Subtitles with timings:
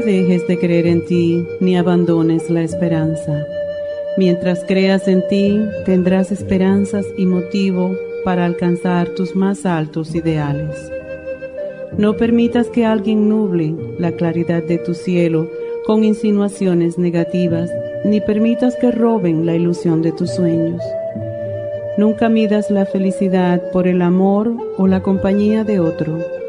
[0.00, 3.46] Dejes de creer en ti ni abandones la esperanza.
[4.16, 10.90] Mientras creas en ti, tendrás esperanzas y motivo para alcanzar tus más altos ideales.
[11.98, 15.48] No permitas que alguien nuble la claridad de tu cielo
[15.86, 17.70] con insinuaciones negativas,
[18.04, 20.82] ni permitas que roben la ilusión de tus sueños.
[21.98, 26.41] Nunca midas la felicidad por el amor o la compañía de otro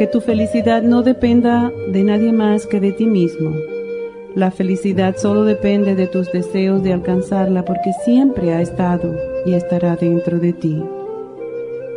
[0.00, 3.54] que tu felicidad no dependa de nadie más que de ti mismo.
[4.34, 9.96] La felicidad solo depende de tus deseos de alcanzarla porque siempre ha estado y estará
[9.96, 10.82] dentro de ti.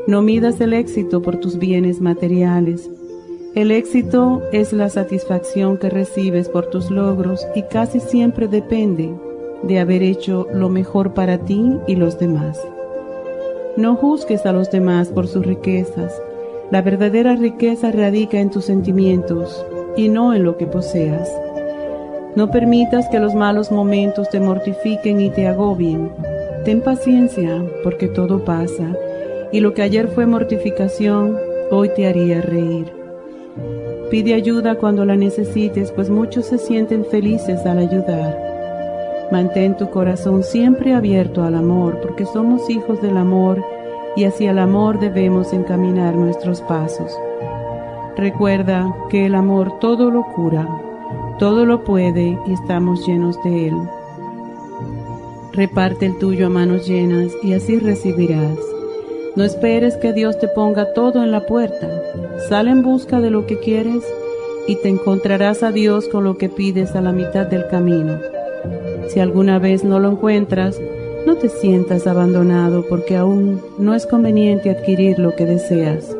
[0.06, 2.92] No midas el éxito por tus bienes materiales.
[3.56, 9.14] El éxito es la satisfacción que recibes por tus logros y casi siempre depende
[9.62, 12.60] de haber hecho lo mejor para ti y los demás.
[13.78, 16.12] No juzgues a los demás por sus riquezas
[16.74, 19.64] la verdadera riqueza radica en tus sentimientos
[19.96, 21.32] y no en lo que poseas.
[22.36, 26.10] No permitas que los malos momentos te mortifiquen y te agobien.
[26.66, 28.98] Ten paciencia, porque todo pasa,
[29.52, 31.38] y lo que ayer fue mortificación,
[31.70, 32.92] hoy te haría reír.
[34.10, 38.36] Pide ayuda cuando la necesites, pues muchos se sienten felices al ayudar.
[39.32, 43.64] Mantén tu corazón siempre abierto al amor, porque somos hijos del amor
[44.16, 47.12] y hacia el amor debemos encaminar nuestros pasos.
[48.16, 50.68] Recuerda que el amor todo lo cura,
[51.40, 53.76] todo lo puede y estamos llenos de él.
[55.52, 58.58] Reparte el tuyo a manos llenas y así recibirás.
[59.36, 61.90] No esperes que Dios te ponga todo en la puerta.
[62.50, 64.04] Sal en busca de lo que quieres
[64.68, 68.20] y te encontrarás a Dios con lo que pides a la mitad del camino.
[69.08, 70.80] Si alguna vez no lo encuentras,
[71.26, 76.16] no te sientas abandonado porque aún no es conveniente adquirir lo que deseas.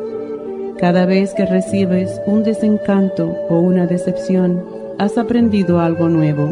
[0.78, 4.64] Cada vez que recibes un desencanto o una decepción,
[4.98, 6.50] has aprendido algo nuevo,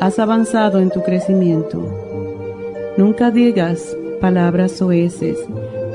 [0.00, 1.82] has avanzado en tu crecimiento.
[2.96, 5.38] Nunca digas palabras soeces,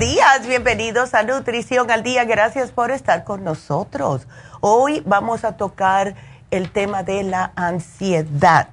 [0.00, 4.26] Días, bienvenidos a Nutrición al Día, gracias por estar con nosotros.
[4.60, 6.14] Hoy vamos a tocar
[6.50, 8.70] el tema de la ansiedad.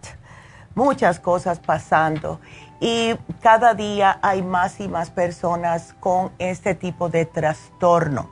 [0.73, 2.39] Muchas cosas pasando
[2.79, 8.31] y cada día hay más y más personas con este tipo de trastorno.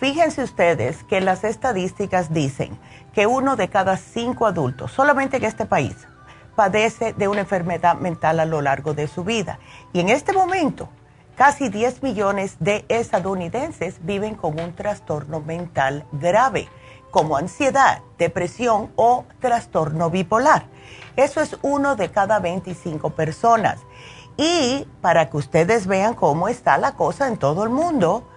[0.00, 2.78] Fíjense ustedes que las estadísticas dicen
[3.12, 5.96] que uno de cada cinco adultos, solamente en este país,
[6.56, 9.58] padece de una enfermedad mental a lo largo de su vida.
[9.92, 10.88] Y en este momento,
[11.36, 16.68] casi 10 millones de estadounidenses viven con un trastorno mental grave,
[17.10, 20.64] como ansiedad, depresión o trastorno bipolar.
[21.16, 23.78] Eso es uno de cada 25 personas.
[24.36, 28.28] Y para que ustedes vean cómo está la cosa en todo el mundo,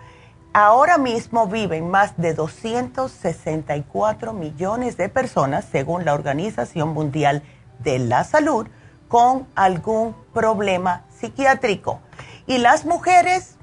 [0.53, 7.43] ahora mismo viven más de 264 millones de personas, según la Organización Mundial
[7.79, 8.67] de la Salud,
[9.07, 12.01] con algún problema psiquiátrico.
[12.47, 13.55] Y las mujeres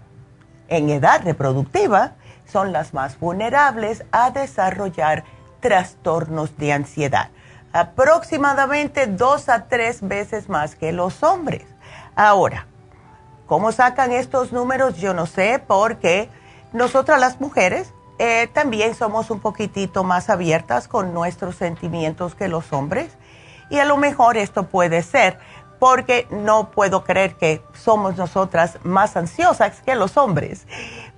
[0.69, 2.13] en edad reproductiva
[2.51, 5.25] son las más vulnerables a desarrollar
[5.61, 7.29] trastornos de ansiedad,
[7.73, 11.65] aproximadamente dos a tres veces más que los hombres.
[12.17, 12.67] Ahora,
[13.47, 14.97] ¿cómo sacan estos números?
[14.97, 16.29] Yo no sé, porque
[16.73, 22.73] nosotras las mujeres eh, también somos un poquitito más abiertas con nuestros sentimientos que los
[22.73, 23.13] hombres.
[23.71, 25.39] Y a lo mejor esto puede ser
[25.83, 30.69] porque no puedo creer que somos nosotras más ansiosas que los hombres.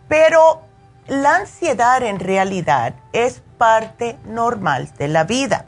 [0.08, 0.62] Pero
[1.06, 5.66] la ansiedad en realidad es parte normal de la vida.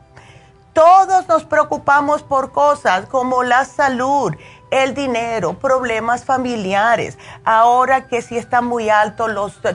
[0.72, 4.32] Todos nos preocupamos por cosas como la salud,
[4.70, 7.19] el dinero, problemas familiares.
[7.44, 9.26] Ahora que si está muy alto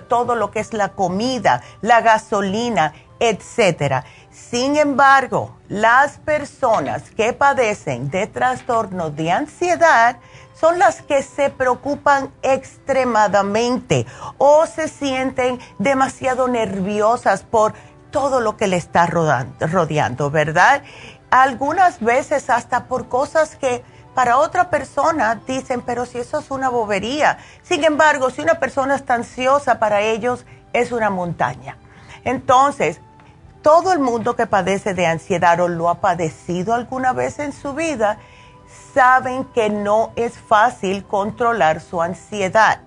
[0.07, 4.03] todo lo que es la comida, la gasolina, etcétera.
[4.31, 10.17] Sin embargo, las personas que padecen de trastornos de ansiedad
[10.53, 14.05] son las que se preocupan extremadamente
[14.37, 17.73] o se sienten demasiado nerviosas por
[18.09, 20.83] todo lo que le está rodeando, ¿verdad?
[21.29, 23.83] Algunas veces hasta por cosas que
[24.13, 27.37] para otra persona dicen, pero si eso es una bobería.
[27.63, 31.77] Sin embargo, si una persona está ansiosa, para ellos es una montaña.
[32.23, 33.01] Entonces,
[33.61, 37.73] todo el mundo que padece de ansiedad o lo ha padecido alguna vez en su
[37.73, 38.17] vida,
[38.93, 42.79] saben que no es fácil controlar su ansiedad.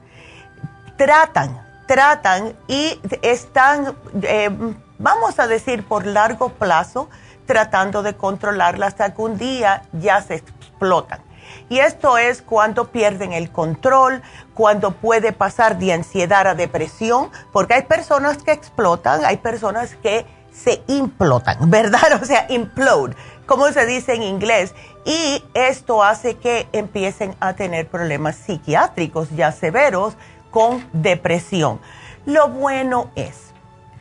[0.97, 4.51] Tratan, tratan y están, eh,
[4.99, 7.09] vamos a decir, por largo plazo,
[7.47, 11.21] tratando de controlarla hasta que un día ya se explotan.
[11.69, 14.23] Y esto es cuando pierden el control,
[14.55, 20.27] cuando puede pasar de ansiedad a depresión, porque hay personas que explotan, hay personas que
[20.55, 22.21] se implotan, ¿verdad?
[22.23, 23.15] O sea, implode,
[23.47, 24.75] como se dice en inglés.
[25.05, 30.15] Y esto hace que empiecen a tener problemas psiquiátricos ya severos
[30.51, 31.81] con depresión.
[32.25, 33.53] Lo bueno es,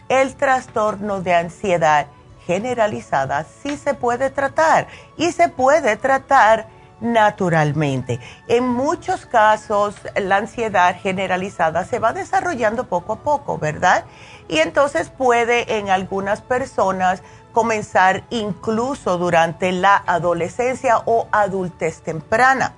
[0.08, 2.08] el trastorno de ansiedad
[2.46, 6.68] generalizada sí se puede tratar y se puede tratar
[7.02, 8.20] naturalmente.
[8.48, 14.06] En muchos casos, la ansiedad generalizada se va desarrollando poco a poco, ¿verdad?
[14.48, 22.74] Y entonces puede en algunas personas comenzar incluso durante la adolescencia o adultez temprana.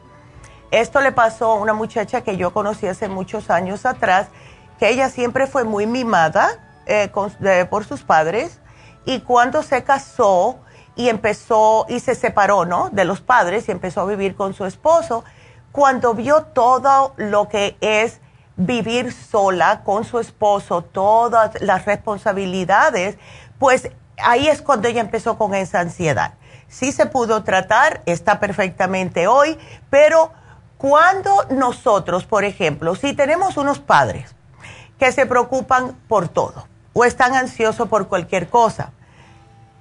[0.72, 4.28] Esto le pasó a una muchacha que yo conocí hace muchos años atrás,
[4.80, 6.50] que ella siempre fue muy mimada
[6.86, 7.10] eh,
[7.70, 8.60] por sus padres
[9.06, 10.60] y cuando se casó,
[10.96, 12.90] y empezó y se separó, ¿no?
[12.90, 15.24] De los padres y empezó a vivir con su esposo.
[15.72, 18.22] Cuando vio todo lo que es
[18.58, 23.18] vivir sola con su esposo, todas las responsabilidades,
[23.60, 26.36] pues ahí es cuando ella empezó con esa ansiedad.
[26.68, 29.58] Sí se pudo tratar, está perfectamente hoy,
[29.90, 30.32] pero
[30.78, 34.36] cuando nosotros, por ejemplo, si tenemos unos padres
[35.00, 38.92] que se preocupan por todo o están ansiosos por cualquier cosa,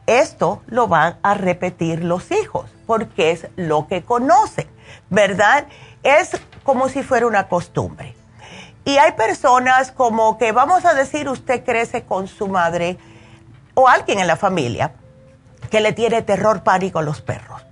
[0.07, 4.69] esto lo van a repetir los hijos porque es lo que conocen,
[5.09, 5.66] ¿verdad?
[6.02, 8.14] Es como si fuera una costumbre.
[8.85, 12.99] Y hay personas como que, vamos a decir, usted crece con su madre
[13.75, 14.93] o alguien en la familia
[15.71, 17.62] que le tiene terror pánico a los perros.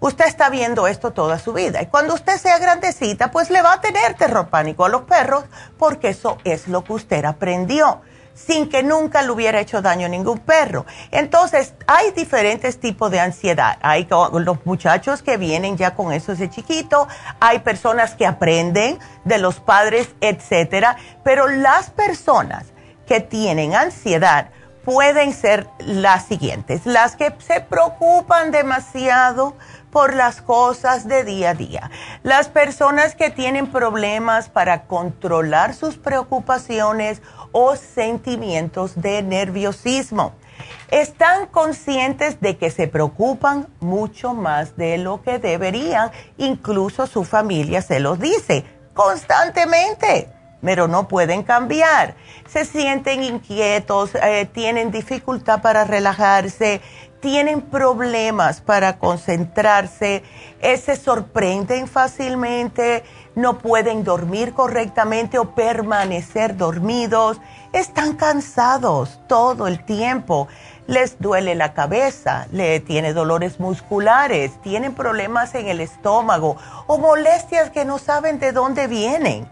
[0.00, 3.74] Usted está viendo esto toda su vida y cuando usted sea grandecita, pues le va
[3.74, 5.44] a tener terror pánico a los perros
[5.78, 8.02] porque eso es lo que usted aprendió
[8.36, 10.86] sin que nunca le hubiera hecho daño a ningún perro.
[11.10, 13.78] Entonces, hay diferentes tipos de ansiedad.
[13.80, 17.08] Hay los muchachos que vienen ya con eso de chiquito,
[17.40, 22.66] hay personas que aprenden de los padres, etcétera, pero las personas
[23.06, 24.50] que tienen ansiedad
[24.84, 29.56] pueden ser las siguientes, las que se preocupan demasiado
[29.96, 31.90] por las cosas de día a día.
[32.22, 40.34] Las personas que tienen problemas para controlar sus preocupaciones o sentimientos de nerviosismo
[40.90, 47.80] están conscientes de que se preocupan mucho más de lo que deberían, incluso su familia
[47.80, 50.28] se los dice constantemente,
[50.62, 52.16] pero no pueden cambiar.
[52.46, 56.82] Se sienten inquietos, eh, tienen dificultad para relajarse,
[57.26, 60.22] tienen problemas para concentrarse,
[60.60, 63.02] eh, se sorprenden fácilmente,
[63.34, 67.40] no pueden dormir correctamente o permanecer dormidos,
[67.72, 70.46] están cansados todo el tiempo
[70.86, 76.56] les duele la cabeza, le tiene dolores musculares, tienen problemas en el estómago
[76.86, 79.48] o molestias que no saben de dónde vienen.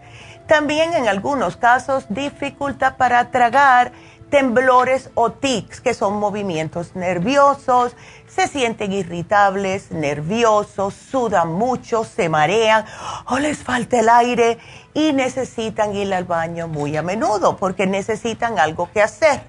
[0.47, 3.91] También en algunos casos dificultad para tragar,
[4.29, 7.95] temblores o tics, que son movimientos nerviosos,
[8.27, 12.85] se sienten irritables, nerviosos, sudan mucho, se marean
[13.27, 14.57] o les falta el aire
[14.93, 19.41] y necesitan ir al baño muy a menudo porque necesitan algo que hacer.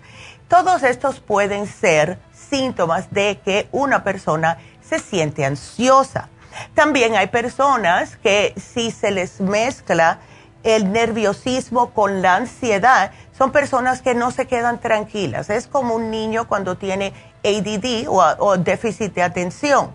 [0.48, 6.28] Todos estos pueden ser síntomas de que una persona se siente ansiosa.
[6.74, 10.20] También hay personas que si se les mezcla
[10.66, 15.48] el nerviosismo con la ansiedad, son personas que no se quedan tranquilas.
[15.48, 17.12] Es como un niño cuando tiene
[17.44, 19.94] ADD o, déficit de atención.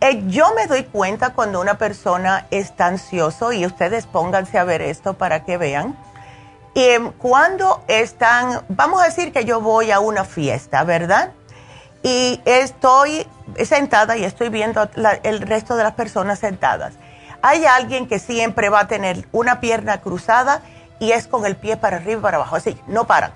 [0.00, 4.82] Eh, yo me doy cuenta cuando una persona está ansioso y ustedes pónganse a ver
[4.82, 5.96] esto para que vean
[6.74, 11.30] y cuando están, vamos a decir que yo voy a una fiesta, ¿verdad?
[12.02, 13.26] Y estoy
[13.64, 14.88] sentada y estoy viendo
[15.22, 16.94] el resto de las personas sentadas.
[17.46, 20.62] Hay alguien que siempre va a tener una pierna cruzada
[20.98, 23.34] y es con el pie para arriba y para abajo, así, no paran.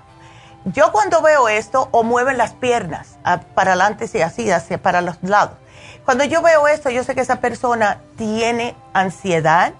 [0.65, 3.19] Yo cuando veo esto, o mueven las piernas
[3.53, 5.57] para adelante y así, hacia para los lados.
[6.05, 9.73] Cuando yo veo esto, yo sé que esa persona tiene ansiedad,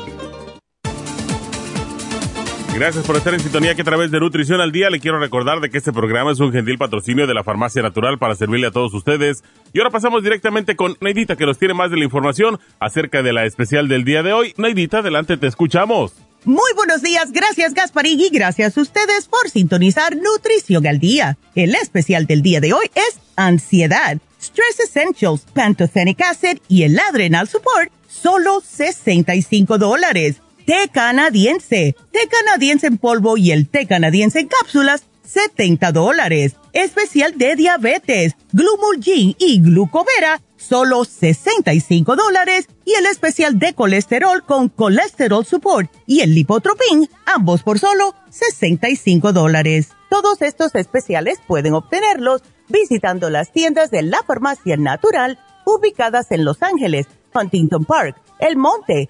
[2.73, 5.59] Gracias por estar en sintonía que a través de Nutrición al Día le quiero recordar
[5.59, 8.71] de que este programa es un gentil patrocinio de la Farmacia Natural para servirle a
[8.71, 9.43] todos ustedes.
[9.73, 13.33] Y ahora pasamos directamente con Neidita que nos tiene más de la información acerca de
[13.33, 14.53] la especial del día de hoy.
[14.57, 16.13] Neidita, adelante, te escuchamos.
[16.45, 21.37] Muy buenos días, gracias Gasparín y gracias a ustedes por sintonizar Nutrición al Día.
[21.53, 27.47] El especial del día de hoy es ansiedad, Stress Essentials, Pantothenic Acid y el Adrenal
[27.47, 34.47] Support, solo 65 dólares té canadiense, té canadiense en polvo y el té canadiense en
[34.47, 36.55] cápsulas, 70 dólares.
[36.73, 44.69] Especial de diabetes, Glumulgin y Glucovera, solo 65 dólares y el especial de colesterol con
[44.69, 49.89] colesterol support y el lipotropin, ambos por solo 65 dólares.
[50.09, 56.61] Todos estos especiales pueden obtenerlos visitando las tiendas de la farmacia natural ubicadas en Los
[56.61, 59.09] Ángeles, Huntington Park, El Monte,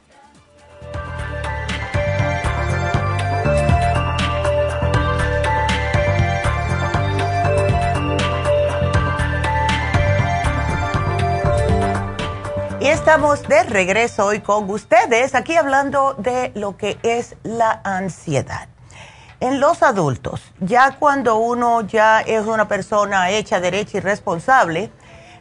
[13.01, 18.67] Estamos de regreso hoy con ustedes, aquí hablando de lo que es la ansiedad.
[19.39, 24.91] En los adultos, ya cuando uno ya es una persona hecha, derecha y responsable,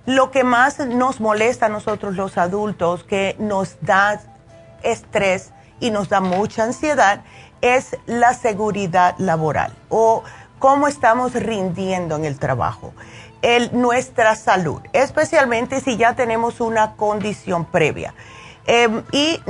[0.07, 4.23] lo que más nos molesta a nosotros los adultos, que nos da
[4.83, 7.25] estrés y nos da mucha ansiedad,
[7.61, 10.25] es la seguridad laboral o
[10.59, 12.95] cómo estamos rindiendo en el trabajo
[13.43, 18.15] el, nuestra salud, especialmente si ya tenemos una condición previa.
[18.67, 19.41] Em, y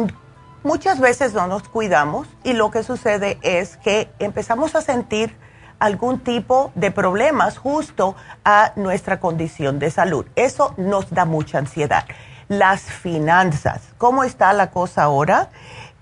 [0.62, 5.36] muchas veces no nos cuidamos y lo que sucede es que empezamos a sentir
[5.78, 10.26] algún tipo de problemas justo a nuestra condición de salud.
[10.36, 12.04] Eso nos da mucha ansiedad.
[12.48, 15.48] Las finanzas, ¿cómo está la cosa ahora?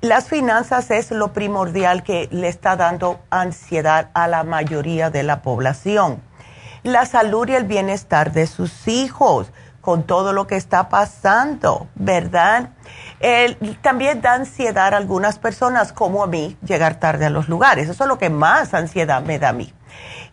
[0.00, 5.42] Las finanzas es lo primordial que le está dando ansiedad a la mayoría de la
[5.42, 6.22] población
[6.82, 12.70] la salud y el bienestar de sus hijos con todo lo que está pasando, ¿verdad?
[13.80, 17.88] también da ansiedad a algunas personas, como a mí, llegar tarde a los lugares.
[17.88, 19.72] Eso es lo que más ansiedad me da a mí.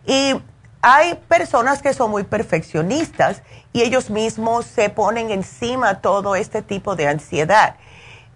[0.04, 0.34] Y
[0.82, 6.94] hay personas que son muy perfeccionistas y ellos mismos se ponen encima todo este tipo
[6.94, 7.76] de ansiedad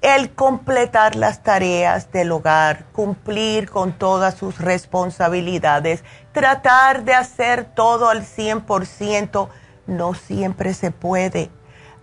[0.03, 8.09] el completar las tareas del hogar, cumplir con todas sus responsabilidades, tratar de hacer todo
[8.09, 9.49] al 100%,
[9.87, 11.51] no siempre se puede.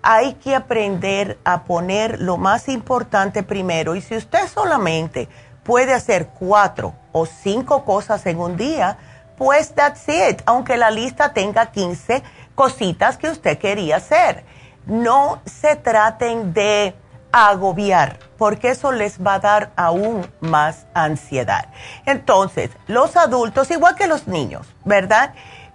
[0.04, 5.28] Hay que aprender a poner lo más importante primero y si usted solamente
[5.64, 8.98] puede hacer cuatro o cinco cosas en un día,
[9.38, 12.22] pues that's it, aunque la lista tenga 15
[12.54, 14.46] cositas que usted quería hacer.
[14.86, 16.96] No se traten de
[17.32, 21.70] agobiar, porque eso les va a dar aún más ansiedad.
[22.06, 25.34] Entonces, los adultos, igual que los niños, ¿verdad?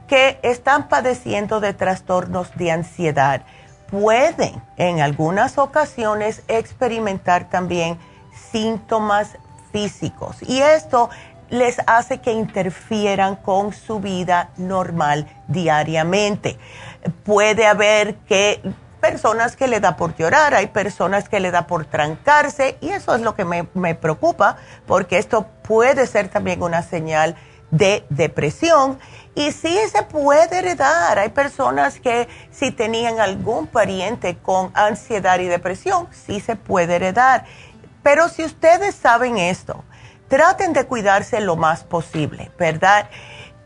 [0.08, 3.42] Que están padeciendo de trastornos de ansiedad,
[3.90, 7.98] pueden en algunas ocasiones experimentar también
[8.50, 9.36] síntomas
[9.70, 10.36] físicos.
[10.42, 11.10] Y esto
[11.50, 16.58] les hace que interfieran con su vida normal diariamente.
[17.24, 18.62] Puede haber que
[19.02, 23.16] personas que le da por llorar, hay personas que le da por trancarse y eso
[23.16, 27.34] es lo que me, me preocupa porque esto puede ser también una señal
[27.72, 29.00] de depresión
[29.34, 31.18] y sí se puede heredar.
[31.18, 37.44] Hay personas que si tenían algún pariente con ansiedad y depresión, sí se puede heredar.
[38.04, 39.82] Pero si ustedes saben esto,
[40.28, 43.08] traten de cuidarse lo más posible, ¿verdad?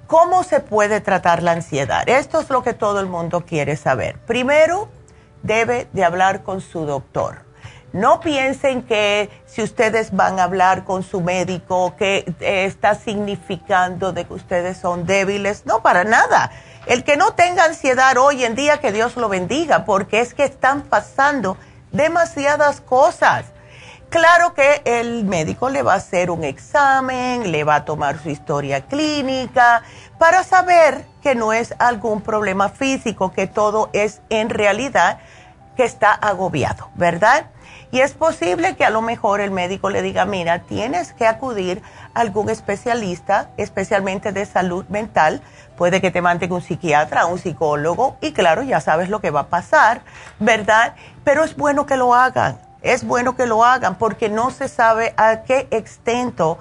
[0.06, 2.08] ¿Cómo se puede tratar la ansiedad?
[2.08, 4.18] Esto es lo que todo el mundo quiere saber.
[4.20, 4.88] Primero,
[5.46, 7.46] debe de hablar con su doctor.
[7.92, 14.12] No piensen que si ustedes van a hablar con su médico que eh, está significando
[14.12, 15.64] de que ustedes son débiles.
[15.64, 16.50] No, para nada.
[16.86, 20.44] El que no tenga ansiedad hoy en día, que Dios lo bendiga, porque es que
[20.44, 21.56] están pasando
[21.90, 23.46] demasiadas cosas.
[24.10, 28.30] Claro que el médico le va a hacer un examen, le va a tomar su
[28.30, 29.82] historia clínica
[30.18, 35.18] para saber que no es algún problema físico, que todo es en realidad
[35.76, 37.46] que está agobiado, ¿verdad?
[37.92, 41.82] Y es posible que a lo mejor el médico le diga, mira, tienes que acudir
[42.14, 45.40] a algún especialista, especialmente de salud mental.
[45.76, 49.40] Puede que te mande un psiquiatra, un psicólogo, y claro, ya sabes lo que va
[49.40, 50.00] a pasar,
[50.40, 50.94] ¿verdad?
[51.22, 55.14] Pero es bueno que lo hagan, es bueno que lo hagan porque no se sabe
[55.16, 56.58] a qué extento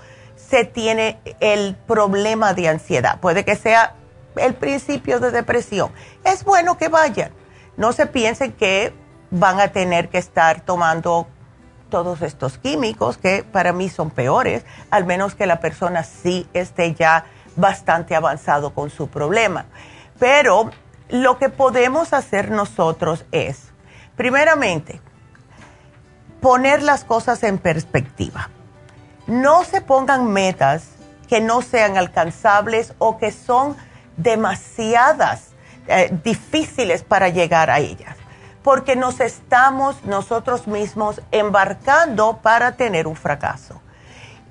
[0.63, 3.19] tiene el problema de ansiedad.
[3.19, 3.95] Puede que sea
[4.37, 5.91] el principio de depresión.
[6.23, 7.31] Es bueno que vayan.
[7.75, 8.93] No se piensen que
[9.31, 11.27] van a tener que estar tomando
[11.89, 16.93] todos estos químicos que para mí son peores, al menos que la persona sí esté
[16.93, 19.65] ya bastante avanzado con su problema.
[20.19, 20.71] Pero
[21.09, 23.71] lo que podemos hacer nosotros es,
[24.15, 25.01] primeramente,
[26.41, 28.49] poner las cosas en perspectiva.
[29.27, 30.87] No se pongan metas
[31.27, 33.75] que no sean alcanzables o que son
[34.17, 35.49] demasiadas
[35.87, 38.15] eh, difíciles para llegar a ellas,
[38.63, 43.81] porque nos estamos nosotros mismos embarcando para tener un fracaso.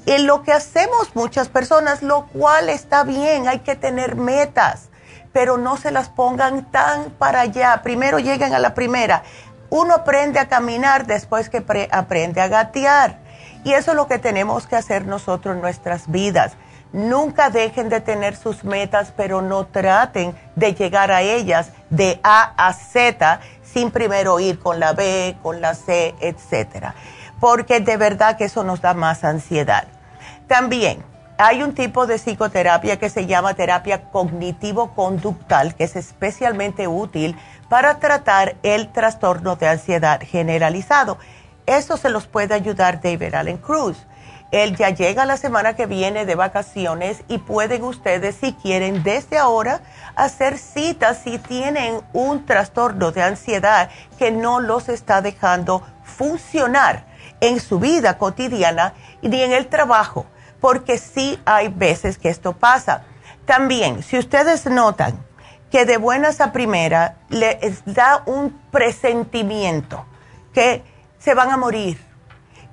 [0.07, 4.91] Y lo que hacemos muchas personas, lo cual está bien, hay que tener metas,
[5.33, 7.81] pero no se las pongan tan para allá.
[7.83, 9.23] Primero lleguen a la primera.
[9.71, 13.24] Uno aprende a caminar después que aprende a gatear.
[13.64, 16.53] Y eso es lo que tenemos que hacer nosotros en nuestras vidas.
[16.92, 22.53] Nunca dejen de tener sus metas, pero no traten de llegar a ellas de A
[22.57, 26.94] a Z sin primero ir con la B, con la C, etcétera.
[27.40, 29.88] Porque de verdad que eso nos da más ansiedad.
[30.46, 31.03] También
[31.37, 37.37] hay un tipo de psicoterapia que se llama terapia cognitivo-conductal, que es especialmente útil
[37.68, 41.18] para tratar el trastorno de ansiedad generalizado.
[41.66, 43.96] Eso se los puede ayudar David Allen Cruz.
[44.50, 49.37] Él ya llega la semana que viene de vacaciones y pueden ustedes, si quieren, desde
[49.38, 49.81] ahora
[50.14, 57.07] hacer citas si tienen un trastorno de ansiedad que no los está dejando funcionar
[57.40, 60.27] en su vida cotidiana ni en el trabajo
[60.64, 63.03] porque sí hay veces que esto pasa.
[63.44, 65.22] También, si ustedes notan
[65.70, 70.07] que de buenas a primera les da un presentimiento
[70.55, 70.83] que
[71.25, 71.99] se van a morir,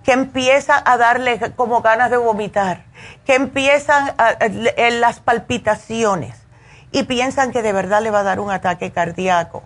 [0.03, 2.83] que empieza a darle como ganas de vomitar,
[3.25, 4.13] que empiezan
[4.49, 6.35] en las palpitaciones
[6.91, 9.63] y piensan que de verdad le va a dar un ataque cardíaco,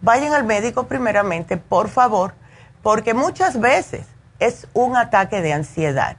[0.00, 2.34] vayan al médico primeramente, por favor,
[2.82, 4.06] porque muchas veces
[4.38, 6.16] es un ataque de ansiedad.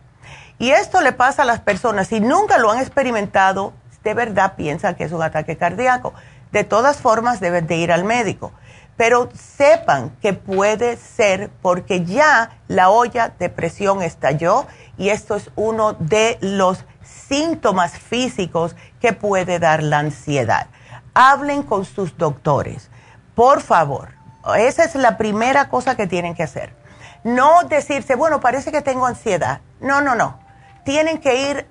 [0.59, 4.95] Y esto le pasa a las personas, si nunca lo han experimentado, de verdad piensan
[4.95, 6.13] que es un ataque cardíaco.
[6.51, 8.51] De todas formas, deben de ir al médico.
[9.01, 15.49] Pero sepan que puede ser porque ya la olla de presión estalló y esto es
[15.55, 20.67] uno de los síntomas físicos que puede dar la ansiedad.
[21.15, 22.91] Hablen con sus doctores,
[23.33, 24.09] por favor.
[24.55, 26.75] Esa es la primera cosa que tienen que hacer.
[27.23, 29.61] No decirse, bueno, parece que tengo ansiedad.
[29.79, 30.37] No, no, no
[30.83, 31.67] tienen que ir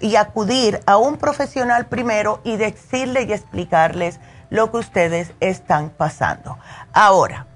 [0.00, 4.20] y acudir a un profesional primero y decirle y explicarles
[4.50, 6.58] lo que ustedes están pasando.
[6.92, 7.46] Ahora,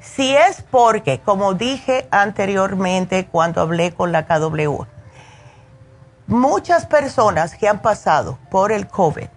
[0.00, 4.84] si es porque, como dije anteriormente cuando hablé con la KW,
[6.26, 9.28] muchas personas que han pasado por el COVID,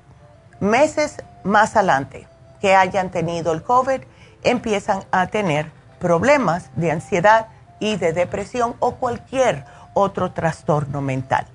[0.59, 2.27] meses más adelante
[2.59, 4.01] que hayan tenido el COVID,
[4.43, 7.47] empiezan a tener problemas de ansiedad
[7.79, 11.47] y de depresión o cualquier otro trastorno mental.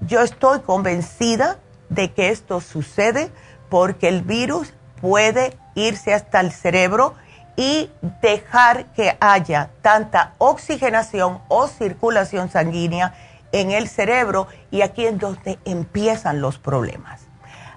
[0.00, 3.30] Yo estoy convencida de que esto sucede
[3.72, 7.14] porque el virus puede irse hasta el cerebro
[7.56, 13.14] y dejar que haya tanta oxigenación o circulación sanguínea
[13.50, 17.22] en el cerebro y aquí es donde empiezan los problemas.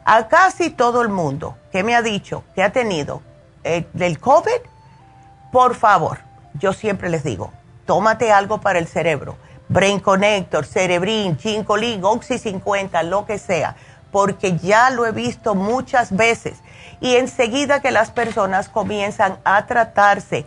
[0.04, 3.22] A casi todo el mundo que me ha dicho que ha tenido
[3.64, 4.68] el, eh, COVID,
[5.54, 6.18] por favor,
[6.56, 7.54] yo siempre les digo,
[7.86, 13.76] tómate algo para el cerebro Brain Connector, Cerebrin, Chincolin, Oxy 50, lo que sea,
[14.16, 16.60] porque ya lo he visto muchas veces.
[17.02, 20.46] Y enseguida que las personas comienzan a tratarse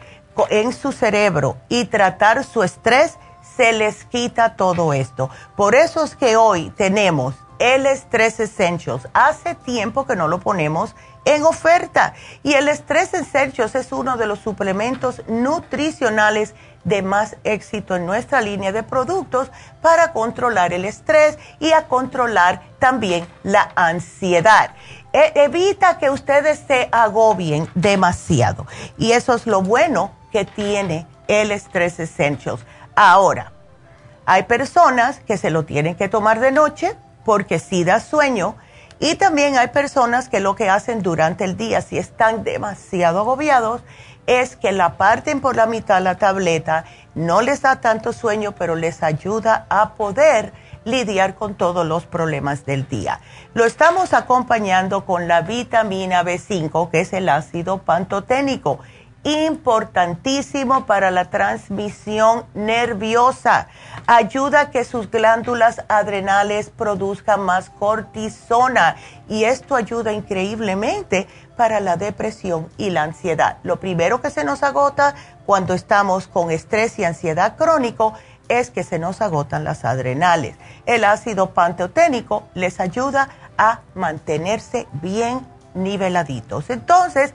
[0.48, 3.18] en su cerebro y tratar su estrés,
[3.59, 5.28] se les quita todo esto.
[5.54, 9.07] Por eso es que hoy tenemos el Stress Essentials.
[9.12, 10.94] Hace tiempo que no lo ponemos
[11.28, 12.14] en oferta.
[12.42, 18.40] Y el Stress Essentials es uno de los suplementos nutricionales de más éxito en nuestra
[18.40, 19.50] línea de productos
[19.82, 24.70] para controlar el estrés y a controlar también la ansiedad.
[25.12, 31.50] E, evita que ustedes se agobien demasiado y eso es lo bueno que tiene el
[31.52, 32.64] Stress Essentials.
[32.96, 33.52] Ahora,
[34.24, 38.56] hay personas que se lo tienen que tomar de noche porque sí da sueño
[39.00, 43.82] y también hay personas que lo que hacen durante el día, si están demasiado agobiados,
[44.26, 46.84] es que la parten por la mitad la tableta,
[47.14, 50.52] no les da tanto sueño, pero les ayuda a poder
[50.84, 53.20] lidiar con todos los problemas del día.
[53.54, 58.80] Lo estamos acompañando con la vitamina B5, que es el ácido pantoténico
[59.24, 63.68] importantísimo para la transmisión nerviosa.
[64.11, 68.97] Ayuda a que sus glándulas adrenales produzcan más cortisona
[69.29, 73.59] y esto ayuda increíblemente para la depresión y la ansiedad.
[73.64, 78.14] Lo primero que se nos agota cuando estamos con estrés y ansiedad crónico
[78.49, 80.57] es que se nos agotan las adrenales.
[80.87, 86.71] El ácido pantoténico les ayuda a mantenerse bien niveladitos.
[86.71, 87.35] Entonces,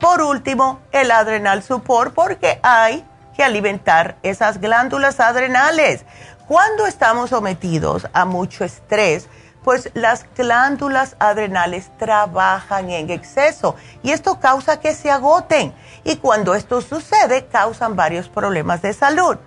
[0.00, 6.04] por último, el adrenal support, porque hay que alimentar esas glándulas adrenales
[6.46, 9.28] Cuando estamos sometidos a mucho estrés,
[9.64, 15.74] pues las glándulas adrenales trabajan en exceso y esto causa que se agoten.
[16.04, 19.38] Y cuando esto sucede, causan varios problemas de salud.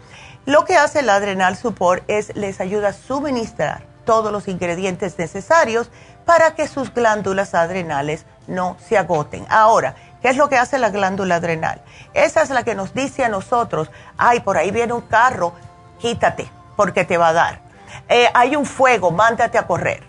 [0.47, 5.91] Lo que hace el Adrenal Support es les ayuda a suministrar todos los ingredientes necesarios
[6.25, 9.45] para que sus glándulas adrenales no se agoten.
[9.49, 11.81] Ahora, ¿qué es lo que hace la glándula adrenal?
[12.13, 15.53] Esa es la que nos dice a nosotros, ay, por ahí viene un carro,
[15.99, 17.61] quítate, porque te va a dar.
[18.09, 20.03] Eh, hay un fuego, mándate a correr,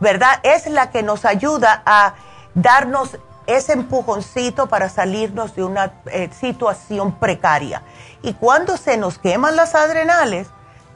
[0.00, 0.40] ¿verdad?
[0.42, 2.14] Es la que nos ayuda a
[2.54, 7.82] darnos ese empujoncito para salirnos de una eh, situación precaria.
[8.22, 10.48] Y cuando se nos queman las adrenales,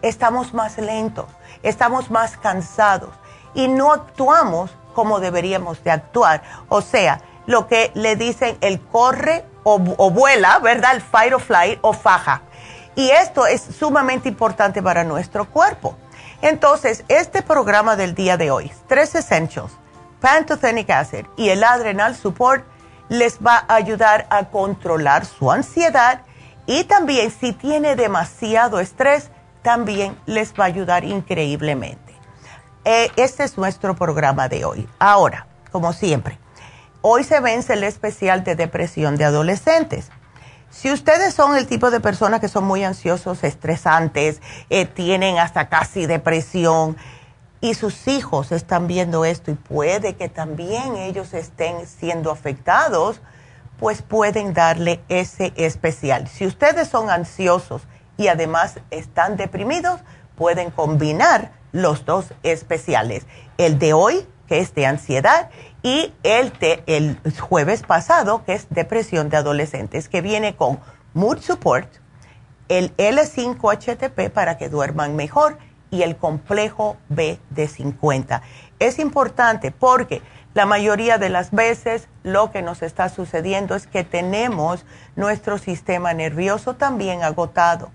[0.02, 1.26] estamos más lentos,
[1.62, 3.10] estamos más cansados
[3.54, 6.42] y no actuamos como deberíamos de actuar.
[6.68, 9.78] O sea, lo que le dicen el corre o,
[10.10, 10.94] vuela, ¿verdad?
[10.94, 12.42] El fight or flight o faja.
[12.94, 15.96] Y esto es sumamente importante para nuestro cuerpo.
[16.40, 19.72] Entonces, este programa del día de hoy, Stress Essentials,
[20.20, 22.64] Pantothenic Acid y el Adrenal Support,
[23.08, 26.22] les va a ayudar a controlar su ansiedad
[26.66, 29.30] y también si tiene demasiado estrés,
[29.62, 32.14] también les va a ayudar increíblemente.
[32.84, 34.88] Eh, este es nuestro programa de hoy.
[34.98, 36.38] Ahora, como siempre,
[37.08, 40.10] hoy se vence el especial de depresión de adolescentes.
[40.70, 45.68] Si ustedes son el tipo de personas que son muy ansiosos, estresantes, eh, tienen hasta
[45.68, 46.96] casi depresión
[47.60, 53.20] y sus hijos están viendo esto y puede que también ellos estén siendo afectados,
[53.78, 56.26] pues pueden darle ese especial.
[56.26, 57.82] Si ustedes son ansiosos
[58.16, 60.00] y además están deprimidos,
[60.34, 63.26] pueden combinar los dos especiales.
[63.58, 65.50] El de hoy, que es de ansiedad,
[65.86, 70.80] y el de el jueves pasado, que es depresión de adolescentes, que viene con
[71.14, 71.88] Mood Support,
[72.68, 75.58] el L5HTP para que duerman mejor
[75.92, 78.42] y el complejo B de 50.
[78.80, 80.22] Es importante porque
[80.54, 86.12] la mayoría de las veces lo que nos está sucediendo es que tenemos nuestro sistema
[86.14, 87.92] nervioso también agotado.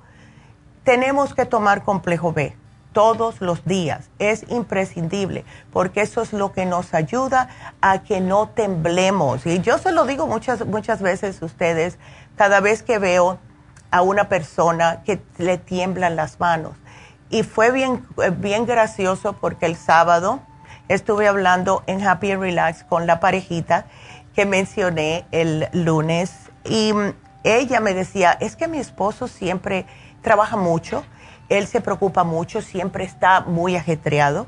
[0.86, 2.56] Tenemos que tomar complejo B
[2.94, 4.10] todos los días.
[4.20, 7.50] Es imprescindible porque eso es lo que nos ayuda
[7.82, 9.46] a que no temblemos.
[9.46, 11.98] Y yo se lo digo muchas, muchas veces a ustedes,
[12.36, 13.40] cada vez que veo
[13.92, 16.74] a una persona que le tiemblan las manos.
[17.30, 18.06] Y fue bien,
[18.38, 20.42] bien gracioso porque el sábado
[20.88, 23.86] estuve hablando en Happy and Relax con la parejita
[24.36, 26.94] que mencioné el lunes y
[27.44, 29.86] ella me decía, es que mi esposo siempre
[30.22, 31.04] trabaja mucho
[31.52, 34.48] él se preocupa mucho, siempre está muy ajetreado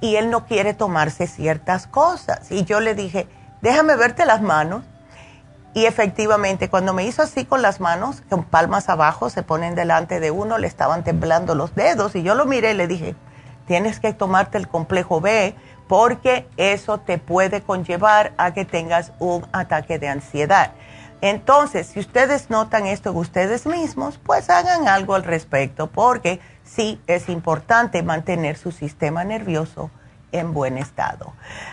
[0.00, 2.50] y él no quiere tomarse ciertas cosas.
[2.50, 3.28] Y yo le dije,
[3.60, 4.82] déjame verte las manos.
[5.74, 10.20] Y efectivamente, cuando me hizo así con las manos, con palmas abajo, se ponen delante
[10.20, 12.16] de uno, le estaban temblando los dedos.
[12.16, 13.14] Y yo lo miré y le dije,
[13.66, 15.54] tienes que tomarte el complejo B
[15.86, 20.72] porque eso te puede conllevar a que tengas un ataque de ansiedad.
[21.20, 27.00] Entonces, si ustedes notan esto en ustedes mismos, pues hagan algo al respecto, porque sí
[27.06, 29.90] es importante mantener su sistema nervioso
[30.30, 31.32] en buen estado.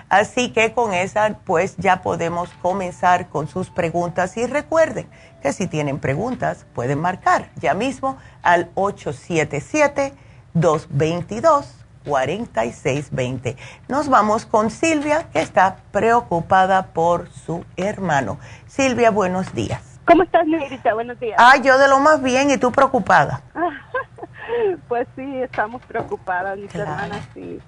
[0.09, 5.07] Así que con esa, pues ya podemos comenzar con sus preguntas y recuerden
[5.41, 10.13] que si tienen preguntas, pueden marcar ya mismo al 877
[10.53, 13.57] 222 4620.
[13.87, 18.37] Nos vamos con Silvia, que está preocupada por su hermano.
[18.67, 19.99] Silvia, buenos días.
[20.05, 20.93] ¿Cómo estás, Negrita?
[20.93, 21.35] Buenos días.
[21.39, 23.41] Ah, yo de lo más bien, ¿y tú preocupada?
[24.87, 27.59] pues sí, estamos preocupadas, mis hermanas, sí.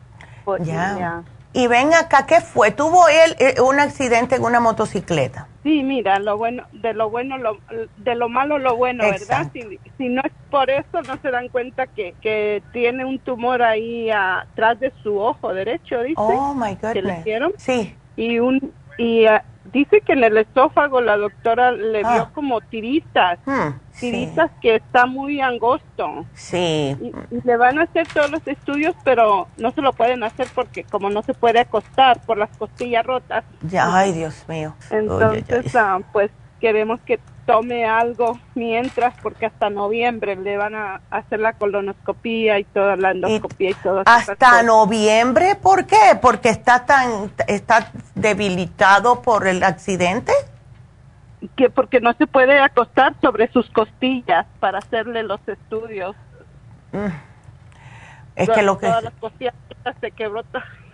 [0.60, 1.24] Ya.
[1.54, 2.72] Y ven acá, ¿qué fue?
[2.72, 5.48] ¿Tuvo él eh, un accidente en una motocicleta?
[5.64, 7.58] Sí, mira, lo bueno, de lo bueno, lo,
[7.98, 9.52] de lo malo, lo bueno, ¿verdad?
[9.54, 14.10] Si, no es por eso, no se dan cuenta que, que tiene un tumor ahí
[14.10, 16.16] atrás de su ojo derecho, dice.
[16.18, 16.94] Oh, my goodness.
[16.94, 17.54] Que le hicieron.
[17.58, 17.96] Sí.
[18.16, 22.32] Y, un, y ah, dice que en el esófago la doctora le vio ah.
[22.34, 26.26] como tiritas, hmm, tiritas que está muy angosto.
[26.34, 26.96] Sí.
[27.02, 27.12] Y,
[27.44, 31.10] le van a hacer todos los estudios, pero no se lo pueden hacer porque como
[31.10, 33.44] no se puede acostar por las costillas rotas.
[33.62, 34.74] Ya, ay, Dios mío.
[34.90, 41.40] Entonces, ah, pues queremos que tome algo mientras, porque hasta noviembre le van a hacer
[41.40, 44.04] la colonoscopía y toda la endoscopía y, todo.
[44.06, 45.56] ¿Hasta noviembre?
[45.56, 46.20] ¿Por qué?
[46.22, 50.34] ¿Porque está tan está debilitado por el accidente?
[51.56, 56.16] Que porque no se puede acostar sobre sus costillas para hacerle los estudios.
[56.92, 57.08] Mm.
[58.36, 58.88] Es que lo que...
[58.88, 59.56] Todas las costillas
[60.02, 60.44] se quebró.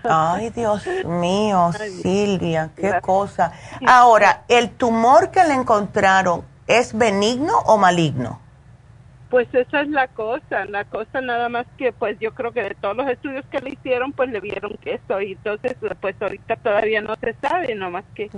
[0.03, 3.53] Ay, Dios mío, Silvia, qué cosa.
[3.85, 8.39] Ahora, ¿el tumor que le encontraron es benigno o maligno?
[9.29, 12.75] Pues esa es la cosa, la cosa nada más que pues yo creo que de
[12.75, 16.55] todos los estudios que le hicieron pues le vieron que eso y entonces pues ahorita
[16.57, 18.29] todavía no se sabe, nomás que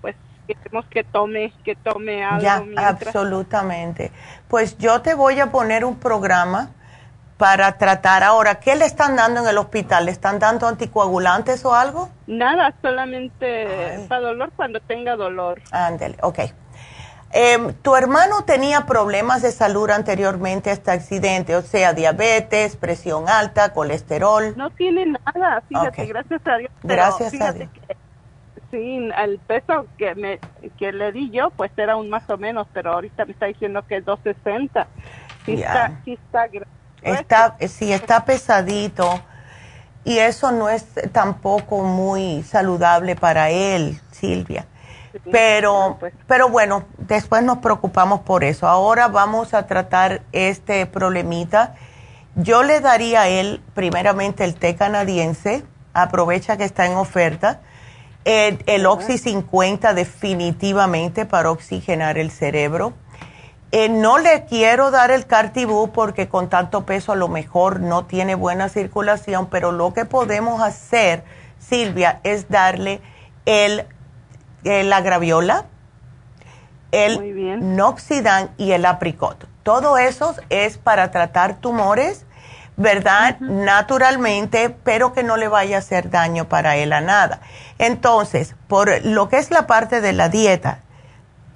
[0.00, 2.42] pues queremos que tome, que tome algo.
[2.42, 4.10] Ya, absolutamente.
[4.48, 6.70] Pues yo te voy a poner un programa
[7.38, 8.56] para tratar ahora.
[8.56, 10.04] ¿Qué le están dando en el hospital?
[10.06, 12.10] ¿Le están dando anticoagulantes o algo?
[12.26, 15.62] Nada, solamente para dolor cuando tenga dolor.
[15.70, 16.40] Ándale, ok.
[17.30, 21.56] Em, ¿Tu hermano tenía problemas de salud anteriormente a este accidente?
[21.56, 24.54] O sea, diabetes, presión alta, colesterol.
[24.56, 26.70] No tiene nada, fíjate, gracias a Dios.
[26.82, 27.68] Gracias a Dios.
[28.70, 30.40] sí, el peso que, me,
[30.78, 33.84] que le di yo, pues era un más o menos, pero ahorita me está diciendo
[33.86, 34.86] que es 260.
[35.44, 36.48] Sí, está, sí está,
[37.02, 39.20] está, sí, está pesadito.
[40.04, 44.66] Y eso no es tampoco muy saludable para él, Silvia.
[45.30, 46.14] Pero, pues.
[46.26, 48.68] pero bueno, después nos preocupamos por eso.
[48.68, 51.74] Ahora vamos a tratar este problemita.
[52.36, 57.60] Yo le daría a él primeramente el té canadiense, aprovecha que está en oferta.
[58.24, 62.92] El, el Oxy 50 definitivamente para oxigenar el cerebro.
[63.70, 68.06] Eh, no le quiero dar el Cartibú porque con tanto peso a lo mejor no
[68.06, 71.22] tiene buena circulación, pero lo que podemos hacer,
[71.58, 73.00] Silvia, es darle
[73.44, 73.84] el
[74.64, 75.66] la graviola,
[76.92, 79.46] el noxidan y el apricot.
[79.62, 82.24] Todo eso es para tratar tumores,
[82.76, 83.38] ¿verdad?
[83.40, 87.40] Naturalmente, pero que no le vaya a hacer daño para él a nada.
[87.78, 90.80] Entonces, por lo que es la parte de la dieta,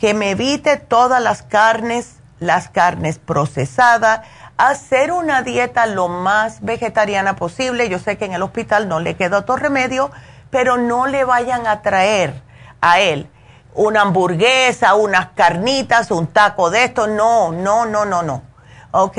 [0.03, 4.23] que me evite todas las carnes, las carnes procesadas,
[4.57, 7.89] hacer una dieta lo más vegetariana posible.
[7.89, 10.11] Yo sé que en el hospital no le queda otro remedio,
[10.51, 12.43] pero no le vayan a traer
[12.81, 13.31] a él
[13.75, 17.07] una hamburguesa, unas carnitas, un taco de esto.
[17.07, 18.43] No, no, no, no, no.
[18.91, 19.19] ¿Ok?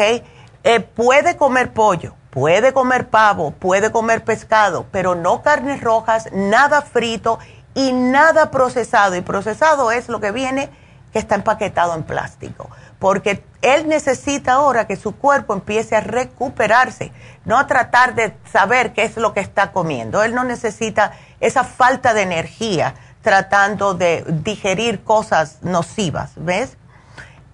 [0.66, 6.82] Eh, puede comer pollo, puede comer pavo, puede comer pescado, pero no carnes rojas, nada
[6.82, 7.40] frito
[7.74, 9.16] y nada procesado.
[9.16, 10.70] Y procesado es lo que viene
[11.12, 12.70] que está empaquetado en plástico.
[13.00, 17.12] Porque él necesita ahora que su cuerpo empiece a recuperarse,
[17.46, 20.24] no a tratar de saber qué es lo que está comiendo.
[20.24, 26.78] Él no necesita esa falta de energía tratando de digerir cosas nocivas, ¿ves?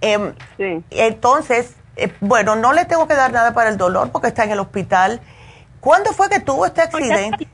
[0.01, 0.84] Em, sí.
[0.89, 4.51] Entonces, eh, bueno, no le tengo que dar nada para el dolor porque está en
[4.51, 5.19] el hospital.
[5.79, 7.47] ¿Cuándo fue que tuvo este accidente?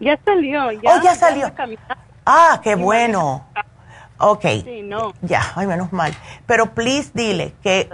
[0.00, 1.52] Ya salió, ya, oh, ya salió.
[2.24, 3.44] ah, qué bueno.
[4.18, 4.42] Ok.
[4.64, 5.12] Sí, no.
[5.22, 6.12] Ya, ay, menos mal.
[6.46, 7.88] Pero please dile que,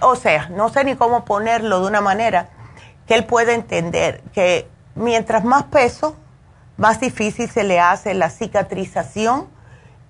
[0.00, 2.50] o sea, no sé ni cómo ponerlo de una manera
[3.06, 6.16] que él pueda entender que mientras más peso,
[6.76, 9.48] más difícil se le hace la cicatrización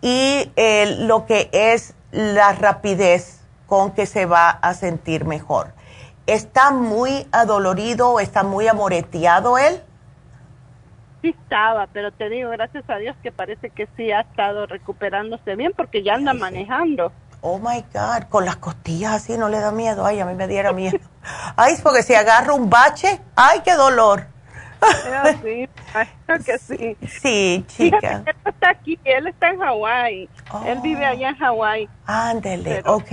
[0.01, 5.73] y eh, lo que es la rapidez con que se va a sentir mejor.
[6.27, 9.83] ¿Está muy adolorido, está muy amoreteado él?
[11.22, 15.54] Sí estaba, pero te digo, gracias a Dios que parece que sí ha estado recuperándose
[15.54, 17.12] bien porque ya anda manejando.
[17.40, 20.04] Oh my God, con las costillas así no le da miedo.
[20.04, 20.98] Ay, a mí me diera miedo.
[21.56, 24.26] Ay, porque si agarra un bache, ay, qué dolor.
[25.42, 25.68] sí,
[26.44, 26.96] que sí.
[27.06, 28.24] Sí, chica.
[28.26, 30.28] él está aquí, él está en Hawái.
[30.66, 31.88] Él vive allá en Hawái.
[32.06, 33.12] Ándele, ok.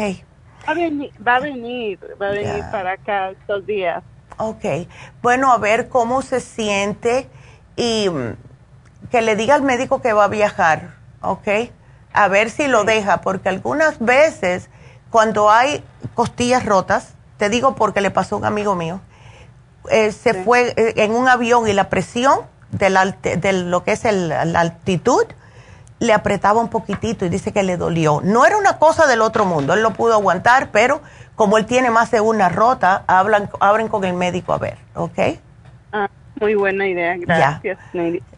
[0.67, 4.03] Va a venir, va a venir, va a venir para acá estos días.
[4.37, 4.65] Ok,
[5.21, 7.29] bueno, a ver cómo se siente
[7.79, 8.35] y mm,
[9.09, 11.47] que le diga al médico que va a viajar, ¿ok?
[12.11, 14.69] A ver si lo deja, porque algunas veces
[15.09, 18.99] cuando hay costillas rotas, te digo porque le pasó a un amigo mío,
[19.89, 22.89] eh, se fue eh, en un avión y la presión de,
[23.53, 25.23] lo que es la altitud
[25.99, 28.21] le apretaba un poquitito y dice que le dolió.
[28.23, 31.01] No era una cosa del otro mundo, él lo pudo aguantar, pero
[31.35, 35.19] como él tiene más de una rota, hablan, abren con el médico a ver, ¿ok?
[35.93, 36.09] Ah,
[36.39, 37.77] muy buena idea, gracias.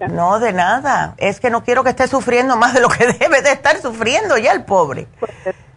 [0.10, 1.16] No, de nada.
[1.18, 4.38] Es que no quiero que esté sufriendo más de lo que debe de estar sufriendo
[4.38, 5.08] ya el pobre.
[5.20, 5.32] Pues,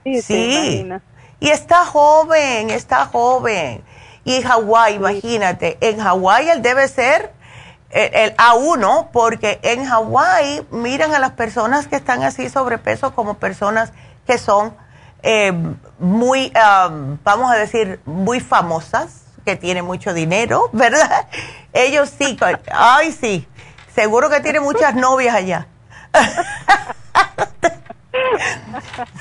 [0.04, 0.88] sí, sí.
[1.40, 3.82] Y está joven, está joven.
[4.24, 7.32] Y Hawái, imagínate, en Hawái él debe ser
[7.90, 13.92] el, A1, porque en Hawái miran a las personas que están así sobrepeso como personas
[14.26, 14.74] que son
[15.22, 15.52] eh,
[15.98, 16.52] muy,
[17.22, 21.28] vamos a decir, muy famosas, que tienen mucho dinero, ¿verdad?
[21.72, 22.38] Ellos sí,
[22.72, 23.46] ay sí,
[23.94, 25.66] seguro que tiene muchas novias allá.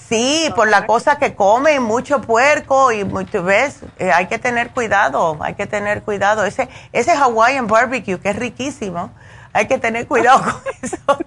[0.08, 4.70] Sí, por la cosa que comen, mucho puerco y mucho, ves, eh, hay que tener
[4.70, 6.46] cuidado, hay que tener cuidado.
[6.46, 9.12] Ese, ese Hawaiian barbecue que es riquísimo,
[9.54, 11.18] hay que tener cuidado con eso.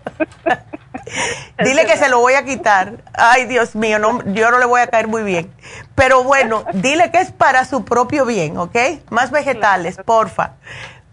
[1.64, 2.94] Dile que se lo voy a quitar.
[3.14, 5.52] Ay, Dios mío, no, yo no le voy a caer muy bien.
[5.94, 8.76] Pero bueno, dile que es para su propio bien, ¿ok?
[9.10, 10.54] Más vegetales, porfa.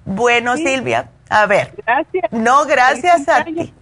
[0.06, 1.74] Bueno, Silvia, a ver.
[1.86, 2.32] Gracias.
[2.32, 3.74] No, gracias a ti.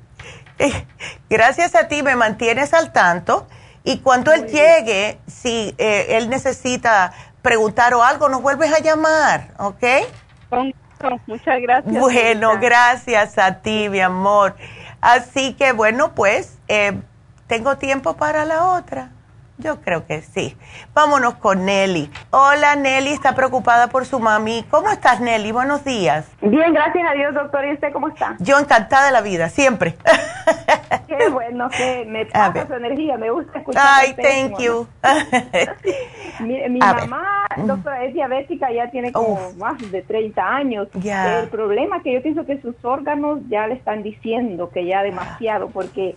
[1.30, 3.48] Gracias a ti, me mantienes al tanto.
[3.84, 9.50] Y cuando él llegue, si eh, él necesita preguntar o algo, nos vuelves a llamar,
[9.58, 9.84] ¿ok?
[11.26, 12.00] muchas gracias.
[12.00, 14.56] Bueno, gracias a ti, mi amor.
[15.02, 17.02] Así que bueno, pues eh,
[17.48, 19.12] tengo tiempo para la otra.
[19.62, 20.58] Yo creo que sí.
[20.96, 22.10] Vámonos con Nelly.
[22.32, 24.66] Hola Nelly, está preocupada por su mami.
[24.72, 25.52] ¿Cómo estás Nelly?
[25.52, 26.28] Buenos días.
[26.42, 27.66] Bien, gracias a Dios, doctor.
[27.66, 28.36] ¿Y usted cómo está?
[28.40, 29.96] Yo encantada de la vida, siempre.
[31.08, 33.84] Qué bueno, que me pasa su energía, me gusta escuchar.
[33.86, 34.88] Ay, thank you.
[36.40, 40.88] mi, mamá, doctora, es diabética, ya tiene como más de 30 años.
[40.96, 45.04] El problema es que yo pienso que sus órganos ya le están diciendo que ya
[45.04, 46.16] demasiado, porque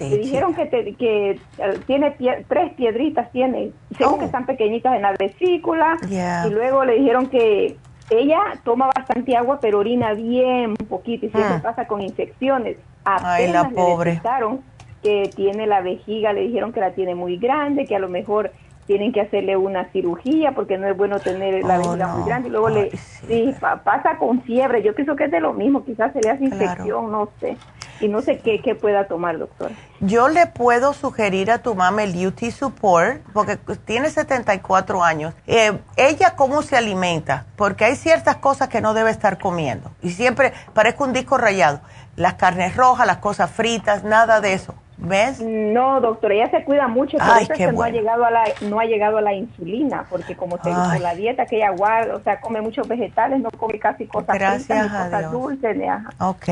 [0.00, 0.68] le dijeron que,
[0.98, 1.38] que eh,
[1.86, 2.16] tiene
[2.48, 4.26] tres piedritas, tiene, según que oh.
[4.26, 7.76] están pequeñitas en la vesícula, y luego le dijeron que
[8.10, 11.62] ella toma bastante agua, pero orina bien poquito, y siempre mm.
[11.62, 12.76] pasa con infecciones.
[13.04, 14.20] Apenas Ay, la pobre.
[14.22, 14.58] Le
[15.02, 18.50] que tiene la vejiga, le dijeron que la tiene muy grande, que a lo mejor
[18.86, 22.48] tienen que hacerle una cirugía porque no es bueno tener la oh, vejiga muy grande
[22.48, 23.54] y luego le sí.
[23.60, 27.10] pasa con fiebre yo pienso que es de lo mismo quizás se le hace infección
[27.10, 27.56] no sé
[28.00, 29.70] y no sé qué, qué pueda tomar, doctor.
[30.00, 35.34] Yo le puedo sugerir a tu mamá el UT Support, porque tiene 74 años.
[35.46, 37.46] Eh, ella, ¿cómo se alimenta?
[37.56, 39.90] Porque hay ciertas cosas que no debe estar comiendo.
[40.02, 41.80] Y siempre parezco un disco rayado.
[42.16, 44.74] Las carnes rojas, las cosas fritas, nada de eso.
[44.98, 45.40] ¿Ves?
[45.42, 48.80] No, doctor, ella se cuida mucho, por eso que no ha llegado a la no
[48.80, 52.20] ha llegado a la insulina, porque como te digo, la dieta que ella guarda, o
[52.20, 55.84] sea, come muchos vegetales, no come casi cosas Gracias fritas, cosas dulces, ni,
[56.18, 56.48] Ok.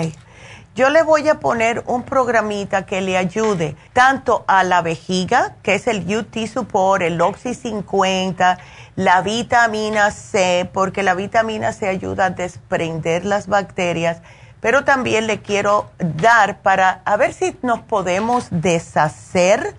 [0.75, 5.77] Yo le voy a poner un programita que le ayude tanto a la vejiga, que
[5.77, 8.59] es el UT Support, el Oxy 50,
[8.97, 14.21] la vitamina C, porque la vitamina C ayuda a desprender las bacterias,
[14.59, 19.77] pero también le quiero dar para a ver si nos podemos deshacer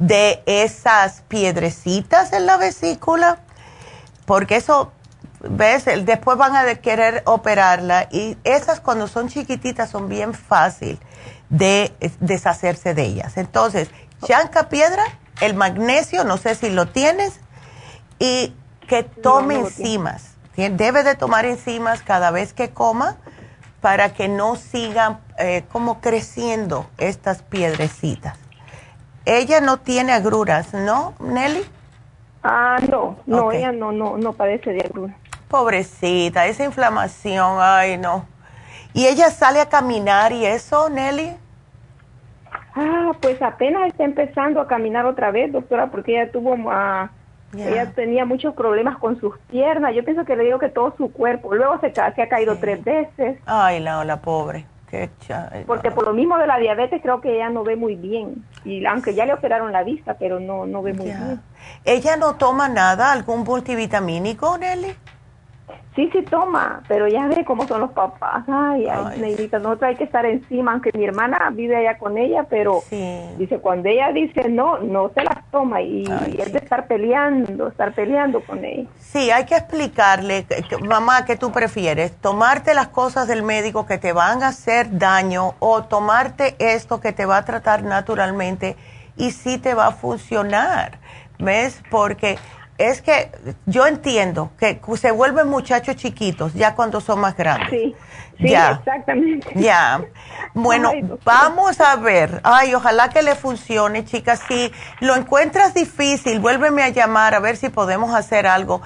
[0.00, 3.38] de esas piedrecitas en la vesícula,
[4.26, 4.90] porque eso
[5.48, 5.84] ¿ves?
[6.04, 10.98] Después van a querer operarla y esas cuando son chiquititas son bien fácil
[11.50, 13.36] de deshacerse de ellas.
[13.36, 13.90] Entonces,
[14.24, 15.04] chanca piedra,
[15.40, 17.40] el magnesio, no sé si lo tienes,
[18.18, 18.54] y
[18.88, 20.34] que tome enzimas.
[20.56, 23.16] Debe de tomar enzimas cada vez que coma
[23.80, 28.38] para que no sigan eh, como creciendo estas piedrecitas.
[29.24, 31.64] Ella no tiene agruras, ¿no, Nelly?
[32.42, 35.16] Ah, no, no, ella no, no, no padece de agruras.
[35.52, 38.24] Pobrecita, esa inflamación, ay no.
[38.94, 41.36] ¿Y ella sale a caminar y eso, Nelly?
[42.74, 47.08] Ah, pues apenas está empezando a caminar otra vez, doctora, porque ella tuvo, uh,
[47.54, 49.94] ella tenía muchos problemas con sus piernas.
[49.94, 51.54] Yo pienso que le digo que todo su cuerpo.
[51.54, 53.38] Luego se, se ha caído tres veces.
[53.44, 54.64] Ay, no, la pobre.
[54.88, 55.08] Qué
[55.66, 58.44] porque por lo mismo de la diabetes creo que ella no ve muy bien.
[58.62, 61.40] Y aunque ya le operaron la vista, pero no, no ve muy bien.
[61.84, 64.94] ¿Ella no toma nada, algún multivitamínico, Nelly?
[65.94, 68.44] Sí, sí toma, pero ya ve cómo son los papás.
[68.48, 72.46] Ay, ay, Neidita, nosotros hay que estar encima, aunque mi hermana vive allá con ella,
[72.48, 72.82] pero
[73.36, 76.04] dice, cuando ella dice no, no se las toma y,
[76.38, 78.88] es de estar peleando, estar peleando con ella.
[78.98, 80.46] Sí, hay que explicarle,
[80.80, 82.12] mamá, ¿qué tú prefieres?
[82.16, 87.12] ¿Tomarte las cosas del médico que te van a hacer daño o tomarte esto que
[87.12, 88.76] te va a tratar naturalmente
[89.18, 91.00] y sí te va a funcionar?
[91.38, 91.82] ¿Ves?
[91.90, 92.38] Porque
[92.88, 93.30] es que
[93.66, 97.70] yo entiendo que se vuelven muchachos chiquitos ya cuando son más grandes.
[97.70, 97.96] Sí,
[98.38, 99.50] sí exactamente.
[99.54, 100.02] Ya.
[100.54, 100.92] Bueno,
[101.24, 102.42] vamos a ver.
[102.44, 104.42] Ay, ojalá que le funcione, chicas.
[104.46, 104.70] Si
[105.00, 108.82] lo encuentras difícil, vuélveme a llamar a ver si podemos hacer algo.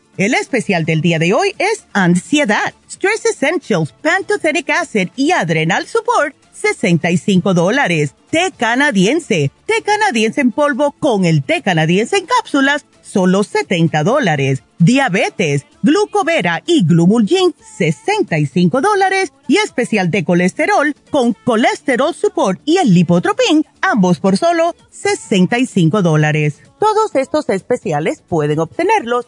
[0.17, 6.35] El especial del día de hoy es ansiedad, Stress Essentials, Pantothenic Acid y Adrenal Support,
[6.51, 8.13] 65 dólares.
[8.29, 14.63] Té canadiense, té canadiense en polvo con el té canadiense en cápsulas, solo 70 dólares.
[14.79, 19.31] Diabetes, glucovera y glumulgin, 65 dólares.
[19.47, 26.61] Y especial de colesterol con colesterol support y el lipotropin, ambos por solo 65 dólares.
[26.79, 29.27] Todos estos especiales pueden obtenerlos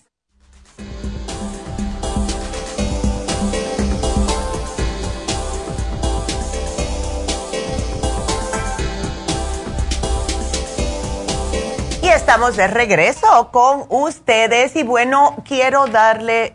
[12.15, 16.51] Estamos de regreso con ustedes y bueno, quiero darle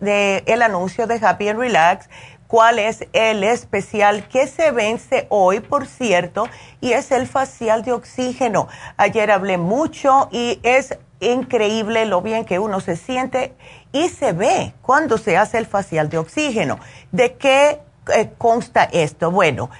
[0.46, 2.10] el anuncio de Happy and Relax
[2.46, 6.46] cuál es el especial que se vence hoy, por cierto,
[6.82, 8.68] y es el facial de oxígeno.
[8.98, 13.54] Ayer hablé mucho y es increíble lo bien que uno se siente
[13.92, 16.78] y se ve cuando se hace el facial de oxígeno.
[17.12, 17.80] ¿De qué
[18.14, 19.30] eh, consta esto?
[19.30, 19.70] Bueno,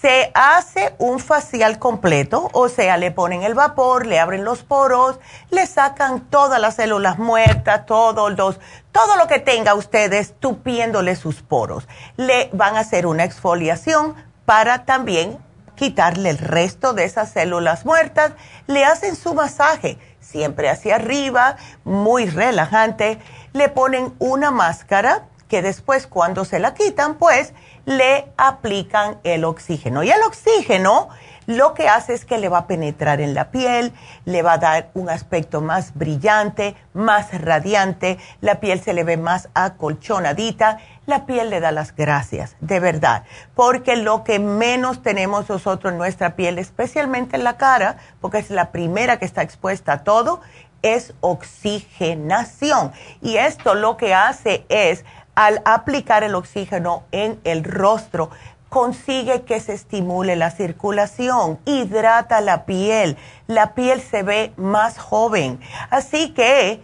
[0.00, 5.18] se hace un facial completo, o sea, le ponen el vapor, le abren los poros,
[5.50, 8.60] le sacan todas las células muertas, todos los,
[8.92, 11.88] todo lo que tenga ustedes tupiéndole sus poros.
[12.16, 15.38] Le van a hacer una exfoliación para también
[15.76, 18.32] quitarle el resto de esas células muertas.
[18.66, 23.18] Le hacen su masaje, siempre hacia arriba, muy relajante.
[23.54, 27.54] Le ponen una máscara que después cuando se la quitan, pues
[27.86, 30.02] le aplican el oxígeno.
[30.02, 31.08] Y el oxígeno
[31.46, 33.92] lo que hace es que le va a penetrar en la piel,
[34.24, 39.16] le va a dar un aspecto más brillante, más radiante, la piel se le ve
[39.16, 43.22] más acolchonadita, la piel le da las gracias, de verdad,
[43.54, 48.50] porque lo que menos tenemos nosotros en nuestra piel, especialmente en la cara, porque es
[48.50, 50.40] la primera que está expuesta a todo,
[50.82, 52.92] es oxigenación.
[53.22, 55.04] Y esto lo que hace es
[55.36, 58.30] al aplicar el oxígeno en el rostro,
[58.68, 63.16] consigue que se estimule la circulación, hidrata la piel,
[63.46, 65.60] la piel se ve más joven.
[65.90, 66.82] Así que,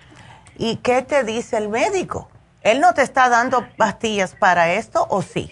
[0.56, 2.28] ¿Y qué te dice el médico?
[2.62, 5.50] ¿Él no te está dando pastillas para esto o sí?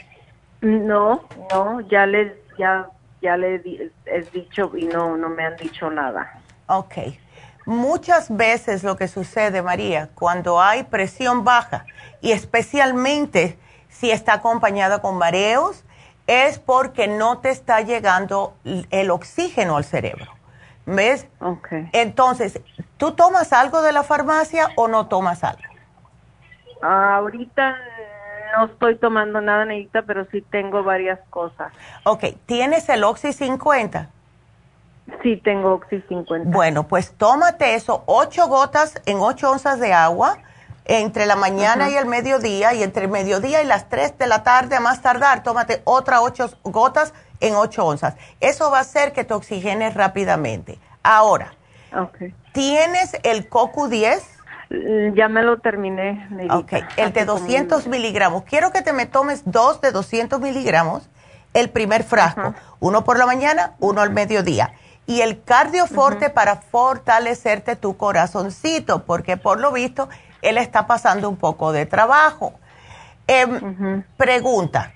[0.60, 1.22] No,
[1.52, 2.88] no, ya les ya
[3.22, 3.56] ya le
[4.06, 6.40] he dicho y no no me han dicho nada.
[6.66, 6.94] Ok.
[7.66, 11.84] Muchas veces lo que sucede, María, cuando hay presión baja
[12.20, 13.58] y especialmente
[13.88, 15.84] si está acompañada con mareos,
[16.26, 20.32] es porque no te está llegando el oxígeno al cerebro.
[20.86, 21.26] ¿Ves?
[21.40, 21.88] Okay.
[21.92, 22.60] Entonces,
[22.96, 25.62] ¿tú tomas algo de la farmacia o no tomas algo?
[26.82, 27.76] ahorita
[28.56, 31.72] no estoy tomando nada, Neita, pero sí tengo varias cosas.
[32.04, 34.08] Ok, ¿tienes el Oxy 50?
[35.22, 36.50] Sí, tengo Oxy 50.
[36.50, 40.38] Bueno, pues tómate eso, ocho gotas en ocho onzas de agua
[40.86, 44.42] entre la mañana y el mediodía y entre el mediodía y las tres de la
[44.42, 48.14] tarde a más tardar, tómate otras ocho gotas en ocho onzas.
[48.40, 50.78] Eso va a hacer que te oxigenes rápidamente.
[51.02, 51.54] Ahora,
[52.52, 54.22] ¿tienes el CoQ10?
[54.70, 56.28] Mm, ya me lo terminé.
[56.50, 58.44] Ok, el de 200 miligramos.
[58.44, 61.08] Quiero que te me tomes dos de 200 miligramos,
[61.52, 64.72] el primer frasco, uno por la mañana, uno al mediodía
[65.06, 70.08] y el cardioforte para fortalecerte tu corazoncito, porque por lo visto
[70.48, 72.54] él está pasando un poco de trabajo.
[73.26, 74.92] Em, pregunta,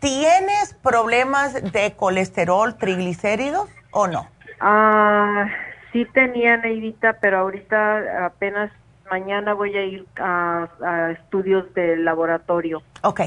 [0.00, 4.28] ¿tienes problemas de colesterol, triglicéridos o no?
[4.60, 5.46] Ah,
[5.92, 8.72] sí tenía, Neidita, pero ahorita apenas
[9.10, 12.82] mañana voy a ir a, a estudios de laboratorio.
[13.02, 13.20] Ok.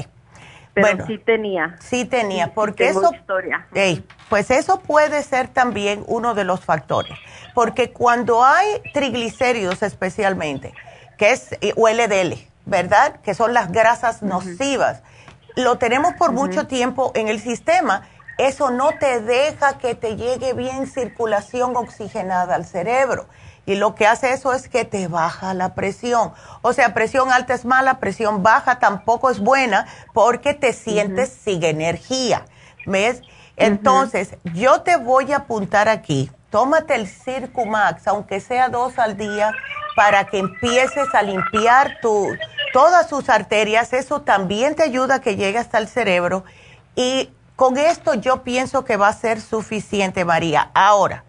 [0.74, 1.76] Pero bueno, sí tenía.
[1.80, 3.12] Sí tenía, porque eso...
[3.12, 3.66] Historia.
[4.30, 7.12] pues eso puede ser también uno de los factores.
[7.54, 10.72] Porque cuando hay triglicéridos especialmente,
[11.22, 13.20] que es o LDL, ¿verdad?
[13.22, 15.02] Que son las grasas nocivas,
[15.54, 18.08] lo tenemos por mucho tiempo en el sistema.
[18.38, 23.28] Eso no te deja que te llegue bien circulación oxigenada al cerebro.
[23.66, 26.32] Y lo que hace eso es que te baja la presión.
[26.60, 31.62] O sea, presión alta es mala, presión baja tampoco es buena porque te sientes sin
[31.62, 32.46] energía.
[32.84, 33.22] ¿Ves?
[33.56, 39.52] Entonces, yo te voy a apuntar aquí tómate el Circumax, aunque sea dos al día,
[39.96, 42.28] para que empieces a limpiar tu,
[42.72, 43.92] todas sus arterias.
[43.92, 46.44] Eso también te ayuda a que llegue hasta el cerebro.
[46.94, 50.70] Y con esto yo pienso que va a ser suficiente, María.
[50.74, 51.24] Ahora,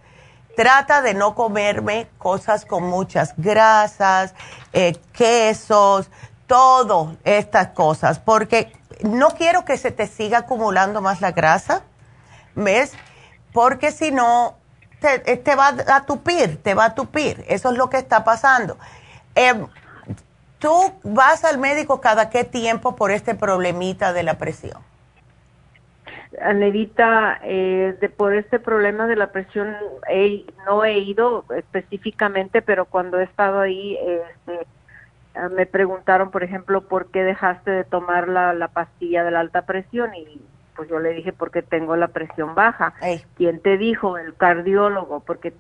[0.58, 4.36] trata de no comerme cosas con muchas grasas,
[4.74, 6.12] eh, quesos,
[6.48, 11.84] todo estas cosas, porque no quiero que se te siga acumulando más la grasa,
[12.56, 12.92] ¿ves?
[13.54, 14.58] Porque si no,
[15.04, 17.44] te, eh, te, va a tupir, te va a tupir.
[17.48, 18.78] Eso es lo que está pasando.
[19.36, 19.68] Em,
[20.60, 24.82] ¿Tú vas al médico cada qué tiempo por este problemita de la presión?
[26.42, 29.76] Anevita, eh, por este problema de la presión
[30.66, 34.66] no he ido específicamente, pero cuando he estado ahí este,
[35.36, 39.64] ah, me preguntaron, por ejemplo, por qué dejaste de tomar la, pastilla de la alta
[39.64, 40.42] presión y
[40.76, 42.94] pues yo le dije porque tengo la presión baja.
[43.36, 44.18] ¿Quién te dijo?
[44.18, 45.54] El cardiólogo, porque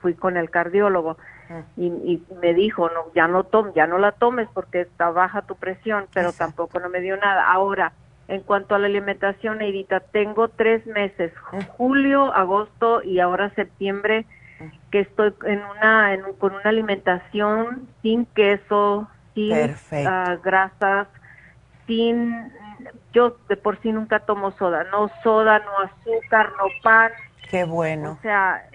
[0.00, 1.18] fui con el cardiólogo
[1.50, 1.62] ah.
[1.76, 5.42] y, y, me dijo, no, ya no tom, ya no la tomes porque está baja
[5.42, 7.52] tu presión, pero tampoco no me dio nada.
[7.52, 7.92] Ahora,
[8.28, 11.32] en cuanto a la alimentación, Edita, tengo tres meses,
[11.76, 14.24] julio, agosto y ahora septiembre,
[14.90, 21.08] que estoy en una, con una alimentación sin queso, sin uh, grasas,
[21.86, 22.50] sin,
[23.12, 27.12] yo de por sí nunca tomo soda, no soda, no azúcar, no pan.
[27.50, 28.12] Qué bueno.
[28.18, 28.68] O sea,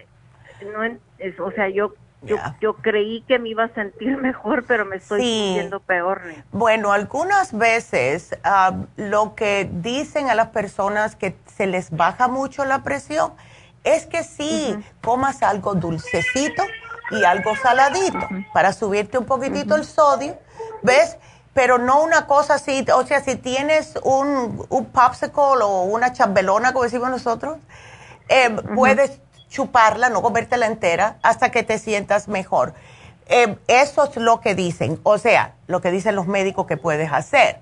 [0.73, 4.85] no, es, o sea, yo yo, yo, creí que me iba a sentir mejor, pero
[4.85, 6.21] me estoy sintiendo peor.
[6.51, 12.65] Bueno, algunas veces ah, lo que dicen a las personas que se les baja mucho
[12.65, 13.33] la presión
[13.83, 16.63] es que sí, comas algo dulcecito
[17.11, 20.37] y algo saladito para subirte un poquitito el sodio,
[20.83, 21.17] ¿ves?
[21.53, 26.73] Pero no una cosa así, o sea, si tienes un, un popsicle o una chambelona,
[26.73, 27.57] como decimos nosotros,
[28.29, 29.19] eh, puedes
[29.49, 32.73] chuparla, no comértela entera, hasta que te sientas mejor.
[33.25, 37.11] Eh, eso es lo que dicen, o sea, lo que dicen los médicos que puedes
[37.11, 37.61] hacer.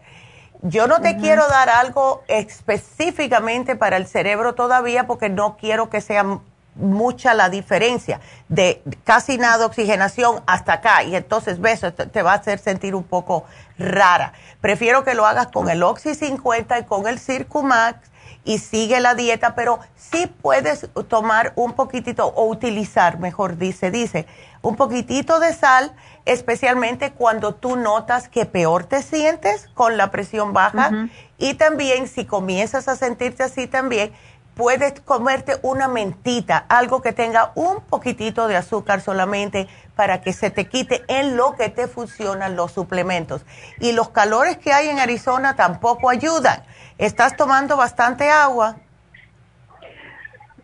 [0.62, 6.02] Yo no te quiero dar algo específicamente para el cerebro todavía porque no quiero que
[6.02, 6.40] sea
[6.78, 8.20] mucha la diferencia
[8.50, 11.04] de casi nada de oxigenación hasta acá.
[11.04, 13.46] Y entonces ves, te va a hacer sentir un poco
[13.78, 14.34] rara.
[14.62, 18.10] Prefiero que lo hagas con el Oxy 50 y con el Circumax
[18.48, 24.26] y sigue la dieta, pero sí puedes tomar un poquitito o utilizar, mejor dice, dice,
[24.62, 25.94] un poquitito de sal,
[26.26, 31.10] especialmente cuando tú notas que peor te sientes con la presión baja.
[31.38, 34.14] Y también si comienzas a sentirte así también,
[34.58, 40.50] puedes comerte una mentita, algo que tenga un poquitito de azúcar solamente para que se
[40.50, 43.46] te quite en lo que te funcionan los suplementos.
[43.80, 46.64] Y los calores que hay en Arizona tampoco ayudan.
[46.98, 48.78] ¿Estás tomando bastante agua?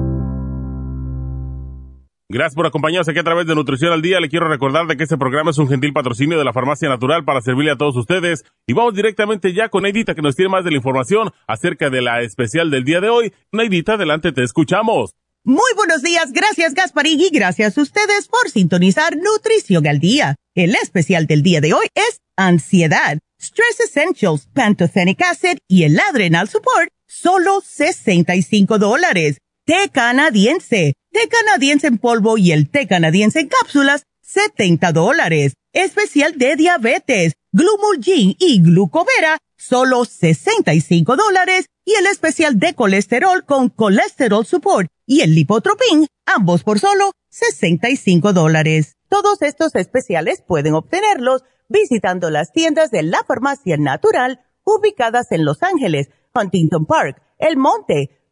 [2.31, 4.21] Gracias por acompañarnos aquí a través de Nutrición al Día.
[4.21, 7.25] Le quiero recordar de que este programa es un gentil patrocinio de la Farmacia Natural
[7.25, 8.45] para servirle a todos ustedes.
[8.65, 12.01] Y vamos directamente ya con Neidita que nos tiene más de la información acerca de
[12.01, 13.33] la especial del día de hoy.
[13.51, 15.13] Neidita, adelante, te escuchamos.
[15.43, 20.37] Muy buenos días, gracias Gasparín y gracias a ustedes por sintonizar Nutrición al Día.
[20.55, 26.47] El especial del día de hoy es Ansiedad, Stress Essentials, Pantothenic Acid y el Adrenal
[26.47, 29.39] Support, solo 65 dólares.
[29.71, 35.53] Té canadiense, té canadiense en polvo y el té canadiense en cápsulas, 70 dólares.
[35.71, 41.67] Especial de diabetes, Glumulgin y Glucovera, solo 65 dólares.
[41.85, 48.33] Y el especial de colesterol con Colesterol Support y el Lipotropin, ambos por solo 65
[48.33, 48.97] dólares.
[49.07, 55.63] Todos estos especiales pueden obtenerlos visitando las tiendas de la farmacia natural ubicadas en Los
[55.63, 58.20] Ángeles, Huntington Park, El Monte,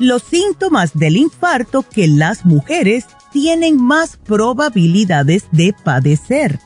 [0.00, 6.58] Los síntomas del infarto que las mujeres tienen más probabilidades de padecer.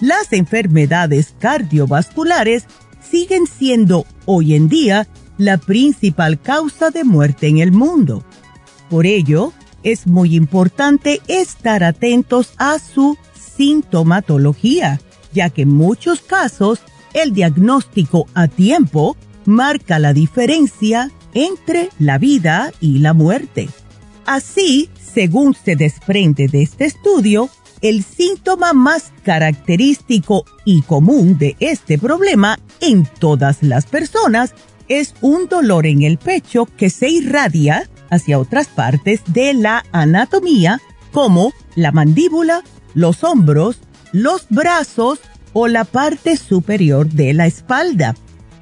[0.00, 2.64] Las enfermedades cardiovasculares
[3.02, 8.24] siguen siendo hoy en día la principal causa de muerte en el mundo.
[8.88, 13.18] Por ello, es muy importante estar atentos a su
[13.56, 15.00] sintomatología,
[15.32, 16.80] ya que en muchos casos
[17.12, 19.16] el diagnóstico a tiempo
[19.46, 23.68] marca la diferencia entre la vida y la muerte.
[24.24, 27.50] Así, según se desprende de este estudio,
[27.82, 34.54] el síntoma más característico y común de este problema en todas las personas
[34.88, 40.80] es un dolor en el pecho que se irradia hacia otras partes de la anatomía
[41.12, 42.62] como la mandíbula,
[42.94, 43.78] los hombros,
[44.12, 45.20] los brazos
[45.52, 48.14] o la parte superior de la espalda.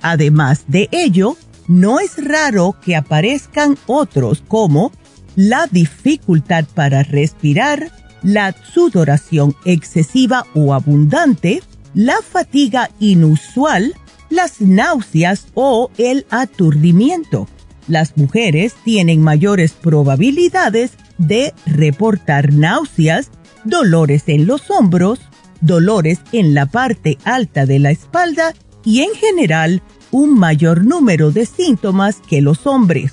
[0.03, 4.92] Además de ello, no es raro que aparezcan otros como
[5.36, 7.90] la dificultad para respirar,
[8.22, 11.62] la sudoración excesiva o abundante,
[11.94, 13.94] la fatiga inusual,
[14.30, 17.48] las náuseas o el aturdimiento.
[17.86, 23.30] Las mujeres tienen mayores probabilidades de reportar náuseas,
[23.64, 25.20] dolores en los hombros,
[25.60, 28.54] dolores en la parte alta de la espalda
[28.84, 29.82] y en general
[30.14, 33.12] un mayor número de síntomas que los hombres.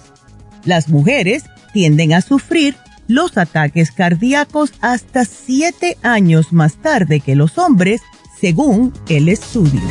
[0.65, 2.77] Las mujeres tienden a sufrir
[3.07, 8.01] los ataques cardíacos hasta siete años más tarde que los hombres,
[8.39, 9.81] según el estudio.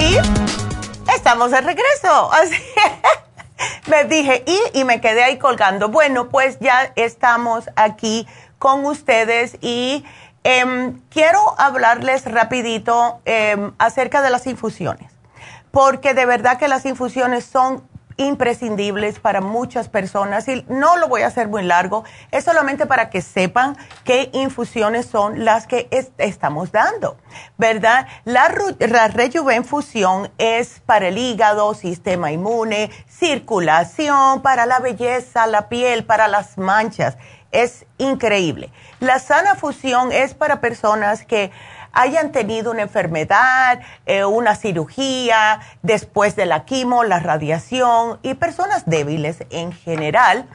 [0.00, 0.16] Y
[1.14, 2.32] estamos de regreso.
[2.32, 2.56] Así
[3.86, 5.90] me dije, y, y me quedé ahí colgando.
[5.90, 8.26] Bueno, pues ya estamos aquí
[8.64, 10.06] con ustedes y
[10.42, 15.12] em, quiero hablarles rapidito em, acerca de las infusiones,
[15.70, 17.86] porque de verdad que las infusiones son
[18.16, 23.10] imprescindibles para muchas personas y no lo voy a hacer muy largo, es solamente para
[23.10, 25.86] que sepan qué infusiones son las que
[26.16, 27.18] estamos dando,
[27.58, 28.06] ¿verdad?
[28.24, 36.06] La, la Rejuvenfusión es para el hígado, sistema inmune, circulación, para la belleza, la piel,
[36.06, 37.18] para las manchas,
[37.54, 38.70] es increíble.
[39.00, 41.50] La sana fusión es para personas que
[41.92, 48.84] hayan tenido una enfermedad, eh, una cirugía, después de la quimo, la radiación y personas
[48.86, 50.46] débiles en general.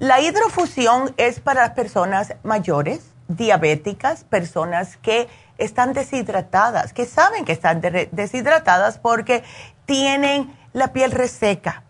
[0.00, 5.28] La hidrofusión es para las personas mayores, diabéticas, personas que
[5.58, 9.44] están deshidratadas, que saben que están deshidratadas porque
[9.86, 11.84] tienen la piel reseca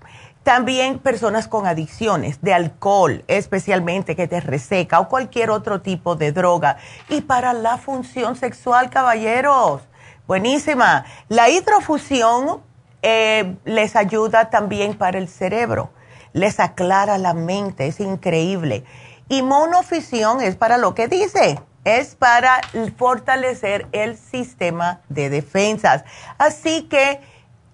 [0.51, 6.33] también personas con adicciones de alcohol, especialmente que te reseca o cualquier otro tipo de
[6.33, 6.77] droga.
[7.09, 9.83] Y para la función sexual, caballeros,
[10.27, 11.05] buenísima.
[11.29, 12.63] La hidrofusión
[13.01, 15.93] eh, les ayuda también para el cerebro,
[16.33, 18.83] les aclara la mente, es increíble.
[19.29, 22.61] Y monofisión es para lo que dice, es para
[22.97, 26.03] fortalecer el sistema de defensas.
[26.39, 27.21] Así que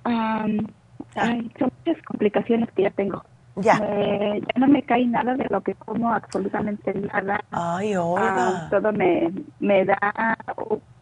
[0.05, 3.24] hay muchas complicaciones que ya tengo.
[3.57, 3.78] Ya.
[3.78, 7.43] ya no me cae nada de lo que como, absolutamente nada.
[7.51, 8.35] Ay, Olga.
[8.37, 10.37] Ah, todo me, me da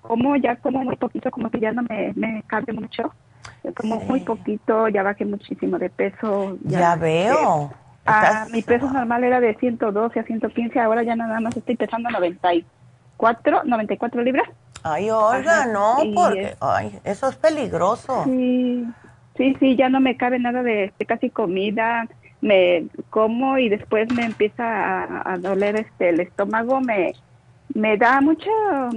[0.09, 3.13] como ya como muy poquito, como que ya no me, me cabe mucho.
[3.77, 6.57] Como muy poquito, ya bajé muchísimo de peso.
[6.63, 7.71] Ya, veo.
[8.07, 12.09] ah, mi peso normal era de 112 a 115, ahora ya nada más estoy pesando
[12.09, 14.49] 94, 94 libras.
[14.83, 18.25] Ay, Olga, no, porque ay, eso es peligroso.
[18.25, 18.87] Sí,
[19.37, 22.09] sí, sí, ya no me cabe nada de, casi comida.
[22.41, 27.13] Me como y después me empieza a, a doler este el estómago, me
[27.75, 28.51] me da mucho,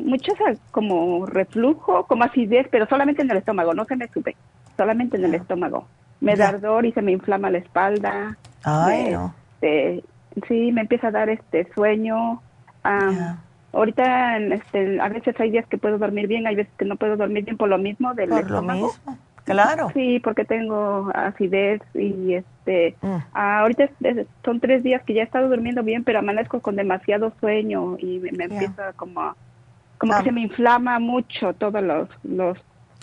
[0.03, 0.33] mucho
[0.71, 4.35] como reflujo, como acidez, pero solamente en el estómago, no se me sube,
[4.77, 5.87] solamente en el estómago.
[6.19, 8.37] Me da ardor y se me inflama la espalda.
[8.63, 9.15] Ay,
[9.61, 10.03] este,
[10.47, 12.41] sí, me empieza a dar este sueño.
[13.73, 17.15] Ahorita, este, a veces hay días que puedo dormir bien, hay veces que no puedo
[17.15, 18.79] dormir bien por lo mismo del por estómago.
[18.79, 19.17] Lo mismo.
[19.45, 19.89] Claro.
[19.93, 23.15] Sí, porque tengo acidez y este, mm.
[23.33, 23.89] ahorita
[24.45, 28.19] son tres días que ya he estado durmiendo bien, pero amanezco con demasiado sueño y
[28.19, 29.35] me, empieza como,
[29.97, 30.23] como que ah.
[30.23, 32.57] se me inflama mucho todos los, los,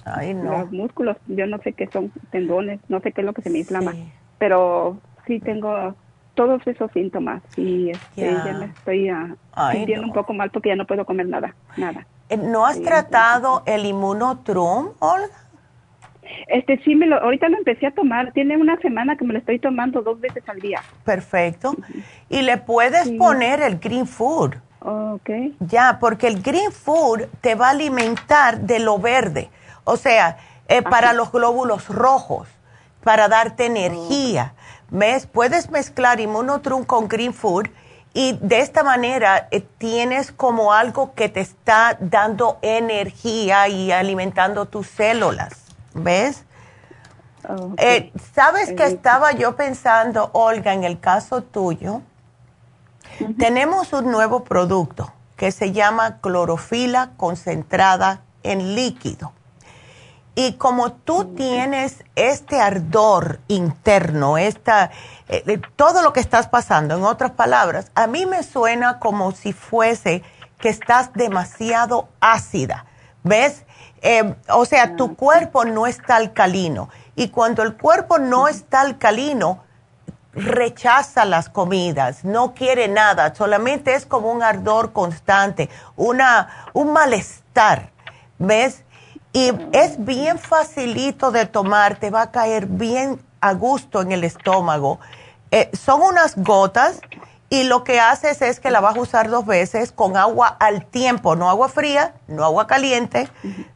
[0.07, 1.17] los músculos.
[1.27, 3.95] Yo no sé qué son tendones, no sé qué es lo que se me inflama,
[4.39, 5.95] pero sí tengo
[6.35, 9.37] todos esos síntomas y este, ya me estoy uh,
[9.73, 12.07] sintiendo un poco mal porque ya no puedo comer nada, nada.
[12.29, 15.48] Eh, ¿No has tratado el inmunotrum, Olga?
[16.47, 18.33] Este sí me lo, ahorita lo empecé a tomar.
[18.33, 20.83] Tiene una semana que me lo estoy tomando dos veces al día.
[21.05, 21.75] Perfecto.
[22.29, 24.55] Y le puedes poner el green food.
[24.81, 25.31] ok.
[25.61, 29.51] Ya, porque el green food te va a alimentar de lo verde.
[29.85, 30.37] O sea,
[30.69, 32.49] eh, para los glóbulos rojos,
[33.03, 34.53] para darte energía.
[34.91, 35.27] ¿Ves?
[35.27, 37.69] Puedes mezclar inmunotrum con green food
[38.15, 44.67] y de esta manera eh, tienes como algo que te está dando energía y alimentando
[44.67, 45.68] tus células.
[45.99, 46.45] ¿Ves?
[47.79, 52.03] Eh, ¿Sabes que estaba yo pensando, Olga, en el caso tuyo?
[53.39, 59.33] Tenemos un nuevo producto que se llama clorofila concentrada en líquido.
[60.35, 64.91] Y como tú tienes este ardor interno, esta,
[65.29, 69.53] eh, todo lo que estás pasando, en otras palabras, a mí me suena como si
[69.53, 70.23] fuese
[70.59, 72.85] que estás demasiado ácida.
[73.25, 73.65] ¿Ves?
[74.03, 76.89] Eh, o sea, tu cuerpo no está alcalino.
[77.17, 79.65] Y cuando el cuerpo no está alcalino,
[80.33, 87.91] rechaza las comidas, no quiere nada, solamente es como un ardor constante, una, un malestar,
[88.39, 88.85] ¿ves?
[89.33, 94.25] Y es bien facilito de tomar, te va a caer bien a gusto en el
[94.25, 95.01] estómago.
[95.51, 97.01] Eh, son unas gotas
[97.51, 100.85] y lo que haces es que la vas a usar dos veces con agua al
[100.85, 103.29] tiempo, no agua fría, no agua caliente,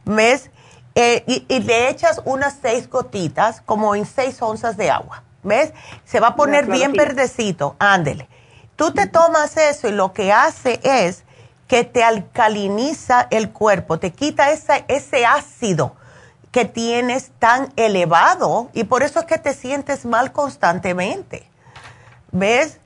[0.05, 0.51] ¿ves?
[0.95, 5.73] Eh, y, le echas unas seis gotitas, como en seis onzas de agua, ¿ves?
[6.05, 8.27] Se va a poner bien verdecito, ándele.
[8.75, 11.23] Tú te tomas eso y lo que hace es
[11.67, 15.95] que te alcaliniza el cuerpo, te quita ese, ese ácido
[16.51, 21.49] que tienes tan elevado y por eso es que te sientes mal constantemente.
[22.31, 22.79] ¿Ves?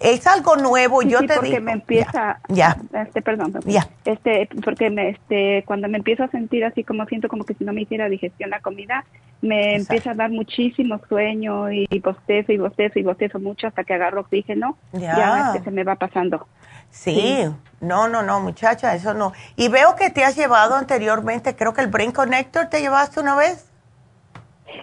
[0.00, 3.88] Es algo nuevo, yo te porque me empieza, ya, este, perdón, ya.
[4.04, 7.64] este, porque me, este, cuando me empiezo a sentir así como siento como que si
[7.64, 9.04] no me hiciera digestión la comida,
[9.42, 13.94] me empieza a dar muchísimo sueño y, bostezo y bostezo y bostezo mucho hasta que
[13.94, 16.46] agarro oxígeno, ya, ya este, se me va pasando.
[16.90, 17.44] Sí.
[17.80, 19.32] no, no, no, muchacha, eso no.
[19.56, 23.36] Y veo que te has llevado anteriormente, creo que el Brain Connector te llevaste una
[23.36, 23.69] vez.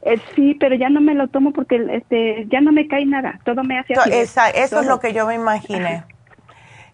[0.04, 3.40] Eh, sí, pero ya no me lo tomo porque este ya no me cae nada,
[3.44, 4.12] todo me hace así.
[4.12, 6.04] Esa, eso es lo que yo me imaginé.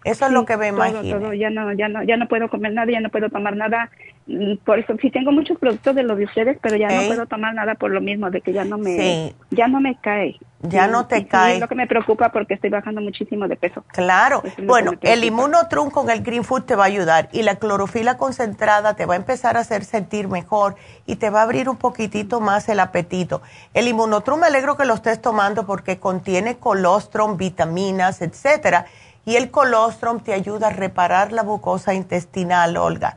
[0.04, 1.32] Eso es lo que me imagino.
[1.32, 3.90] ya no, ya no, ya no puedo comer nada, ya no puedo tomar nada.
[4.26, 7.26] Mm, por eso sí tengo muchos productos de los de ustedes, pero ya no puedo
[7.26, 10.36] tomar nada por lo mismo de que ya no me, ya no me cae.
[10.68, 11.54] Ya no te cae.
[11.54, 13.84] es lo que me preocupa porque estoy bajando muchísimo de peso.
[13.88, 14.42] Claro.
[14.64, 18.94] Bueno, el inmunotrum con el Green Food te va a ayudar y la clorofila concentrada
[18.94, 22.40] te va a empezar a hacer sentir mejor y te va a abrir un poquitito
[22.40, 23.42] más el apetito.
[23.74, 28.86] El inmunotrum me alegro que lo estés tomando porque contiene colostrum, vitaminas, etcétera
[29.26, 33.16] y el colostrum te ayuda a reparar la mucosa intestinal, Olga.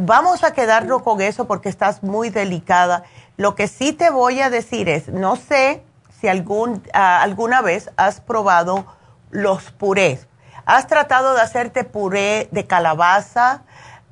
[0.00, 3.04] Vamos a quedarnos con eso porque estás muy delicada.
[3.36, 5.82] Lo que sí te voy a decir es, no sé
[6.22, 8.86] si algún, ah, alguna vez has probado
[9.32, 10.28] los purés.
[10.64, 13.62] ¿Has tratado de hacerte puré de calabaza,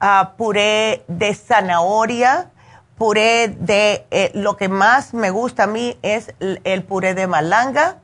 [0.02, 2.50] uh, puré de zanahoria,
[2.98, 7.98] puré de, eh, lo que más me gusta a mí es el puré de malanga?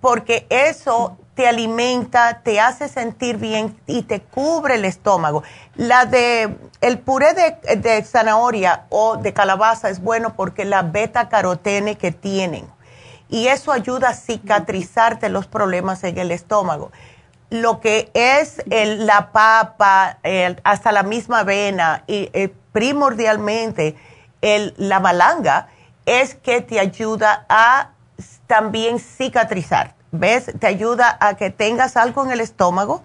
[0.00, 5.44] Porque eso te alimenta, te hace sentir bien y te cubre el estómago.
[5.76, 11.96] La de el puré de, zanahoria o de calabaza es bueno porque la beta carotene
[11.96, 12.66] que tienen
[13.30, 16.90] y eso ayuda a cicatrizarte los problemas en el estómago.
[17.50, 20.18] Lo que es la papa,
[20.62, 23.96] hasta la misma avena y eh, primordialmente
[24.76, 25.68] la malanga
[26.06, 27.90] es que te ayuda a
[28.46, 30.50] también cicatrizar ¿Ves?
[30.58, 33.04] Te ayuda a que tengas algo en el estómago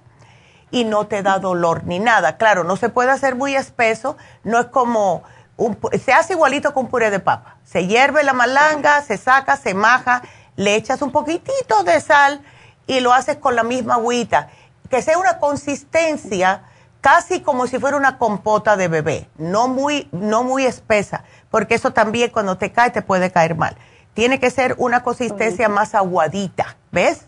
[0.71, 2.38] y no te da dolor ni nada.
[2.38, 5.23] Claro, no se puede hacer muy espeso, no es como,
[5.58, 7.58] un, se hace igualito con puré de papa.
[7.64, 10.22] Se hierve la malanga, se saca, se maja,
[10.56, 12.41] le echas un poquitito de sal
[12.88, 14.49] y lo haces con la misma agüita.
[14.89, 16.64] Que sea una consistencia
[17.01, 21.91] casi como si fuera una compota de bebé, no muy, no muy espesa, porque eso
[21.91, 23.78] también cuando te cae te puede caer mal
[24.16, 27.28] tiene que ser una consistencia más aguadita, ¿ves?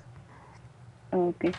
[1.11, 1.51] Okay.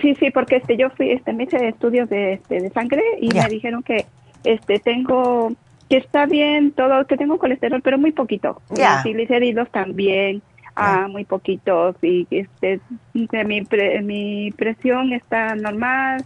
[0.00, 3.28] Sí, sí, porque este yo fui, este me hice estudios de, este, de sangre y
[3.28, 4.06] me dijeron que
[4.44, 5.52] este tengo
[5.88, 8.60] que está bien todo, que tengo colesterol, pero muy poquito.
[8.70, 9.02] Ya.
[9.02, 10.42] triglicéridos también,
[10.76, 12.80] ah, muy poquitos y este
[13.12, 13.28] mi
[14.02, 16.24] mi presión está normal.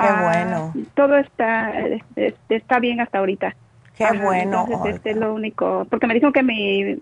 [0.00, 0.72] Qué ah, bueno.
[0.94, 1.72] Todo está
[2.16, 3.54] este, está bien hasta ahorita.
[3.96, 4.64] Qué bueno.
[4.66, 6.96] Entonces, este es lo único, porque me dijo que mi,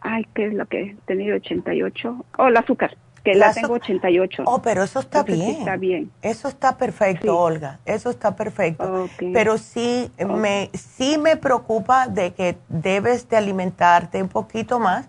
[0.00, 1.36] ay, ¿qué es lo que he tenido?
[1.36, 4.44] 88, oh, el azúcar, que la, tengo 88.
[4.46, 5.50] Oh, pero eso está bien.
[5.50, 6.10] está bien.
[6.22, 9.08] Eso está perfecto, Olga, eso está perfecto.
[9.18, 15.08] Pero sí me, sí me preocupa de que debes de alimentarte un poquito más.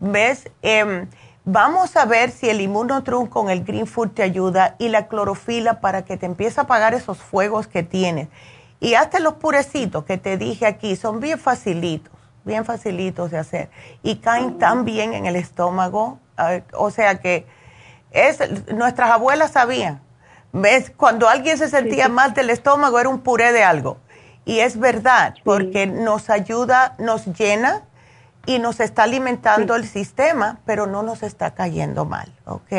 [0.00, 0.50] ¿Ves?
[0.62, 1.06] Em,
[1.44, 5.80] vamos a ver si el inmunotrum con el green food te ayuda y la clorofila
[5.80, 8.28] para que te empiece a apagar esos fuegos que tienes.
[8.80, 12.12] Y hasta los purecitos que te dije aquí son bien facilitos,
[12.44, 13.70] bien facilitos de hacer.
[14.02, 16.18] Y caen tan bien en el estómago.
[16.74, 17.46] O sea que
[18.10, 18.38] es,
[18.72, 20.00] nuestras abuelas sabían.
[20.52, 20.92] ¿Ves?
[20.94, 23.98] Cuando alguien se sentía mal del estómago era un puré de algo.
[24.44, 27.82] Y es verdad, porque nos ayuda, nos llena
[28.44, 32.72] y nos está alimentando el sistema, pero no nos está cayendo mal, ¿ok?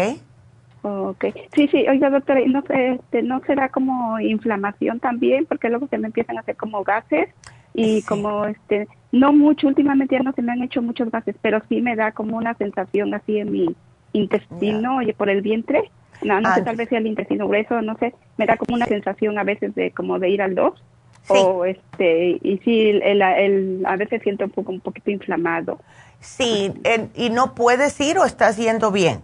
[0.85, 1.33] Okay.
[1.55, 5.45] Sí, sí, oiga, doctora, ¿no, este, ¿no será como inflamación también?
[5.45, 7.29] Porque luego se me empiezan a hacer como gases
[7.73, 11.61] y como, este, no mucho, últimamente ya no se me han hecho muchos gases, pero
[11.69, 13.75] sí me da como una sensación así en mi
[14.13, 15.89] intestino, oye, por el vientre.
[16.21, 18.75] No, no sé, ah, tal vez sea el intestino grueso, no sé, me da como
[18.75, 20.81] una sensación a veces de como de ir al dos.
[21.27, 25.79] O este, y sí, el, el, a veces siento un poco un poquito inflamado.
[26.19, 26.71] Sí,
[27.15, 29.21] ¿y no puedes ir o estás yendo bien?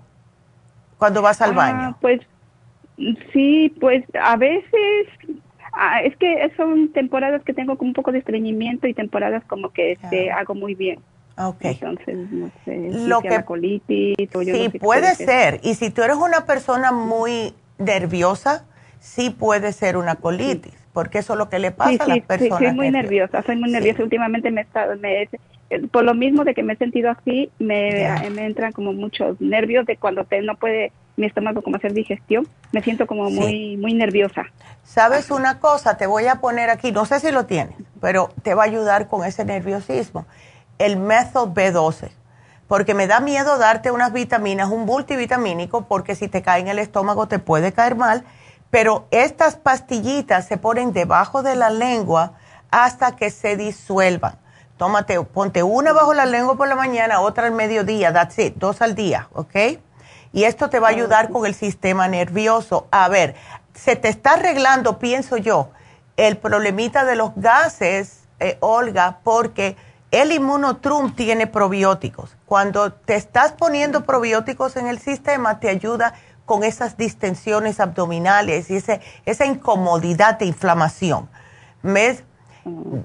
[1.00, 1.98] cuando vas al ah, baño?
[2.02, 2.22] Pues
[3.34, 5.08] sí, pues a veces
[5.80, 9.72] ah, es que son temporadas que tengo como un poco de estreñimiento y temporadas como
[9.72, 11.00] que este, hago muy bien.
[11.38, 11.72] Okay.
[11.72, 15.62] Entonces, no sé, lo que, la colitis o yo Sí, puede ser.
[15.64, 18.66] Y si tú eres una persona muy nerviosa,
[19.00, 22.60] sí puede ser una colitis, porque eso es lo que le pasa a las personas.
[22.60, 24.04] Sí, soy muy nerviosa, soy muy nerviosa.
[24.04, 24.68] Últimamente me,
[25.00, 25.30] me,
[25.92, 29.86] por lo mismo de que me he sentido así, me, me entran como muchos nervios
[29.86, 33.94] de cuando te, no puede mi estómago como hacer digestión, me siento como muy muy
[33.94, 34.46] nerviosa.
[34.84, 35.98] ¿Sabes una cosa?
[35.98, 39.08] Te voy a poner aquí, no sé si lo tienes, pero te va a ayudar
[39.08, 40.26] con ese nerviosismo.
[40.80, 42.10] El Methyl B12,
[42.68, 46.80] porque me da miedo darte unas vitaminas, un multivitamínico, porque si te cae en el
[46.80, 48.24] estómago te puede caer mal,
[48.72, 52.34] pero estas pastillitas se ponen debajo de la lengua
[52.72, 54.36] hasta que se disuelvan.
[54.80, 58.82] Tómate, ponte una bajo la lengua por la mañana, otra al mediodía, that's it, dos
[58.82, 59.54] al día, ¿ok?
[60.32, 62.88] Y esto te va a ayudar con el sistema nervioso.
[62.90, 63.36] A ver,
[63.74, 65.72] se te está arreglando, pienso yo,
[66.16, 69.76] el problemita de los gases, eh, Olga, porque
[70.12, 72.38] el inmunotrum tiene probióticos.
[72.46, 76.14] Cuando te estás poniendo probióticos en el sistema, te ayuda
[76.46, 81.30] con esas distensiones abdominales y ese, esa incomodidad de inflamación.
[81.84, 82.24] ¿Ves?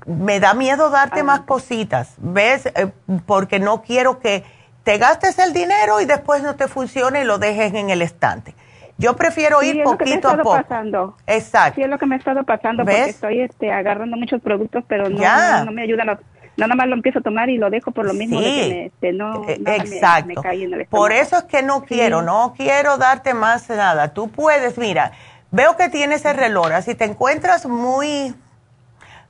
[0.06, 2.66] Me da miedo darte más cositas, ¿ves?
[2.66, 2.90] Eh,
[3.26, 4.44] porque no quiero que
[4.84, 8.54] te gastes el dinero y después no te funcione y lo dejes en el estante.
[8.96, 10.52] Yo prefiero ir poquito a poco.
[10.52, 11.16] Pasando.
[11.26, 11.76] Exacto.
[11.76, 15.08] Sí, es lo que me ha estado pasando porque estoy este, agarrando muchos productos, pero
[15.08, 16.18] no, no, me ayudan.
[16.56, 18.86] nada más lo empiezo a tomar y lo dejo por lo mismo de que me,
[18.86, 20.42] este, no, e, Exacto.
[20.90, 24.14] por eso es que no quiero, no quiero darte más nada.
[24.14, 25.10] Tú puedes, mira,
[25.50, 28.32] veo que tienes el reloj, si te encuentras muy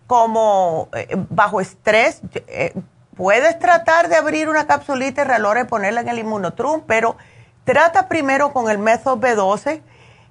[0.06, 2.72] como eh, bajo estrés, eh,
[3.16, 7.16] Puedes tratar de abrir una capsulita y relora y ponerla en el inmunotrum, pero
[7.62, 9.82] trata primero con el método B12.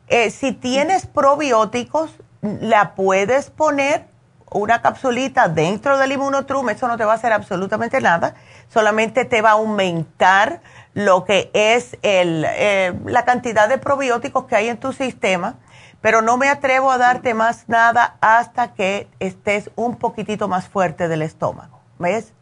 [0.07, 4.05] Eh, si tienes probióticos, la puedes poner
[4.51, 8.35] una capsulita dentro del inmunotrum, eso no te va a hacer absolutamente nada,
[8.67, 10.59] solamente te va a aumentar
[10.93, 15.55] lo que es el, eh, la cantidad de probióticos que hay en tu sistema,
[16.03, 21.07] pero no me atrevo a darte más nada hasta que estés un poquitito más fuerte
[21.07, 21.79] del estómago.
[21.97, 22.33] ¿Ves?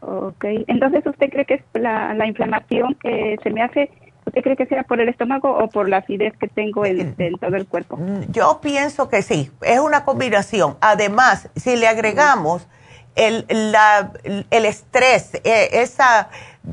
[0.00, 3.90] Ok, entonces usted cree que es la, la inflamación que se me hace,
[4.24, 7.54] ¿usted cree que sea por el estómago o por la acidez que tengo en, todo
[7.54, 7.98] el cuerpo?
[7.98, 10.78] Mm, yo pienso que sí, es una combinación.
[10.80, 12.66] Además, si le agregamos
[13.14, 16.30] el, la, el estrés, eh, esa,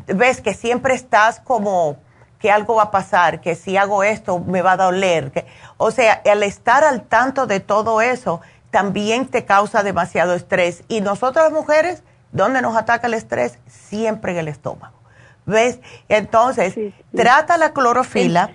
[0.07, 1.97] ves que siempre estás como
[2.39, 5.31] que algo va a pasar, que si hago esto me va a doler.
[5.31, 5.45] Que,
[5.77, 8.41] o sea, el estar al tanto de todo eso
[8.71, 10.83] también te causa demasiado estrés.
[10.87, 13.59] Y nosotras las mujeres ¿Dónde nos ataca el estrés?
[13.67, 14.97] Siempre en el estómago.
[15.45, 15.79] ¿Ves?
[16.09, 16.77] Entonces,
[17.15, 18.51] trata la clorofila,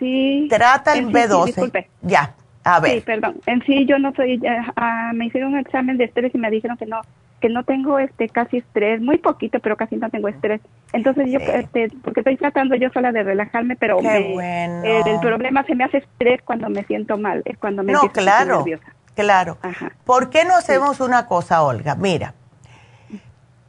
[0.49, 1.87] trata el B12.
[2.03, 2.93] ya, a ver.
[2.93, 3.41] Sí, perdón.
[3.47, 4.41] En sí, yo no soy.
[4.77, 7.01] Ah, me hicieron un examen de estrés y me dijeron que no
[7.45, 10.63] que no tengo este casi estrés, muy poquito, pero casi no tengo estrés.
[10.95, 15.85] Entonces yo, este, porque estoy tratando yo sola de relajarme, pero el, problema se me
[15.85, 18.95] hace estrés cuando me siento mal, es cuando me no, claro, nerviosa.
[19.15, 19.59] Claro.
[20.07, 21.97] ¿Por qué no hacemos una cosa, Olga?
[21.97, 22.33] Mira,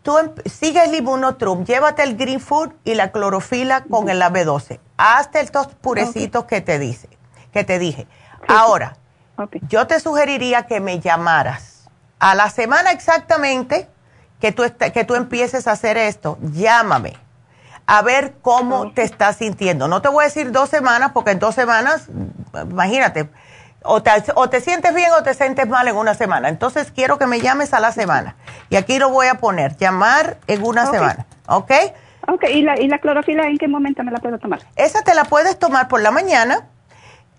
[0.03, 4.79] tú em, sigue el Immunotrum, llévate el Green Food y la clorofila con el AB12.
[4.95, 7.09] Hazte estos purecitos que te dice,
[7.51, 8.07] que te dije.
[8.47, 8.95] Ahora,
[9.67, 11.74] yo te sugeriría que me llamaras
[12.19, 13.87] a la semana exactamente
[14.39, 14.63] que tú,
[14.93, 17.17] que tú empieces a hacer esto, llámame
[17.87, 19.87] a ver cómo te estás sintiendo.
[19.87, 22.07] No te voy a decir dos semanas, porque en dos semanas,
[22.53, 23.29] imagínate,
[23.83, 26.49] o te, sientes bien o te sientes mal en una semana.
[26.49, 28.35] Entonces quiero que me llames a la semana.
[28.69, 31.27] Y aquí lo voy a poner, llamar en una semana.
[31.47, 31.71] ¿Ok?
[32.27, 34.61] Ok, ¿Y la, ¿y la clorofila en qué momento me la puedo tomar?
[34.75, 36.67] Esa te la puedes tomar por la mañana.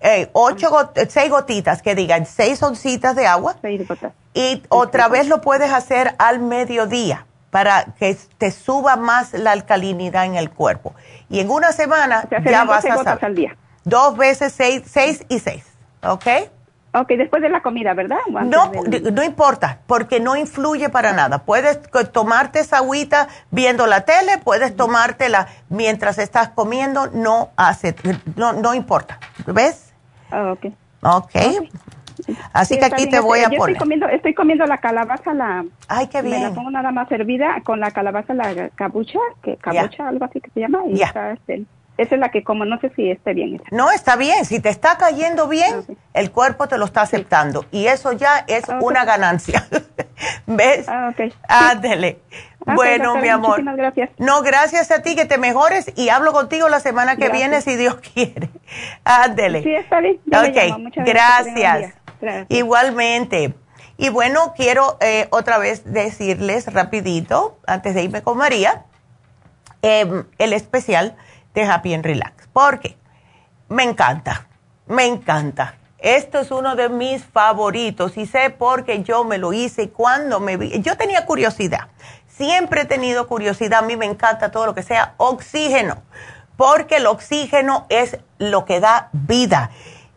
[0.01, 0.71] Eh, ocho
[1.09, 3.57] seis gotitas que digan seis oncitas de agua.
[3.63, 4.13] Seis gotas.
[4.37, 10.27] Y otra vez lo puedes hacer al mediodía para que te suba más la alcalinidad
[10.27, 10.95] en el cuerpo.
[11.31, 13.25] Y en una semana ya vas a saber.
[13.25, 13.57] Al día.
[13.85, 15.65] Dos veces seis, seis y seis.
[16.03, 16.27] ¿ok?
[16.93, 18.19] Ok, después de la comida, ¿verdad?
[18.45, 18.73] No,
[19.13, 21.39] no importa, porque no influye para nada.
[21.39, 21.81] Puedes
[22.11, 27.95] tomarte esa agüita viendo la tele, puedes tomártela mientras estás comiendo, no hace,
[28.37, 29.19] no, no importa.
[29.47, 29.93] ¿Ves?
[30.31, 30.67] Ah, ok.
[31.03, 31.37] Ok.
[32.53, 33.59] Así que aquí te voy a poner.
[33.59, 35.65] Estoy comiendo, estoy comiendo la calabaza, la.
[35.89, 36.43] Ay, qué bien.
[36.43, 40.41] Me la pongo nada más hervida con la calabaza, la cabucha, que cabucha, algo así
[40.41, 40.81] que se llama.
[40.87, 41.65] Y está, este,
[41.99, 43.63] esa es la que como, no sé si esté bien.
[43.71, 44.45] No, está bien.
[44.45, 47.65] Si te está cayendo bien, ah, el cuerpo te lo está aceptando.
[47.71, 49.67] Y eso ya es ah, una ganancia.
[50.47, 50.87] ¿Ves?
[50.89, 51.33] Ah, ok.
[51.49, 52.19] Ándele.
[52.67, 53.51] bueno, mi amor.
[53.51, 54.11] Muchísimas gracias.
[54.19, 57.77] No, gracias a ti, que te mejores y hablo contigo la semana que viene, si
[57.77, 58.51] Dios quiere.
[59.05, 59.63] Ándele.
[59.63, 60.21] Sí, está bien.
[60.27, 61.07] ok, gracias.
[61.07, 61.95] gracias.
[62.49, 63.55] Igualmente.
[63.99, 68.85] Y bueno, quiero eh, otra vez decirles rapidito, antes de irme con María,
[69.83, 71.17] em, el especial
[71.55, 72.49] de Happy and Relax.
[72.53, 72.97] Porque
[73.69, 74.49] me encanta,
[74.87, 75.77] me encanta.
[75.99, 80.59] Esto es uno de mis favoritos y sé porque yo me lo hice cuando me
[80.59, 80.81] vi.
[80.83, 81.89] Yo tenía curiosidad,
[82.29, 83.83] siempre he tenido curiosidad.
[83.83, 86.03] A mí me encanta todo lo que sea oxígeno,
[86.57, 89.71] porque el oxígeno es lo que da vida.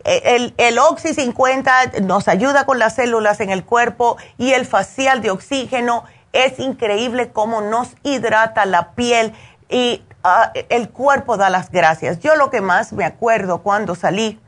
[0.04, 5.20] El, el Oxy 50 nos ayuda con las células en el cuerpo y el facial
[5.22, 9.34] de oxígeno es increíble cómo nos hidrata la piel
[9.68, 12.20] y ah, el cuerpo da las gracias.
[12.20, 14.40] Yo lo que más me acuerdo cuando salí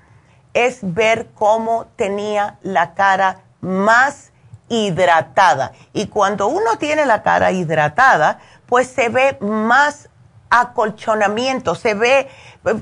[0.55, 4.33] es ver cómo tenía la cara más
[4.69, 5.73] hidratada.
[5.93, 10.09] Y cuando uno tiene la cara hidratada, pues se ve más
[10.51, 12.29] acolchonamiento, se ve,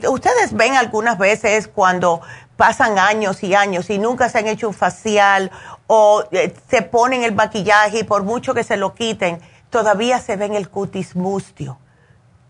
[0.08, 2.20] ustedes ven algunas veces cuando
[2.60, 5.50] pasan años y años y nunca se han hecho un facial
[5.86, 10.36] o eh, se ponen el maquillaje y por mucho que se lo quiten, todavía se
[10.36, 11.78] ven el cutis mustio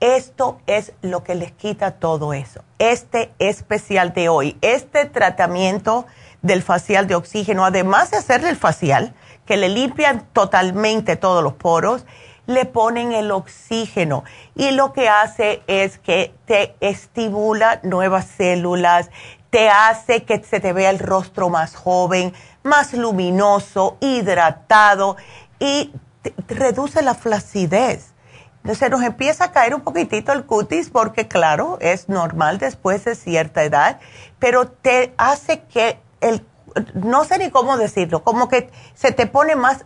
[0.01, 2.65] esto es lo que les quita todo eso.
[2.78, 6.07] Este especial de hoy, este tratamiento
[6.41, 9.15] del facial de oxígeno, además de hacerle el facial,
[9.45, 12.07] que le limpian totalmente todos los poros,
[12.47, 14.24] le ponen el oxígeno
[14.57, 19.11] y lo que hace es que te estimula nuevas células,
[19.51, 22.33] te hace que se te vea el rostro más joven,
[22.63, 25.17] más luminoso, hidratado
[25.59, 25.93] y
[26.49, 28.13] reduce la flacidez.
[28.75, 33.15] Se nos empieza a caer un poquitito el cutis porque claro, es normal después de
[33.15, 33.99] cierta edad,
[34.39, 36.41] pero te hace que el
[36.95, 39.85] no sé ni cómo decirlo, como que se te pone más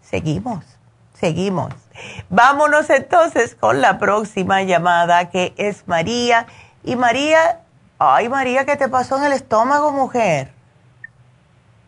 [0.02, 0.64] seguimos,
[1.14, 1.74] seguimos.
[2.30, 6.48] Vámonos entonces con la próxima llamada que es María.
[6.84, 7.62] Y María
[7.98, 10.52] Ay, María, ¿qué te pasó en el estómago, mujer?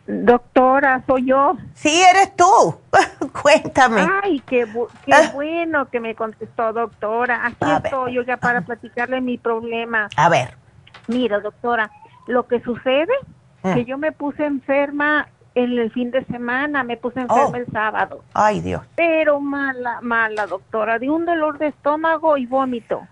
[0.06, 1.54] Doctora, soy yo.
[1.74, 2.80] Sí, eres tú.
[3.42, 4.06] Cuéntame.
[4.22, 4.66] Ay, qué,
[5.04, 5.30] qué ah.
[5.34, 7.46] bueno que me contestó, doctora.
[7.46, 10.08] Aquí estoy yo ya para platicarle mi problema.
[10.16, 10.56] A ver.
[11.08, 11.90] Mira, doctora,
[12.26, 13.12] lo que sucede
[13.62, 13.86] es que mm.
[13.86, 17.56] yo me puse enferma en el fin de semana, me puse enferma oh.
[17.56, 18.24] el sábado.
[18.32, 18.80] Ay, Dios.
[18.96, 23.06] Pero mala, mala, doctora, de un dolor de estómago y vómito.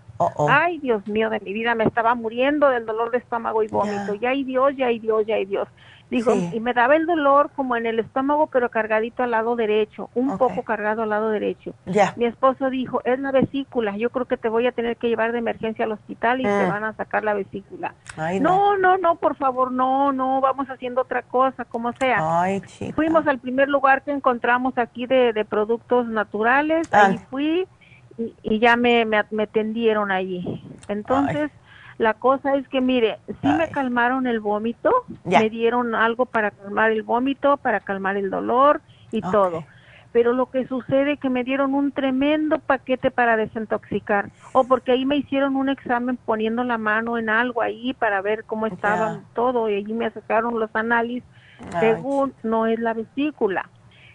[0.49, 4.15] Ay, Dios mío de mi vida, me estaba muriendo del dolor de estómago y vómito.
[4.15, 5.67] Ya hay Dios, ya hay Dios, ya hay Dios.
[6.09, 10.09] Dijo, y me daba el dolor como en el estómago, pero cargadito al lado derecho,
[10.15, 11.73] un poco cargado al lado derecho.
[11.85, 12.13] Ya.
[12.15, 15.33] Mi esposo dijo, es la vesícula, yo creo que te voy a tener que llevar
[15.33, 16.69] de emergencia al hospital y te mm.
[16.69, 17.93] van a sacar la vesícula.
[18.39, 18.77] no.
[18.77, 22.41] no, no, por favor, no, no, vamos haciendo otra cosa, como sea.
[22.41, 22.61] Ay,
[22.95, 27.67] Fuimos al primer lugar que encontramos aquí de, de productos naturales, ahí fui
[28.17, 30.63] y, ya me, me, me, tendieron allí.
[30.87, 31.51] Entonces,
[31.97, 34.91] la cosa es que, mire, sí me calmaron el vómito,
[35.23, 38.81] me dieron algo para calmar el vómito, para calmar el dolor
[39.11, 39.63] y todo.
[40.13, 44.29] Pero lo que sucede es que me dieron un tremendo paquete para desintoxicar.
[44.53, 48.45] O porque ahí me hicieron un examen poniendo la mano en algo ahí para ver
[48.45, 49.69] cómo estaba todo.
[49.69, 51.23] Y allí me sacaron los análisis.
[51.79, 53.69] según no es la vesícula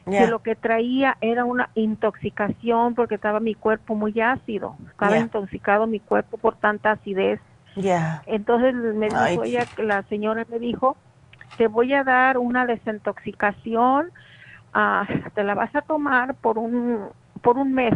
[0.04, 5.86] que lo que traía era una intoxicación porque estaba mi cuerpo muy ácido, estaba intoxicado
[5.86, 7.40] mi cuerpo por tanta acidez.
[8.26, 10.96] Entonces me dijo ella, la señora me dijo,
[11.56, 14.10] te voy a dar una desintoxicación,
[14.74, 17.08] ah, te la vas a tomar por un
[17.40, 17.94] por un mes.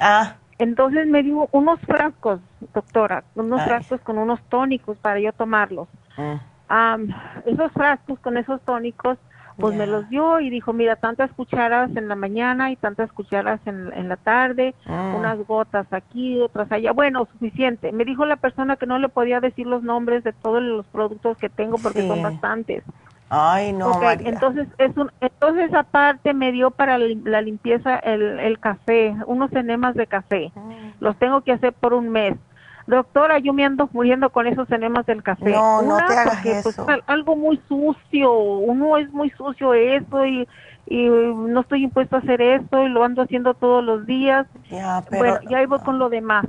[0.00, 0.36] Ah.
[0.58, 2.40] Entonces me dio unos frascos,
[2.72, 5.88] doctora, unos frascos con unos tónicos para yo tomarlos.
[6.16, 7.10] Mm.
[7.44, 9.18] esos frascos con esos tónicos
[9.58, 13.60] pues me los dio y dijo, mira, tantas cucharas en la mañana y tantas cucharas
[13.66, 15.14] en, en la tarde, ah.
[15.16, 16.92] unas gotas aquí, otras allá.
[16.92, 17.92] Bueno, suficiente.
[17.92, 21.38] Me dijo la persona que no le podía decir los nombres de todos los productos
[21.38, 22.84] que tengo porque son bastantes.
[23.28, 24.00] Ay, no.
[24.20, 29.94] entonces es un, entonces aparte me dio para la limpieza el, el café, unos enemas
[29.94, 30.52] de café.
[30.54, 30.60] Ah.
[31.00, 32.36] Los tengo que hacer por un mes
[32.86, 35.50] doctora, yo me ando muriendo con esos enemas del café.
[35.50, 36.86] No, no te hagas pues, eso.
[37.06, 40.48] algo muy sucio, uno es muy sucio eso y,
[40.86, 44.46] y no estoy impuesto a hacer eso y lo ando haciendo todos los días.
[44.70, 45.18] Ya, pero...
[45.18, 46.46] Bueno, ya voy con lo demás.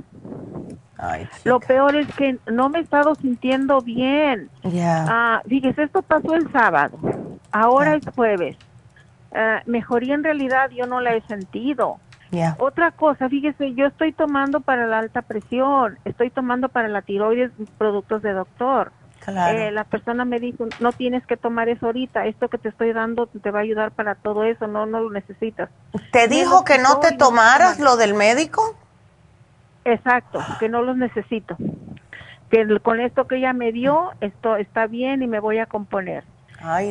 [1.44, 4.50] Lo peor es que no me he estado sintiendo bien.
[4.64, 5.04] Ya.
[5.08, 6.98] Ah, fíjese, esto pasó el sábado.
[7.52, 8.56] Ahora es jueves.
[9.32, 11.98] Ah, mejoría en realidad yo no la he sentido.
[12.58, 17.52] Otra cosa, fíjese, yo estoy tomando para la alta presión, estoy tomando para la tiroides
[17.78, 18.92] productos de doctor.
[19.26, 22.92] Eh, la persona me dijo, no tienes que tomar eso ahorita, esto que te estoy
[22.92, 25.68] dando te va a ayudar para todo eso, no, no lo necesitas.
[26.12, 28.74] ¿Te dijo que no te tomaras lo del médico?
[29.84, 31.56] Exacto, que no los necesito.
[32.50, 36.24] Que con esto que ella me dio, esto está bien y me voy a componer.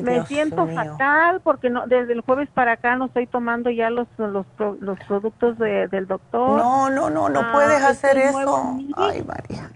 [0.01, 4.07] Me siento fatal porque no, desde el jueves para acá no estoy tomando ya los
[4.17, 4.45] los,
[4.79, 6.57] los productos del doctor.
[6.57, 8.77] No, no, no, no puedes ah, hacer eso.
[8.95, 9.69] Ay, María.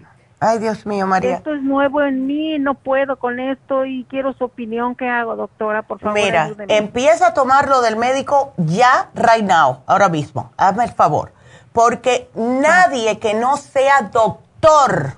[0.44, 1.36] Ay, Dios mío, María.
[1.36, 4.96] Esto es nuevo en mí, no puedo con esto y quiero su opinión.
[4.96, 5.82] ¿Qué hago, doctora?
[5.82, 6.18] Por favor.
[6.18, 10.50] Mira, empieza a tomarlo del médico ya, right now, ahora mismo.
[10.56, 11.32] Hazme el favor.
[11.72, 15.16] Porque nadie que no sea doctor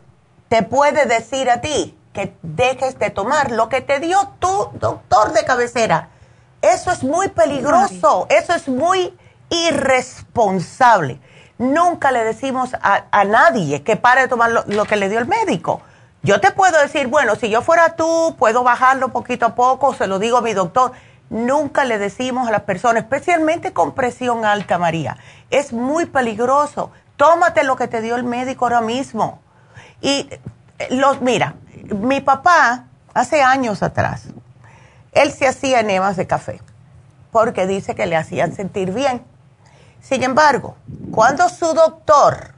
[0.48, 5.32] te puede decir a ti que dejes de tomar lo que te dio tu doctor
[5.32, 6.08] de cabecera.
[6.62, 9.14] Eso es muy peligroso, eso es muy
[9.50, 11.20] irresponsable.
[11.58, 15.82] Nunca le decimos a, nadie que pare de tomar lo, que le dio el médico.
[16.22, 20.06] Yo te puedo decir, bueno, si yo fuera tú, puedo bajarlo poquito a poco, se
[20.06, 20.92] lo digo a mi doctor.
[21.30, 25.18] Nunca le decimos a las personas, especialmente con presión alta, María,
[25.50, 26.92] es muy peligroso.
[27.16, 29.40] Tómate lo que te dio el médico ahora mismo.
[30.00, 30.28] Y
[30.78, 31.56] eh, los, mira,
[31.92, 34.28] mi papá, hace años atrás,
[35.12, 36.60] él se hacía enemas de café,
[37.30, 39.22] porque dice que le hacían sentir bien.
[40.00, 40.76] Sin embargo,
[41.12, 42.52] cuando su doctor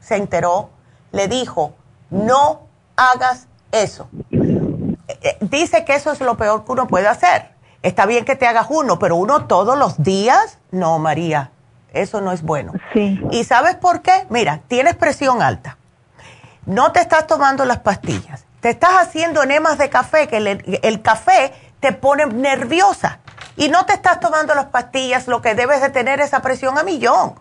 [0.00, 0.70] se enteró,
[1.12, 1.74] le dijo,
[2.10, 2.62] no
[2.96, 4.08] hagas eso.
[4.30, 7.50] Eh, eh, dice que eso es lo peor que uno puede hacer.
[7.82, 11.50] Está bien que te hagas uno, pero uno todos los días, no, María,
[11.92, 12.72] eso no es bueno.
[12.92, 13.20] Sí.
[13.30, 14.26] ¿Y sabes por qué?
[14.28, 15.78] Mira, tienes presión alta.
[16.66, 18.44] No te estás tomando las pastillas.
[18.60, 20.36] Te estás haciendo enemas de café, que
[20.82, 23.18] el café te pone nerviosa
[23.56, 26.82] y no te estás tomando las pastillas, lo que debes de tener esa presión a
[26.82, 27.34] millón.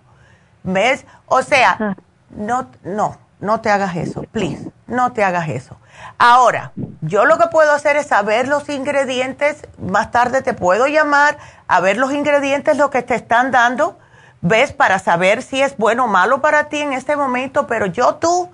[0.63, 1.05] ¿Ves?
[1.27, 1.95] O sea,
[2.29, 5.77] no, no, no te hagas eso, please, no te hagas eso.
[6.17, 6.71] Ahora,
[7.01, 11.37] yo lo que puedo hacer es saber los ingredientes, más tarde te puedo llamar
[11.67, 13.97] a ver los ingredientes, lo que te están dando,
[14.41, 14.73] ¿ves?
[14.73, 18.49] Para saber si es bueno o malo para ti en este momento, pero yo tú,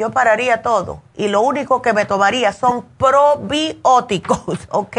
[0.00, 4.96] yo pararía todo y lo único que me tomaría son probióticos, ¿ok?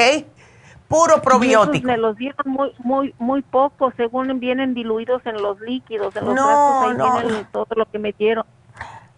[0.87, 1.87] puro probiótico.
[1.87, 6.35] me los dieron muy, muy, muy poco, según vienen diluidos en los líquidos, en los
[6.35, 7.47] no, ahí no.
[7.51, 8.45] todo lo que me dieron.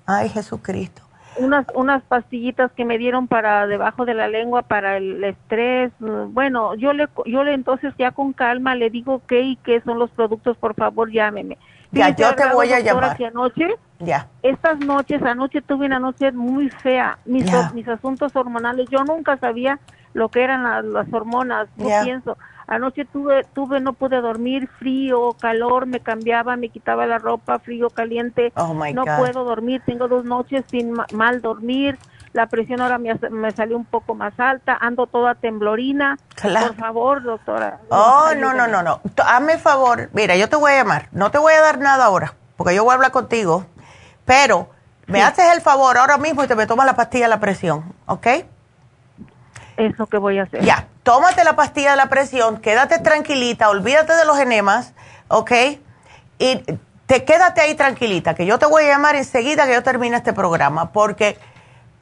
[0.06, 1.02] Ay, Jesucristo.
[1.38, 5.92] Unas, unas pastillitas que me dieron para debajo de la lengua para el estrés.
[6.00, 9.98] Bueno, yo le, yo le entonces ya con calma le digo qué y qué son
[9.98, 11.58] los productos, por favor, llámeme.
[11.94, 13.18] Ya, yo te voy a llamar.
[13.24, 13.68] anoche,
[14.00, 14.28] ya.
[14.42, 17.18] Estas noches, anoche tuve una noche muy fea.
[17.26, 19.80] Mis, mis asuntos hormonales, yo nunca sabía
[20.14, 22.38] lo que eran las hormonas, no pienso.
[22.68, 27.90] Anoche tuve, tuve, no pude dormir, frío, calor, me cambiaba, me quitaba la ropa, frío,
[27.90, 28.52] caliente.
[28.56, 31.98] Oh, no puedo dormir, tengo dos noches sin mal dormir.
[32.34, 36.18] La presión ahora me, me, salió un poco más alta, ando toda temblorina.
[36.42, 37.80] Por favor, doctora.
[37.90, 39.02] Oh, no, no, no, no.
[39.24, 41.10] Hazme favor, mira, yo te voy a llamar.
[41.12, 43.66] No te voy a dar nada ahora, porque yo voy a hablar contigo.
[44.26, 44.70] Pero
[45.06, 47.94] me haces el favor ahora mismo y te me tomas la pastilla de la presión,
[48.06, 48.28] ¿ok?
[49.78, 50.64] Eso que voy a hacer.
[50.64, 54.94] Ya, tómate la pastilla de la presión, quédate tranquilita, olvídate de los enemas,
[55.28, 55.52] ¿ok?
[56.40, 56.64] Y
[57.06, 60.34] te quédate ahí tranquilita, que yo te voy a llamar enseguida que yo termine este
[60.34, 61.38] programa, porque,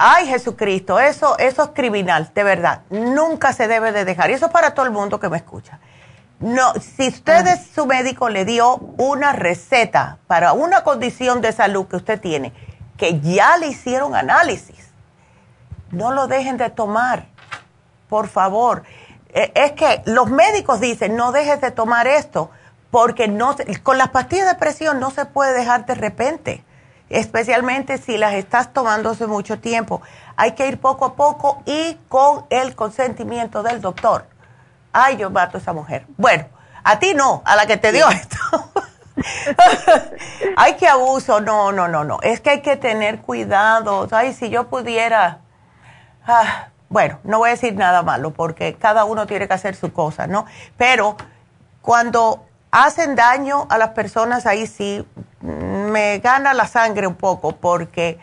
[0.01, 4.47] ay Jesucristo, eso, eso es criminal, de verdad, nunca se debe de dejar, y eso
[4.47, 5.79] es para todo el mundo que me escucha.
[6.39, 11.87] No, si usted es su médico le dio una receta para una condición de salud
[11.87, 12.51] que usted tiene,
[12.97, 14.89] que ya le hicieron análisis,
[15.91, 17.31] no lo dejen de tomar
[18.11, 18.83] por favor.
[19.29, 22.51] Eh, es que los médicos dicen, no dejes de tomar esto,
[22.91, 26.65] porque no, con las pastillas de presión no se puede dejar de repente,
[27.11, 30.01] especialmente si las estás tomando hace mucho tiempo.
[30.35, 34.25] Hay que ir poco a poco y con el consentimiento del doctor.
[34.93, 36.05] Ay, yo mato a esa mujer.
[36.17, 36.45] Bueno,
[36.83, 38.38] a ti no, a la que te dio esto.
[40.57, 41.41] Ay, qué abuso.
[41.41, 42.19] No, no, no, no.
[42.21, 44.07] Es que hay que tener cuidado.
[44.11, 45.39] Ay, si yo pudiera.
[46.25, 49.93] Ah, bueno, no voy a decir nada malo porque cada uno tiene que hacer su
[49.93, 50.45] cosa, ¿no?
[50.77, 51.15] Pero
[51.81, 55.05] cuando hacen daño a las personas, ahí sí
[55.91, 58.19] me gana la sangre un poco porque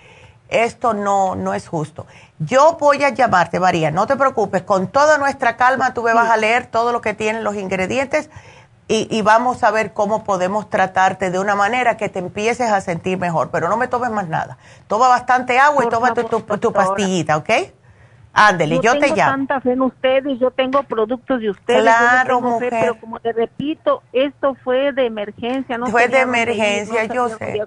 [0.49, 2.07] esto no, no es justo.
[2.39, 6.31] Yo voy a llamarte, María, no te preocupes, con toda nuestra calma tú me vas
[6.31, 8.31] a leer todo lo que tienen los ingredientes
[8.91, 13.19] y, vamos a ver cómo podemos tratarte de una manera que te empieces a sentir
[13.19, 14.57] mejor, pero no me tomes más nada.
[14.87, 17.51] Toma bastante agua y toma tu, pastillita, ¿ok?
[18.39, 19.15] Ándele, yo, te llamo.
[19.15, 21.83] tengo tanta fe en ustedes, yo tengo productos de ustedes.
[21.83, 22.71] Claro, mujer.
[22.71, 25.77] pero como te repito, esto fue de emergencia.
[25.77, 27.61] No fue de emergencia, yo sé.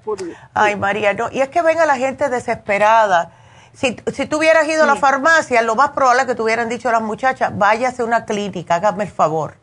[0.53, 1.30] Ay, María, no.
[1.31, 3.31] Y es que venga la gente desesperada.
[3.73, 6.69] Si, si tú hubieras ido a la farmacia, lo más probable es que te hubieran
[6.69, 9.56] dicho las muchachas, váyase a una clínica, hágame el favor.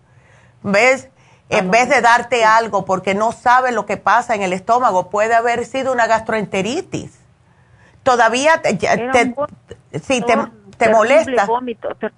[0.62, 1.09] ¿Ves?
[1.51, 5.35] en vez de darte algo porque no sabe lo que pasa en el estómago, puede
[5.35, 7.12] haber sido una gastroenteritis.
[8.02, 8.78] Todavía te,
[10.01, 10.36] si te,
[10.78, 11.46] te molesta.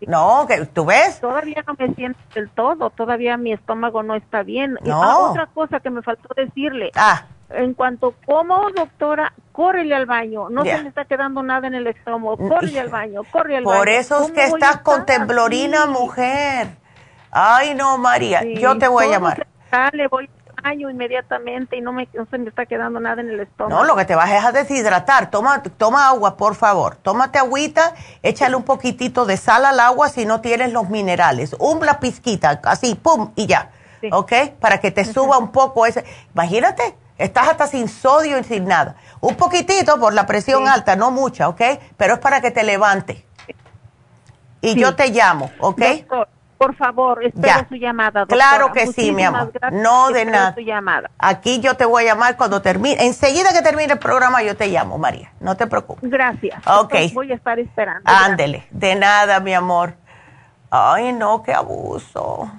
[0.07, 1.21] no, que tú ves.
[1.21, 4.79] Todavía no me siento del todo, todavía mi estómago no está bien.
[4.83, 5.03] No.
[5.03, 6.91] Ah, otra cosa que me faltó decirle.
[6.95, 7.25] Ah.
[7.51, 10.51] En cuanto como, doctora, córrele al baño.
[10.51, 12.37] No se me está quedando nada en el estómago.
[12.37, 13.79] Córrele al baño, corre al baño.
[13.79, 16.69] Por eso es que estás con temblorina, mujer.
[17.33, 19.47] Ay, no, María, yo te voy a llamar.
[19.93, 20.29] Le voy
[20.91, 23.81] inmediatamente y no, me, no se me está quedando nada en el estómago.
[23.81, 25.31] No, lo que te vas es a deshidratar.
[25.31, 26.97] Toma, toma agua, por favor.
[26.97, 31.57] Tómate agüita, échale un poquitito de sal al agua si no tienes los minerales.
[31.59, 33.71] una pizquita, así, pum, y ya.
[34.13, 34.33] ¿Ok?
[34.61, 36.05] Para que te suba un poco ese.
[36.35, 38.97] Imagínate, estás hasta sin sodio y sin nada.
[39.21, 41.61] Un poquitito por la presión alta, no mucha, ¿ok?
[41.97, 43.27] Pero es para que te levante.
[44.63, 45.83] Y yo te llamo, ¿ok?
[46.61, 48.21] Por favor, espero su llamada.
[48.21, 48.37] Doctora.
[48.37, 49.51] Claro que sí, mi amor.
[49.73, 50.53] No de nada.
[50.53, 51.11] Su llamada.
[51.19, 53.07] Aquí yo te voy a llamar cuando termine.
[53.07, 55.33] Enseguida que termine el programa, yo te llamo, María.
[55.41, 56.11] No te preocupes.
[56.11, 56.61] Gracias.
[56.67, 56.95] Ok.
[57.15, 58.03] voy a estar esperando.
[58.05, 58.67] Ándele.
[58.73, 59.95] De nada, mi amor.
[60.69, 62.53] Ay, no, qué abuso.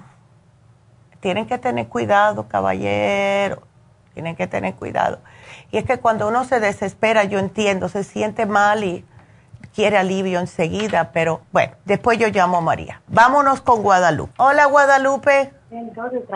[1.20, 3.62] Tienen que tener cuidado, caballero.
[4.14, 5.20] Tienen que tener cuidado.
[5.70, 9.04] Y es que cuando uno se desespera, yo entiendo, se siente mal y
[9.74, 13.02] quiere alivio enseguida, pero bueno, después yo llamo a María.
[13.08, 14.32] Vámonos con Guadalupe.
[14.38, 15.52] Hola, Guadalupe.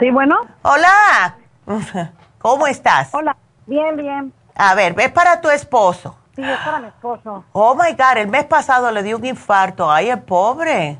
[0.01, 0.41] Sí, bueno.
[0.63, 1.37] Hola.
[2.39, 3.15] ¿Cómo estás?
[3.15, 3.37] Hola.
[3.67, 4.33] Bien, bien.
[4.55, 6.17] A ver, ve para tu esposo.
[6.35, 7.45] Sí, es para mi esposo.
[7.53, 9.91] Oh my God, el mes pasado le dio un infarto.
[9.91, 10.99] Ay, es pobre.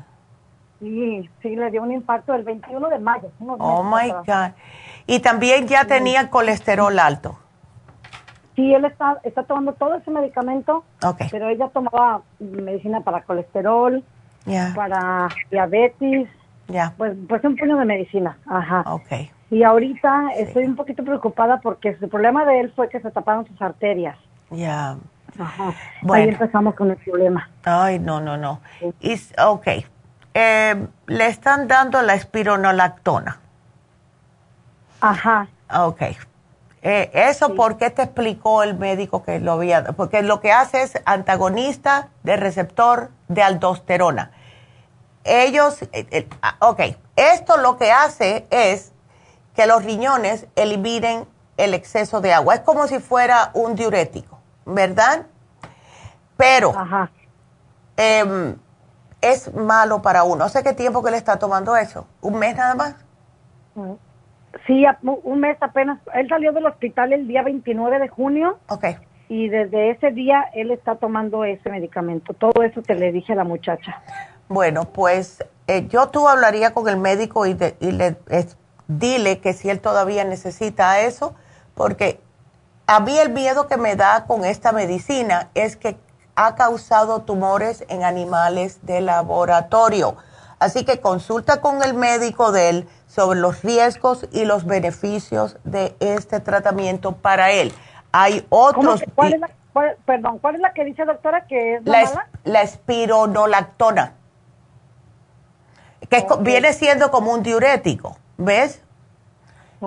[0.79, 3.31] Sí, sí, le dio un infarto el 21 de mayo.
[3.39, 4.51] Oh my God.
[5.07, 7.39] Y también ya tenía colesterol alto.
[8.57, 10.83] Sí, él está, está tomando todo ese medicamento,
[11.29, 14.03] pero ella tomaba medicina para colesterol,
[14.73, 16.27] para diabetes,
[16.97, 18.35] pues, pues un puño de medicina.
[18.47, 18.83] Ajá.
[18.93, 19.29] Okay.
[19.51, 23.45] Y ahorita estoy un poquito preocupada porque el problema de él fue que se taparon
[23.45, 24.17] sus arterias.
[24.49, 24.97] Ya.
[25.37, 25.75] Ajá.
[26.01, 26.23] Bueno.
[26.23, 27.47] Ahí empezamos con el problema.
[27.63, 28.61] Ay, no, no, no.
[29.45, 29.67] ok.
[30.33, 33.37] Eh, le están dando la espironolactona.
[35.01, 35.47] Ajá.
[35.71, 36.01] Ok.
[36.81, 39.83] Eh, ¿Eso por qué te explicó el médico que lo había?
[39.83, 44.31] Porque lo que hace es antagonista de receptor de aldosterona.
[45.23, 46.81] Ellos, eh, eh, ah, ok,
[47.15, 48.93] esto lo que hace es
[49.55, 51.27] que los riñones eliminen
[51.57, 52.55] el exceso de agua.
[52.55, 55.25] Es como si fuera un diurético, ¿verdad?
[56.37, 56.73] Pero
[57.97, 58.55] em,
[59.19, 60.45] es malo para uno.
[60.45, 62.07] ¿Hace qué tiempo que le está tomando eso?
[62.21, 62.95] ¿Un mes nada más?
[63.73, 63.93] Mm.
[64.65, 65.99] Sí, un mes apenas.
[66.13, 68.57] Él salió del hospital el día 29 de junio.
[68.69, 68.85] Ok.
[69.29, 72.33] Y desde ese día él está tomando ese medicamento.
[72.33, 74.01] Todo eso te le dije a la muchacha.
[74.47, 78.15] Bueno, pues eh, yo tú hablaría con el médico y, le
[78.87, 81.35] dile que si él todavía necesita eso,
[81.75, 82.21] porque
[82.85, 85.97] a mí el miedo que me da con esta medicina es que
[86.35, 90.15] ha causado tumores en animales de laboratorio.
[90.59, 95.95] Así que consulta con el médico de él sobre los riesgos y los beneficios de
[95.99, 97.73] este tratamiento para él.
[98.11, 99.03] Hay otros...
[99.15, 99.49] ¿Cuál es la,
[100.05, 104.13] perdón, ¿cuál es la que dice doctora que es la, la, la espironolactona,
[106.09, 108.83] que viene siendo como un diurético, ¿ves?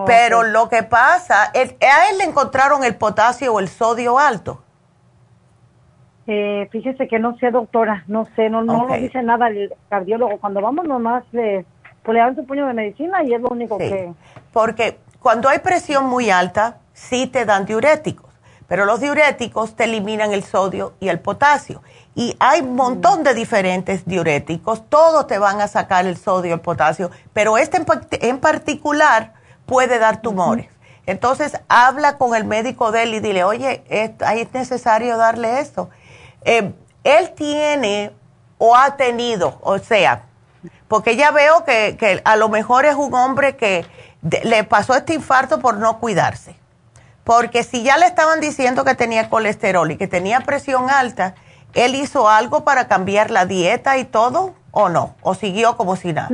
[0.07, 4.63] Pero lo que pasa, a él le encontraron el potasio o el sodio alto.
[6.27, 10.39] Eh, fíjese que no sé, doctora, no sé, no, no nos dice nada el cardiólogo.
[10.39, 11.25] Cuando vamos nomás...
[11.33, 11.65] Eh,
[12.03, 14.13] pues le dan su puño de medicina y es lo único que...
[14.53, 18.31] Porque cuando hay presión muy alta, sí te dan diuréticos,
[18.67, 21.83] pero los diuréticos te eliminan el sodio y el potasio.
[22.15, 26.55] Y hay un montón de diferentes diuréticos, todos te van a sacar el sodio y
[26.55, 27.83] el potasio, pero este
[28.27, 29.35] en, particular
[29.67, 30.69] puede dar tumores.
[31.07, 35.91] Entonces, habla con el médico de él y dile, oye, es, es necesario darle esto.
[36.45, 36.73] Eh,
[37.05, 38.13] él tiene
[38.59, 40.25] o ha tenido, o sea,
[40.91, 43.85] porque ya veo que, a lo mejor es un hombre que
[44.43, 46.57] le pasó este infarto por no cuidarse.
[47.23, 51.37] Porque si ya le estaban diciendo que tenía colesterol y que tenía presión alta,
[51.75, 55.15] ¿él hizo algo para cambiar la dieta y todo o no?
[55.23, 56.29] ¿O siguió como si nada?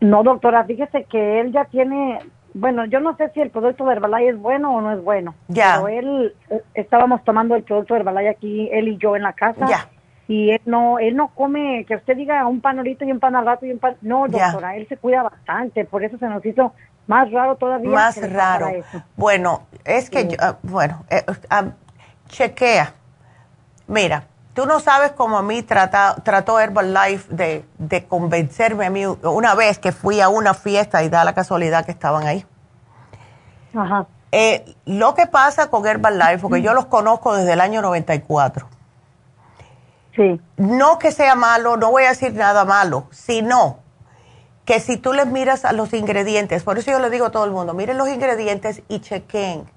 [0.00, 2.18] No, doctora, fíjese que él ya tiene,
[2.54, 5.36] bueno, yo no sé si el producto de Herbalife es bueno o no es bueno.
[5.46, 5.76] Ya.
[5.76, 9.32] Pero él, eh, estábamos tomando el producto de Herbalife aquí, él y yo en la
[9.32, 9.64] casa.
[9.68, 9.88] Ya.
[10.30, 13.34] Y él no, él no come, que usted diga un pan ahorita y un pan
[13.34, 13.96] al rato y un pan.
[14.00, 16.72] No, doctora, él se cuida bastante, por eso se nos hizo
[17.08, 17.90] más raro todavía.
[17.90, 18.68] Más raro.
[19.16, 21.64] Bueno, es que, ah, bueno, eh, ah,
[22.28, 22.94] chequea.
[23.88, 24.22] Mira,
[24.54, 29.78] Tú no sabes cómo a mí trató Herbalife de, de convencerme a mí una vez
[29.78, 32.44] que fui a una fiesta y da la casualidad que estaban ahí.
[33.74, 34.06] Ajá.
[34.32, 38.79] Eh, lo que pasa con Herbalife, porque yo los conozco desde el año 94.
[40.14, 40.40] Sí.
[40.56, 43.78] No que sea malo, no voy a decir nada malo, sino
[44.64, 47.44] que si tú les miras a los ingredientes, por eso yo le digo a todo
[47.44, 49.68] el mundo, miren los ingredientes y chequen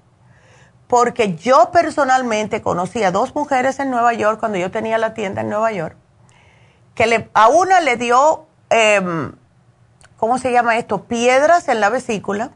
[0.86, 5.40] porque yo personalmente conocí a dos mujeres en Nueva York cuando yo tenía la tienda
[5.40, 5.96] en Nueva York,
[6.94, 9.32] que le, a una le dio, em,
[10.16, 11.04] ¿cómo se llama esto?
[11.04, 12.50] Piedras en la vesícula,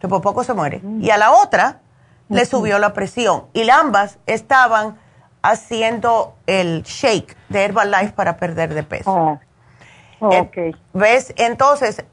[0.00, 1.80] que por poco se muere, y a la otra
[2.28, 4.98] le subió la presión, y ambas estaban
[5.42, 9.12] haciendo el shake de Herbalife para perder de peso.
[9.12, 9.40] Oh.
[10.30, 11.34] Eh, ¿Ves?
[11.36, 12.04] Entonces,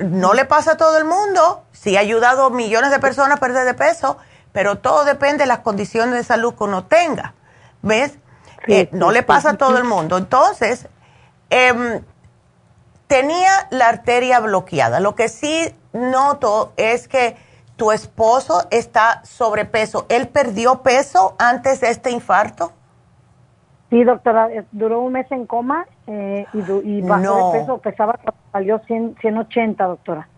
[0.00, 3.40] no le pasa a todo el mundo, sí ha ayudado a millones de personas a
[3.40, 4.18] perder de peso,
[4.52, 7.34] pero todo depende de las condiciones de salud que uno tenga.
[7.82, 8.18] ¿Ves?
[8.66, 10.16] Eh, no le pasa a todo el mundo.
[10.16, 10.88] Entonces,
[11.50, 12.02] em,
[13.06, 15.00] tenía la arteria bloqueada.
[15.00, 17.36] Lo que sí noto es que
[17.76, 20.06] tu esposo está sobrepeso.
[20.08, 22.72] ¿Él perdió peso antes de este infarto?
[23.90, 28.18] Sí, doctora, duró un mes en coma eh, y, bajó de peso, pesaba,
[28.52, 30.28] salió 180, doctora.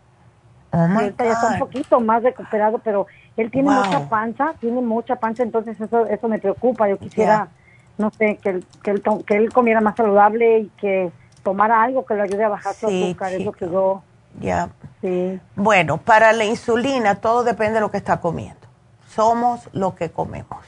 [0.72, 3.06] Oh ya está un poquito más recuperado, pero
[3.36, 6.88] él tiene mucha panza, tiene mucha panza, entonces eso eso me preocupa.
[6.88, 7.48] Yo quisiera,
[7.96, 11.10] no sé, que él, que, él, que él comiera más saludable y que
[11.42, 14.02] tomara algo que le ayude a bajar su azúcar, es lo que yo...
[14.40, 14.68] Ya.
[15.00, 15.40] Sí.
[15.54, 18.66] Bueno, para la insulina todo depende de lo que está comiendo.
[19.14, 20.64] Somos lo que comemos.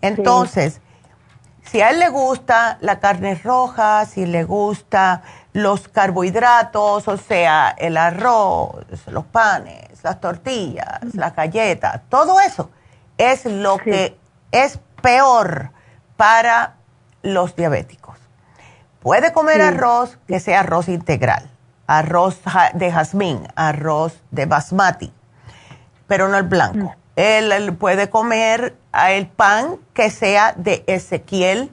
[0.00, 0.80] Entonces,
[1.62, 5.22] si a él le gusta la carne roja, si le gusta
[5.52, 12.70] los carbohidratos, o sea, el arroz, los panes, las tortillas, las galletas, todo eso
[13.16, 14.18] es lo que
[14.52, 15.70] es peor
[16.16, 16.74] para
[17.22, 18.18] los diabéticos.
[19.00, 21.50] Puede comer arroz que sea arroz integral,
[21.86, 22.40] arroz
[22.74, 25.12] de jazmín, arroz de basmati,
[26.06, 26.86] pero no el blanco.
[26.86, 27.04] Mm.
[27.16, 28.74] Él, puede comer
[29.08, 31.70] el pan que sea de Ezequiel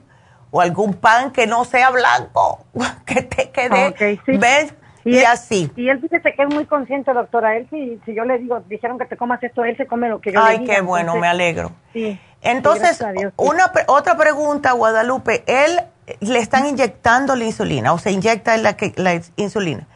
[0.50, 2.64] o algún pan que no sea blanco,
[3.06, 4.74] que te quede, ¿ves?
[5.04, 5.68] Y, así.
[5.74, 7.56] Y él dice que es muy consciente, doctora.
[7.56, 10.20] Él, si, si yo le digo, dijeron que te comas esto, él se come lo
[10.20, 11.72] que yo Ay, le qué bueno, me alegro.
[11.92, 12.20] Sí.
[12.40, 13.04] Entonces,
[13.36, 15.42] una otra pregunta, Guadalupe.
[15.46, 15.80] Él
[16.20, 19.88] le están inyectando la insulina o se inyecta la, la insulina.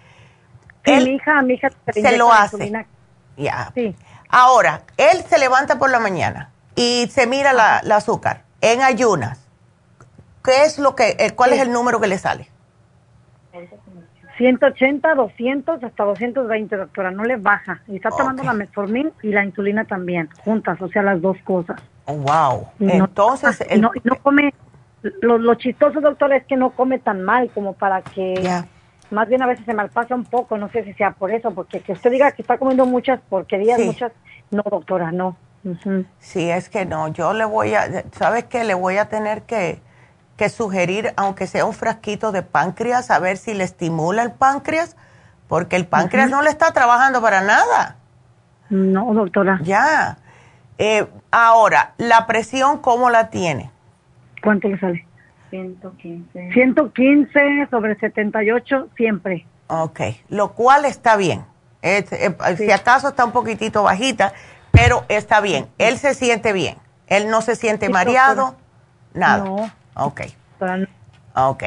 [0.87, 2.73] Sí, mi hija, mi hija se, lo hace.
[3.37, 3.71] Ya.
[3.75, 3.95] Sí.
[4.29, 9.47] Ahora, él se levanta por la mañana y se mira la, la azúcar en ayunas
[10.47, 12.49] ¿Qué es lo que, eh, cuál es el número que le sale?
[14.39, 17.83] 180, 200, hasta 220, doctora, no le baja.
[17.89, 21.83] Y está tomando la metformin y la insulina también, juntas, o sea, las dos cosas.
[22.05, 22.69] Oh, wow.
[22.79, 24.55] Entonces, no, no, come,
[25.21, 28.35] lo, chistoso, doctora, es que no come tan mal como para que,
[29.11, 31.81] más bien a veces se malpasa un poco, no sé si sea por eso, porque
[31.81, 34.13] que usted diga que está comiendo muchas porquerías, muchas,
[34.51, 35.37] no, doctora, no.
[36.19, 38.63] Sí, es que no, yo le voy a, ¿sabes qué?
[38.63, 39.81] Le voy a tener que
[40.37, 44.97] que sugerir, aunque sea un frasquito de páncreas, a ver si le estimula el páncreas,
[45.49, 47.97] porque el páncreas no le está trabajando para nada.
[48.69, 49.59] No, doctora.
[49.63, 50.19] Ya.
[50.79, 53.71] Eh, ahora, ¿la presión cómo la tiene?
[54.43, 55.07] ¿Cuánto le sale?
[55.51, 56.53] 115.
[56.53, 59.47] 115 sobre 78 siempre.
[59.69, 61.45] Ok, lo cual está bien.
[61.83, 62.05] Eh,
[62.57, 64.33] si acaso está un poquitito bajita,
[64.71, 65.67] pero está bien.
[65.79, 66.77] Él se siente bien.
[67.07, 68.57] Él no se siente mareado,
[69.15, 69.45] nada.
[69.45, 69.71] No.
[69.95, 70.23] Ok.
[71.35, 71.65] Ok.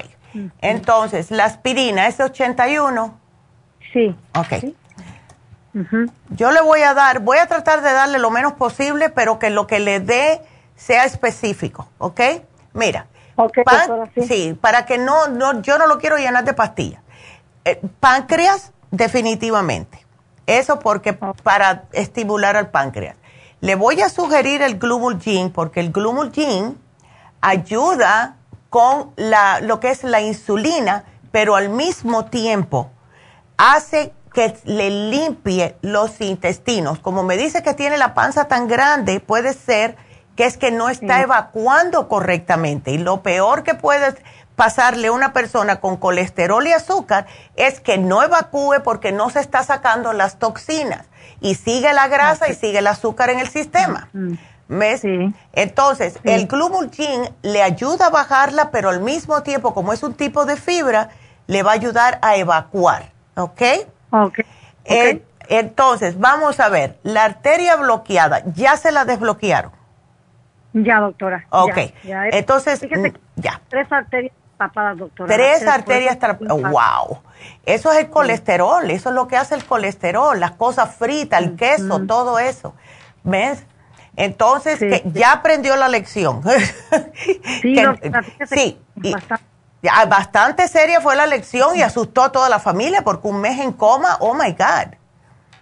[0.62, 3.18] Entonces, ¿la aspirina es 81?
[3.94, 4.16] Sí.
[4.36, 4.74] Ok.
[6.30, 9.50] Yo le voy a dar, voy a tratar de darle lo menos posible, pero que
[9.50, 10.42] lo que le dé
[10.76, 12.22] sea específico, ¿ok?
[12.74, 13.08] Mira,
[13.44, 13.64] okay,
[14.28, 14.58] sí.
[14.60, 17.02] para que no, no, yo no lo quiero llenar de pastillas.
[17.66, 20.06] Eh, páncreas, definitivamente.
[20.46, 23.16] Eso porque para estimular al páncreas.
[23.62, 26.78] Le voy a sugerir el Glumulgin porque el Glumulgin
[27.42, 28.38] ayuda
[28.70, 32.90] con la, lo que es la insulina, pero al mismo tiempo
[33.58, 37.00] hace que le limpie los intestinos.
[37.00, 39.98] Como me dice que tiene la panza tan grande, puede ser
[40.40, 42.92] que es que no está evacuando correctamente.
[42.92, 44.16] Y lo peor que puede
[44.56, 49.42] pasarle a una persona con colesterol y azúcar es que no evacúe porque no se
[49.42, 51.08] está sacando las toxinas
[51.42, 54.08] y sigue la grasa y sigue el azúcar en el sistema.
[54.70, 55.02] ¿Ves?
[55.52, 60.46] Entonces, el glumulgin le ayuda a bajarla, pero al mismo tiempo, como es un tipo
[60.46, 61.10] de fibra,
[61.48, 63.12] le va a ayudar a evacuar.
[63.36, 63.62] ¿Ok?
[64.12, 64.40] Ok.
[65.50, 69.78] entonces, vamos a ver, la arteria bloqueada, ¿ya se la desbloquearon?
[70.74, 71.46] Ya, doctora.
[71.50, 71.78] Ok.
[72.04, 72.82] entonces,
[73.36, 73.62] ya.
[73.70, 75.34] Tres arterias tapadas, doctora.
[75.34, 76.72] Tres, arterias tapadas.
[76.72, 77.20] Wow.
[77.66, 81.56] Eso es el colesterol, eso es lo que hace el colesterol, las cosas fritas, el
[81.56, 82.76] queso, todo eso.
[83.24, 83.66] ¿Ves?
[84.16, 86.42] Entonces, que ya aprendió la lección.
[87.62, 87.76] sí,
[88.50, 88.78] sí.
[89.82, 93.72] bastante seria fue la lección y asustó a toda la familia porque un mes en
[93.72, 94.99] coma, oh my God.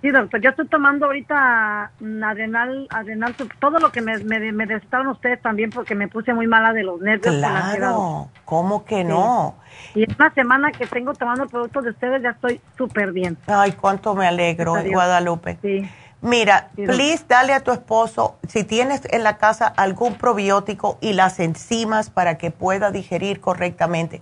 [0.08, 1.92] Sí, doctor, yo estoy tomando ahorita
[2.24, 4.66] adrenal, adrenal, todo lo que me, me, me
[5.12, 7.36] ustedes también porque me puse muy mala de los nervios.
[7.36, 9.56] Claro, ¿cómo que no?
[9.96, 13.38] Y una semana que tengo tomando productos de ustedes ya estoy súper bien.
[13.48, 15.58] Ay, cuánto me alegro, Guadalupe.
[15.62, 15.86] Sí.
[16.22, 21.38] Mira, please dale a tu esposo, si tienes en la casa algún probiótico y las
[21.42, 24.22] enzimas para que pueda digerir correctamente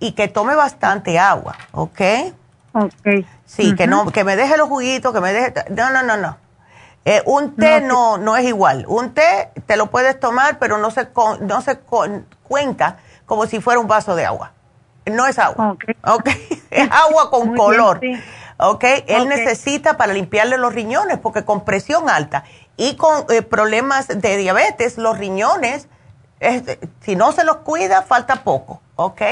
[0.00, 2.00] y que tome bastante agua, ¿ok?
[2.74, 3.24] Ok.
[3.46, 6.36] Sí, que no, que me deje los juguitos, que me deje, no, no, no, no.
[7.04, 8.84] Eh, un té no, no, es igual.
[8.88, 11.08] Un té te lo puedes tomar, pero no se,
[11.40, 11.78] no se
[12.42, 12.96] cuenca
[13.26, 14.52] como si fuera un vaso de agua.
[15.06, 15.76] No es agua.
[16.04, 16.28] Ok.
[16.70, 18.00] es agua con color.
[18.58, 18.84] ¿ok?
[19.06, 22.44] Él necesita para limpiarle los riñones, porque con presión alta
[22.76, 25.88] y con eh, problemas de diabetes, los riñones,
[27.00, 29.22] si no se los cuida, falta poco, ¿ok?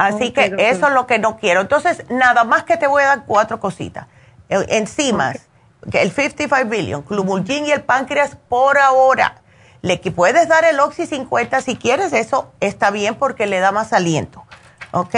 [0.00, 1.60] Así que eso es lo que no quiero.
[1.60, 4.06] Entonces, nada más que te voy a dar cuatro cositas.
[4.48, 5.46] Enzimas,
[5.92, 9.42] el 55 billion, Clumulgin y el páncreas por ahora.
[9.82, 13.92] Le puedes dar el Oxy 50 si quieres, eso está bien porque le da más
[13.92, 14.44] aliento.
[14.92, 15.14] ¿Ok?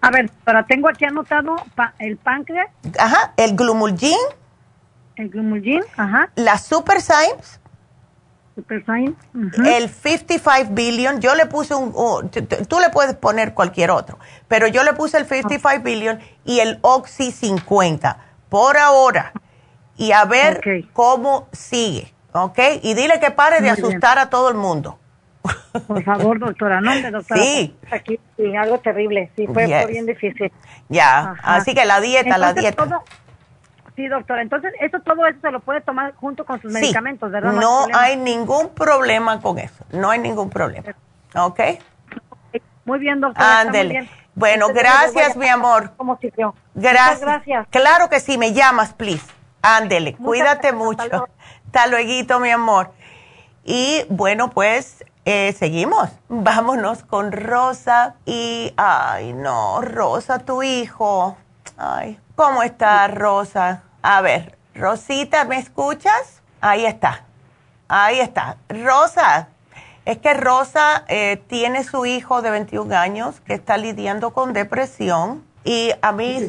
[0.00, 1.54] A ver, pero tengo aquí anotado
[2.00, 2.66] el páncreas.
[2.98, 4.18] Ajá, el glumulgin.
[5.14, 6.30] El glumulgin, ajá.
[6.34, 7.60] La Super Symes.
[8.56, 9.14] Super Symes.
[9.66, 11.20] El 55 billion.
[11.20, 11.92] Yo le puse un.
[12.30, 14.18] tú le puedes poner cualquier otro,
[14.48, 18.18] pero yo le puse el 55 billion y el Oxy 50
[18.48, 19.32] por ahora.
[19.98, 20.60] Y a ver
[20.92, 22.12] cómo sigue.
[22.32, 22.58] ¿Ok?
[22.82, 24.98] Y dile que pare de asustar a todo el mundo.
[25.86, 27.40] Por favor, doctora, no, doctora.
[27.40, 27.76] Sí.
[27.90, 30.50] Aquí, sí, algo terrible, sí, fue, bien difícil.
[30.88, 33.02] Ya, así que la dieta, la dieta.
[33.96, 37.52] Sí, doctora, entonces eso todo eso se lo puede tomar junto con sus medicamentos, ¿verdad?
[37.52, 40.94] No, hay, ningún problema con eso, no hay ningún problema.
[41.34, 41.60] ¿Ok?
[42.84, 43.60] Muy bien, doctora.
[43.60, 44.08] Ándele.
[44.34, 45.92] Bueno, gracias, mi amor.
[45.96, 46.54] ¿Cómo siguió?
[46.74, 47.20] Gracias.
[47.20, 47.66] gracias.
[47.70, 49.24] Claro que sí, me llamas, please.
[49.62, 51.28] Ándele, cuídate mucho.
[51.66, 52.92] Hasta luego, mi amor.
[53.64, 56.10] Y bueno, pues eh, seguimos.
[56.28, 58.14] Vámonos con Rosa.
[58.24, 61.36] Y, ay, no, Rosa, tu hijo.
[61.76, 63.82] Ay, ¿cómo está Rosa?
[64.08, 66.40] A ver, Rosita, ¿me escuchas?
[66.60, 67.24] Ahí está.
[67.88, 68.56] Ahí está.
[68.68, 69.48] Rosa,
[70.04, 75.42] es que Rosa eh, tiene su hijo de 21 años que está lidiando con depresión.
[75.64, 76.46] Y a mí...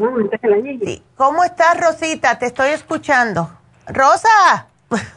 [0.84, 1.04] Sí.
[1.16, 2.38] ¿Cómo estás, Rosita?
[2.38, 3.50] Te estoy escuchando.
[3.88, 4.68] Rosa.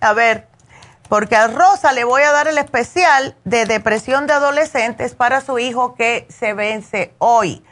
[0.00, 0.48] a ver,
[1.08, 5.60] porque a Rosa le voy a dar el especial de depresión de adolescentes para su
[5.60, 7.64] hijo que se vence hoy.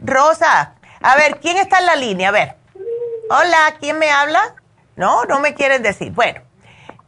[0.00, 0.72] Rosa,
[1.04, 2.30] a ver, ¿quién está en la línea?
[2.30, 2.54] A ver.
[3.28, 4.54] Hola, ¿quién me habla?
[4.96, 6.12] No, no me quieren decir.
[6.12, 6.40] Bueno,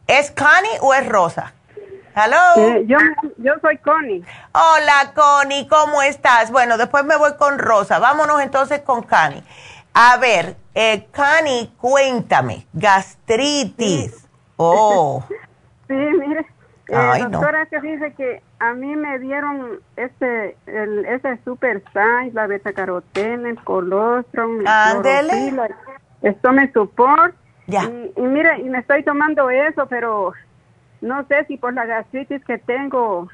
[0.05, 1.53] ¿es Connie o es Rosa?
[2.15, 2.37] Hello.
[2.57, 2.97] Eh, yo,
[3.37, 4.23] yo soy Connie.
[4.53, 6.51] Hola, Connie, ¿cómo estás?
[6.51, 7.97] Bueno, después me voy con Rosa.
[7.97, 9.43] Vámonos entonces con Connie.
[9.95, 14.27] A ver, eh, Connie, cuéntame, gastritis.
[14.57, 15.23] Oh.
[15.87, 16.45] Sí, mire,
[16.89, 22.47] eh, doctora, que dice que a mí me dieron este, el, ese Super Size, la
[22.47, 25.61] beta-carotene, el colostrum, el
[26.21, 27.35] esto me support.
[27.67, 27.83] Ya.
[27.83, 30.33] Y, y mire, y me estoy tomando eso, pero
[31.01, 33.27] no sé si por la gastritis que tengo,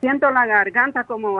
[0.00, 1.38] siento la garganta como,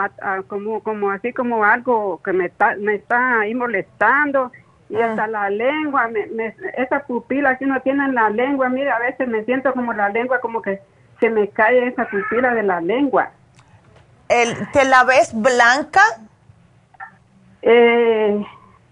[0.48, 4.50] como, como así como algo que me está, me está ahí molestando
[4.88, 5.10] y ah.
[5.10, 9.00] hasta la lengua, me, me, esa pupila que uno tiene en la lengua, mira, a
[9.00, 10.80] veces me siento como la lengua, como que
[11.22, 13.30] se me cae esa pupila de la lengua.
[14.28, 16.02] El, ¿Te la ves blanca?
[17.62, 18.44] Eh,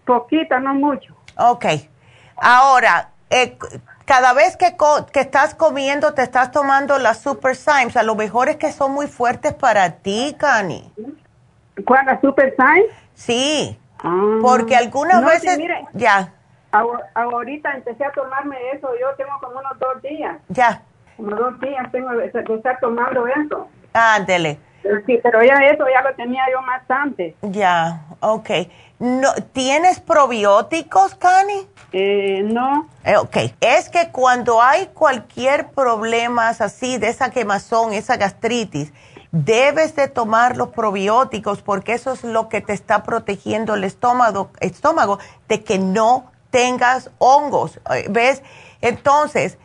[0.05, 1.13] poquita, no mucho.
[1.37, 1.65] Ok.
[2.37, 3.59] Ahora, eh,
[4.05, 4.77] cada vez que,
[5.13, 8.93] que estás comiendo, te estás tomando las Super Symes, a lo mejor es que son
[8.93, 10.93] muy fuertes para ti, Cani.
[11.85, 12.93] ¿Cuál, la Super Symes?
[13.15, 13.77] Sí.
[14.05, 14.39] Ah.
[14.41, 15.59] Porque algunas veces...
[15.95, 16.33] ya.
[17.15, 20.37] Ahorita empecé a tomarme eso, yo tengo como unos dos días.
[20.49, 20.83] Ya.
[21.21, 23.69] Como dos días tengo de estar tomando eso.
[23.93, 24.59] Ándele.
[25.05, 27.35] Sí, pero ya eso ya lo tenía yo más antes.
[27.43, 28.51] Ya, ok.
[28.99, 31.69] No, ¿Tienes probióticos, Cani?
[31.93, 32.89] Eh, no.
[33.05, 38.95] Eh, ok, es que cuando hay cualquier problema así de esa quemazón, esa gastritis,
[39.31, 44.51] debes de tomar los probióticos porque eso es lo que te está protegiendo el estómago,
[44.61, 45.19] estómago
[45.49, 47.79] de que no tengas hongos.
[47.95, 48.43] Eh, ¿Ves?
[48.81, 49.59] Entonces,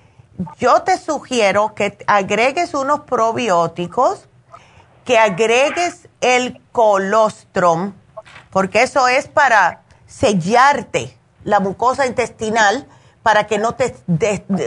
[0.58, 4.28] yo te sugiero que agregues unos probióticos,
[5.04, 7.94] que agregues el colostrum,
[8.50, 12.88] porque eso es para sellarte la mucosa intestinal
[13.22, 13.96] para que no te,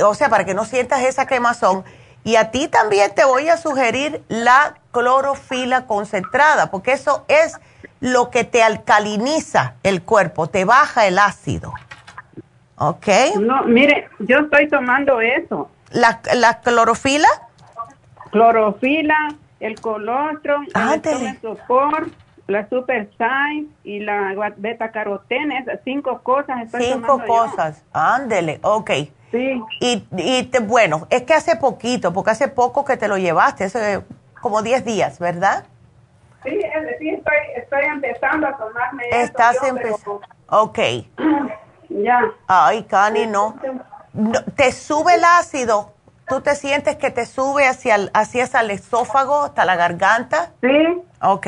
[0.05, 1.85] o sea, para que no sientas esa quemazón.
[2.25, 7.55] Y a ti también te voy a sugerir la clorofila concentrada, porque eso es
[8.01, 11.73] lo que te alcaliniza el cuerpo, te baja el ácido.
[12.79, 13.07] ¿Ok?
[13.41, 15.71] No, mire, yo estoy tomando eso.
[15.91, 17.29] ¿La, la clorofila?
[18.31, 22.11] Clorofila, el colostrum, el sopor,
[22.47, 26.67] la super sign y la beta carotene, esas cinco cosas.
[26.67, 28.91] Estoy cinco cosas, ándele, ok.
[29.31, 29.63] Sí.
[29.81, 34.03] Y, y bueno, es que hace poquito, porque hace poco que te lo llevaste, hace
[34.41, 35.65] como 10 días, ¿verdad?
[36.45, 36.61] Sí,
[36.99, 40.21] sí estoy, estoy empezando a tomarme Estás empezando.
[40.49, 40.79] Ok.
[41.89, 42.21] Ya.
[42.47, 43.57] Ay, Cani, no.
[44.57, 45.93] ¿Te sube el ácido?
[46.29, 50.53] ¿Tú te sientes que te sube hacia el, hacia el esófago, hasta la garganta?
[50.61, 51.03] Sí.
[51.23, 51.47] Ok.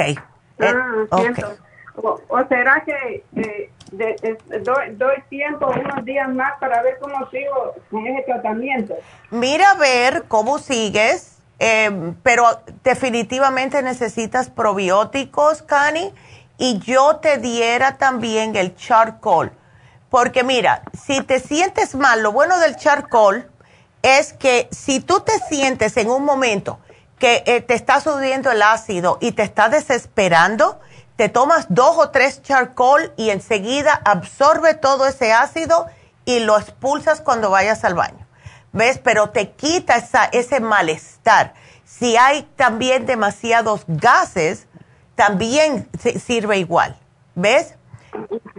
[0.58, 1.44] Ah, okay.
[2.02, 2.18] O,
[2.48, 3.24] será que
[3.90, 8.94] doy, doy, tiempo, unos días más para ver cómo sigo con ese tratamiento?
[9.30, 12.44] Mira a ver cómo sigues, eh, pero
[12.82, 16.14] definitivamente necesitas probióticos, Cani,
[16.56, 19.52] y yo te diera también el charcoal
[20.11, 23.49] porque mira, si te sientes mal, lo bueno del charcoal
[24.03, 26.81] es que si tú te sientes en un momento
[27.19, 30.81] que eh, te está subiendo el ácido y te está desesperando,
[31.16, 35.87] te tomas dos o tres charcoal y enseguida absorbe todo ese ácido
[36.24, 38.27] y lo expulsas cuando vayas al baño.
[38.73, 38.99] ¿Ves?
[38.99, 41.55] Pero te quita esa, ese malestar.
[41.85, 44.66] Si hay también demasiados gases,
[45.15, 45.89] también
[46.24, 46.97] sirve igual.
[47.35, 47.74] ¿Ves?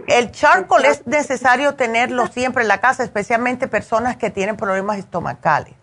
[0.06, 5.74] El charcoal es necesario tenerlo siempre en la casa, especialmente personas que tienen problemas estomacales.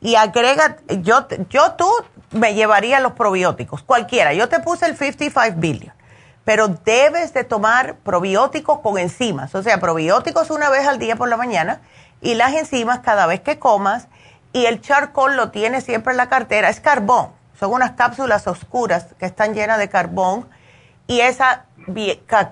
[0.00, 1.88] Y agrega, yo, yo tú
[2.32, 4.34] me llevaría los probióticos, cualquiera.
[4.34, 5.94] Yo te puse el 55 billion,
[6.44, 9.54] pero debes de tomar probióticos con enzimas.
[9.54, 11.80] O sea, probióticos una vez al día por la mañana
[12.20, 14.08] y las enzimas cada vez que comas.
[14.52, 16.68] Y el charcoal lo tienes siempre en la cartera.
[16.68, 17.30] Es carbón.
[17.58, 20.48] Son unas cápsulas oscuras que están llenas de carbón.
[21.06, 21.66] Y esa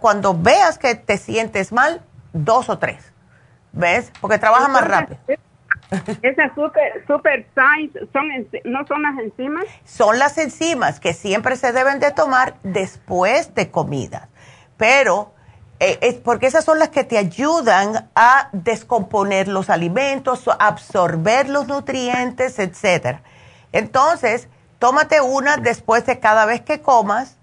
[0.01, 2.03] cuando veas que te sientes mal,
[2.33, 3.13] dos o tres.
[3.73, 4.13] ¿Ves?
[4.21, 5.19] Porque trabaja más rápido.
[6.23, 8.29] Esas super, super son,
[8.65, 9.65] ¿no son las enzimas?
[9.85, 14.29] Son las enzimas que siempre se deben de tomar después de comida.
[14.77, 15.33] Pero
[15.81, 21.67] eh, es porque esas son las que te ayudan a descomponer los alimentos, absorber los
[21.67, 23.23] nutrientes, etcétera.
[23.73, 24.49] Entonces,
[24.79, 27.40] tómate una después de cada vez que comas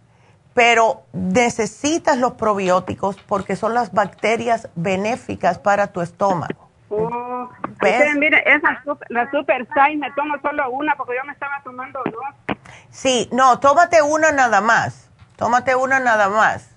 [0.58, 6.68] pero necesitas los probióticos porque son las bacterias benéficas para tu estómago.
[6.90, 7.48] Oh,
[8.18, 12.58] mire, esa la Super Sign me tomo solo una porque yo me estaba tomando dos.
[12.90, 15.12] Sí, no, tómate una nada más.
[15.36, 16.72] Tómate una nada más.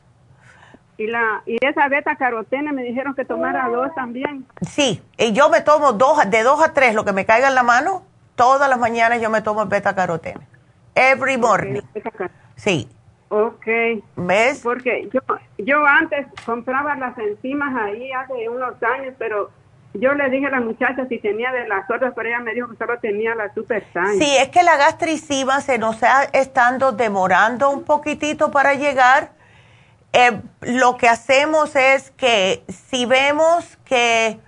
[0.99, 4.45] Y la y esa beta carotene me dijeron que tomara dos también.
[4.61, 7.55] Sí, y yo me tomo dos de dos a tres, lo que me caiga en
[7.55, 8.03] la mano,
[8.35, 10.47] todas las mañanas yo me tomo beta carotene.
[10.95, 11.81] Every morning.
[12.57, 12.87] Sí.
[13.31, 13.67] Ok.
[14.17, 14.61] ¿Ves?
[14.61, 15.21] Porque yo,
[15.57, 19.51] yo antes compraba las enzimas ahí hace unos años, pero
[19.95, 22.69] yo le dije a la muchacha si tenía de las otras, pero ella me dijo
[22.69, 23.85] que solo tenía la Super
[24.19, 29.31] Sí, es que la gastricima se nos está estando demorando un poquitito para llegar.
[30.13, 34.41] Eh, lo que hacemos es que si vemos que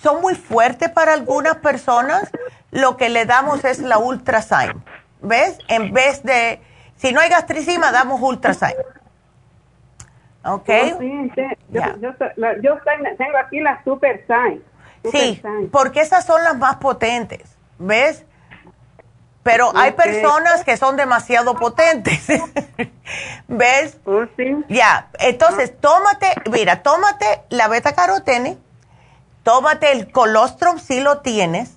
[0.00, 2.30] son muy fuertes para algunas personas,
[2.70, 4.84] lo que le damos es la Ultrasign.
[5.20, 5.58] ¿Ves?
[5.66, 6.60] En vez de
[6.96, 8.76] si no hay gastricima, damos ultrasign.
[10.44, 10.68] ¿Ok?
[10.68, 11.32] Oh, sí,
[11.70, 11.82] Yo,
[12.62, 12.78] yo,
[13.18, 14.62] tengo aquí la Super Sign.
[15.10, 15.42] sí,
[15.72, 18.24] porque esas son las más potentes, ¿ves?
[19.42, 22.26] Pero hay personas que son demasiado potentes,
[23.48, 23.98] ¿ves?
[24.04, 24.56] Oh, sí.
[24.68, 28.58] Ya, entonces tómate, mira, tómate la beta carotene,
[29.44, 31.75] tómate el colostrum si lo tienes,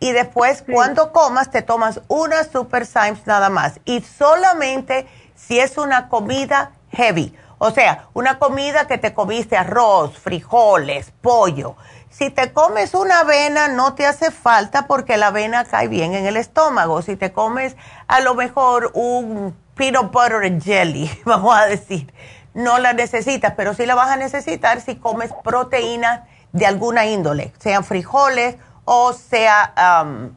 [0.00, 3.80] y después cuando comas te tomas una Super Symes nada más.
[3.84, 7.36] Y solamente si es una comida heavy.
[7.58, 11.74] O sea, una comida que te comiste arroz, frijoles, pollo.
[12.10, 16.26] Si te comes una avena no te hace falta porque la avena cae bien en
[16.26, 17.02] el estómago.
[17.02, 17.76] Si te comes
[18.06, 22.12] a lo mejor un peanut butter and jelly, vamos a decir,
[22.54, 26.22] no la necesitas, pero sí la vas a necesitar si comes proteínas
[26.52, 28.56] de alguna índole, sean frijoles
[28.90, 30.34] o sea um,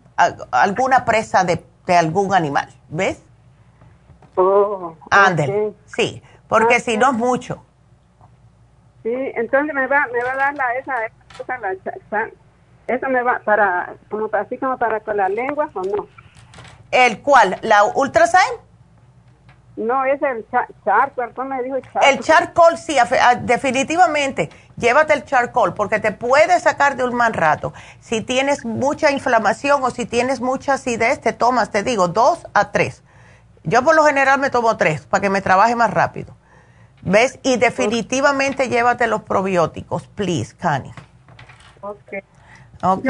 [0.52, 1.64] alguna presa de,
[1.98, 3.22] algún animal, ¿ves?
[4.36, 7.64] Oh, Ándele, sí, porque si no es mucho.
[9.04, 10.96] Sí, entonces me va, me va a dar la, esa,
[11.42, 12.30] esa, la,
[12.88, 16.08] esa me va para, como así como para con la lengua o no.
[16.92, 17.58] ¿El cuál?
[17.62, 18.60] ¿La Ultrasign?
[19.78, 20.46] No, es el
[20.84, 22.06] charcoal, ¿cómo me dijo charcoal?
[22.06, 24.50] El charcoal, sí, ah, definitivamente.
[24.82, 27.72] Llévate el charcoal porque te puede sacar de un mal rato.
[28.00, 32.72] Si tienes mucha inflamación o si tienes mucha acidez, te tomas, te digo, dos a
[32.72, 33.04] tres.
[33.64, 36.36] Yo por lo general me tomo tres para que me trabaje más rápido.
[37.04, 37.40] ¿Ves?
[37.44, 40.92] Y definitivamente llévate los probióticos, please, Cani.
[41.82, 42.14] Ok.
[42.82, 43.06] Ok.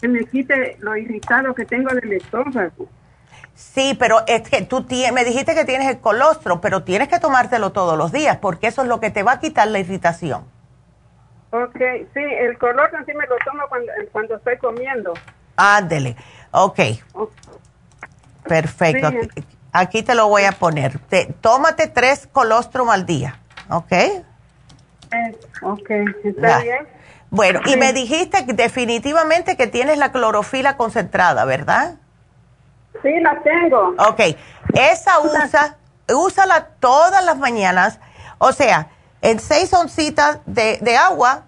[0.00, 2.88] que me quite lo irritado que tengo del estómago.
[3.54, 7.72] Sí, pero es que tú me dijiste que tienes el colostro, pero tienes que tomártelo
[7.72, 10.44] todos los días porque eso es lo que te va a quitar la irritación.
[11.50, 11.76] Ok,
[12.12, 15.14] sí, el colostro sí me lo tomo cuando, cuando estoy comiendo.
[15.56, 16.16] Ándele,
[16.50, 16.80] ok.
[18.42, 19.10] Perfecto,
[19.72, 20.98] aquí, te lo voy a poner.
[20.98, 23.38] Te, tómate tres colostrum al día,
[23.70, 23.92] ¿ok?
[23.92, 24.24] Eh,
[25.62, 25.90] ok,
[26.24, 26.88] está bien.
[27.30, 31.94] Bueno, y me dijiste definitivamente que tienes la clorofila concentrada, ¿verdad?
[33.02, 33.94] Sí, la tengo.
[34.08, 34.20] Ok,
[34.74, 35.76] esa usa,
[36.08, 37.98] úsala todas las mañanas,
[38.38, 38.88] o sea,
[39.22, 41.44] en seis oncitas de, de agua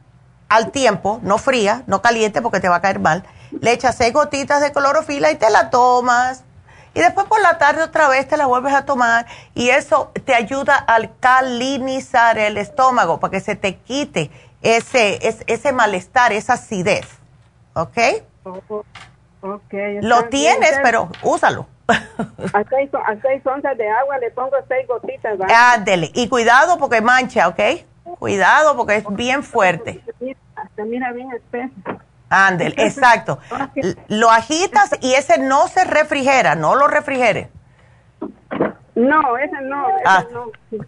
[0.49, 3.25] al tiempo, no fría, no caliente porque te va a caer mal,
[3.61, 6.45] le echas seis gotitas de clorofila y te la tomas.
[6.95, 10.35] Y después por la tarde otra vez te la vuelves a tomar y eso te
[10.35, 14.31] ayuda a alcalinizar el estómago para que se te quite
[14.63, 17.07] ese, ese, ese malestar, esa acidez.
[17.75, 17.99] ¿Ok?
[19.43, 19.61] Oh,
[20.01, 21.67] lo tienes, pero úsalo.
[21.89, 22.91] a seis,
[23.47, 25.39] onzas de agua le pongo seis gotitas.
[25.49, 26.11] Ándele.
[26.15, 27.61] Y cuidado porque mancha, ¿ok?
[28.19, 30.03] Cuidado porque es bien fuerte.
[30.57, 31.73] Hasta mira bien espeso.
[32.29, 33.39] Ándele, exacto.
[34.09, 37.51] Lo agitas y ese no se refrigera, no lo refrigere.
[38.95, 39.87] No, ese no.
[40.07, 40.25] ah,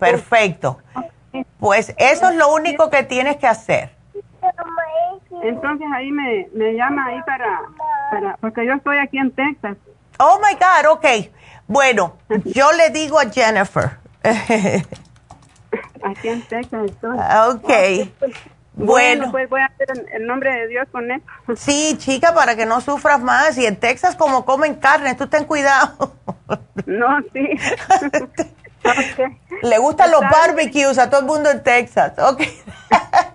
[0.00, 0.78] Perfecto.
[1.60, 3.97] Pues eso es lo único que tienes que hacer.
[5.42, 7.60] Entonces ahí me, me llama ahí para,
[8.10, 9.76] para, porque yo estoy aquí en Texas.
[10.18, 11.06] Oh my God, ok.
[11.66, 13.98] Bueno, yo le digo a Jennifer.
[16.02, 17.18] aquí en Texas estoy.
[17.48, 17.70] Ok.
[18.78, 21.26] Bueno, pues voy a hacer el nombre de Dios con esto.
[21.56, 23.58] Sí, chica, para que no sufras más.
[23.58, 26.14] Y en Texas, como comen carne, tú ten cuidado.
[26.86, 27.48] No, sí.
[29.62, 32.12] Le gustan los barbecues a todo el mundo en Texas.
[32.18, 32.42] Ok.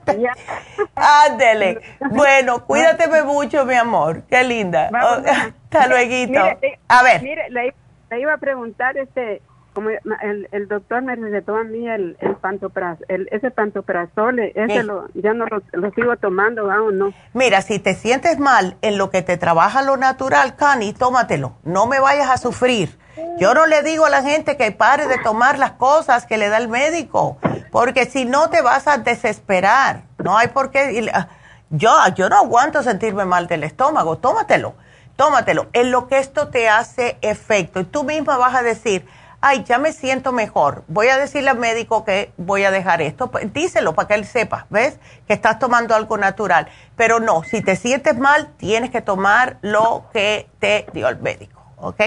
[0.95, 1.81] Ándele.
[2.11, 4.23] Bueno, cuídateme mucho, mi amor.
[4.30, 4.89] Qué linda.
[5.73, 6.59] hasta luego.
[6.88, 7.21] a ver.
[7.21, 7.73] Mire, le,
[8.19, 9.41] iba a preguntar, este,
[9.73, 12.38] como el, el doctor me recetó a mí el, el
[13.07, 17.13] el, ese pantoprazol, ese lo, ya no lo, sigo tomando aún, ¿no?
[17.34, 21.53] Mira, si te sientes mal en lo que te trabaja lo natural, Cani, tómatelo.
[21.63, 23.02] No me vayas a sufrir
[23.38, 26.49] yo no le digo a la gente que pare de tomar las cosas que le
[26.49, 27.38] da el médico,
[27.72, 30.03] porque si no te vas a desesperar.
[30.18, 31.10] No hay por qué.
[31.14, 31.27] Ah,
[31.69, 34.18] yo, yo no aguanto sentirme mal del estómago.
[34.18, 34.76] Tómatelo,
[35.15, 35.68] tómatelo.
[35.73, 37.80] En lo que esto te hace efecto.
[37.80, 39.06] Y tú misma vas a decir,
[39.41, 40.84] ay, ya me siento mejor.
[40.88, 43.30] Voy a decirle al médico que voy a dejar esto.
[43.53, 44.99] Díselo para que él sepa, ¿ves?
[45.27, 46.68] Que estás tomando algo natural.
[46.95, 51.61] Pero no, si te sientes mal, tienes que tomar lo que te dio el médico,
[51.77, 52.02] ¿ok?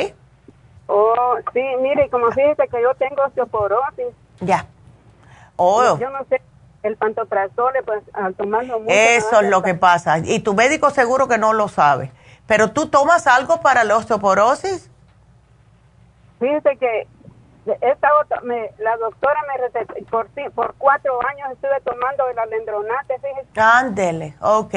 [0.86, 4.14] Oh, sí, mire, como fíjese que yo tengo osteoporosis.
[4.40, 4.66] Ya.
[5.56, 5.98] Oh.
[5.98, 6.40] Yo no sé,
[6.82, 8.92] el pantoprazol, pues al tomarlo mucho.
[8.92, 10.18] Eso es lo que pasa.
[10.18, 12.12] Y tu médico seguro que no lo sabe.
[12.46, 14.90] Pero tú tomas algo para la osteoporosis?
[16.38, 17.08] Fíjese que
[17.80, 23.14] esta otra, me, la doctora me recetó, por, por cuatro años estuve tomando el alendronate,
[23.18, 23.60] fíjese.
[23.60, 24.74] Ándele, ok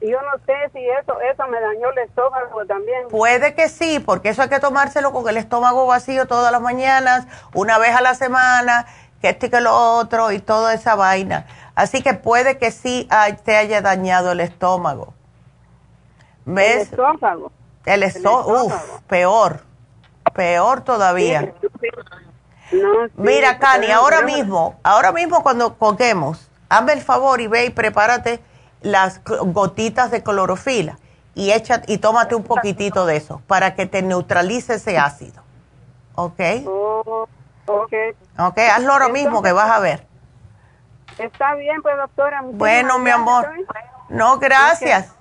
[0.00, 3.08] yo no sé si eso, eso me dañó el estómago también.
[3.08, 7.26] Puede que sí, porque eso hay que tomárselo con el estómago vacío todas las mañanas,
[7.54, 8.86] una vez a la semana,
[9.20, 11.46] que esto y que lo otro y toda esa vaina.
[11.74, 13.08] Así que puede que sí
[13.44, 15.14] te haya dañado el estómago.
[16.44, 16.74] ¿Ves?
[16.74, 17.52] El estómago.
[17.84, 18.64] El, estómago.
[18.64, 19.60] Uf, peor.
[20.34, 21.52] Peor todavía.
[23.16, 28.40] Mira, Cani, ahora mismo, ahora mismo cuando coquemos, hazme el favor y ve y prepárate
[28.82, 30.98] las gotitas de clorofila
[31.34, 35.42] y echa y tómate un poquitito de eso para que te neutralice ese ácido.
[36.14, 36.40] ¿Ok?
[36.66, 37.28] Oh,
[37.66, 37.92] Ok.
[38.38, 40.06] Ok, hazlo ahora mismo que vas a ver.
[41.18, 42.42] Está bien, pues doctora.
[42.42, 43.48] Bueno, mi amor.
[44.08, 45.14] No, gracias.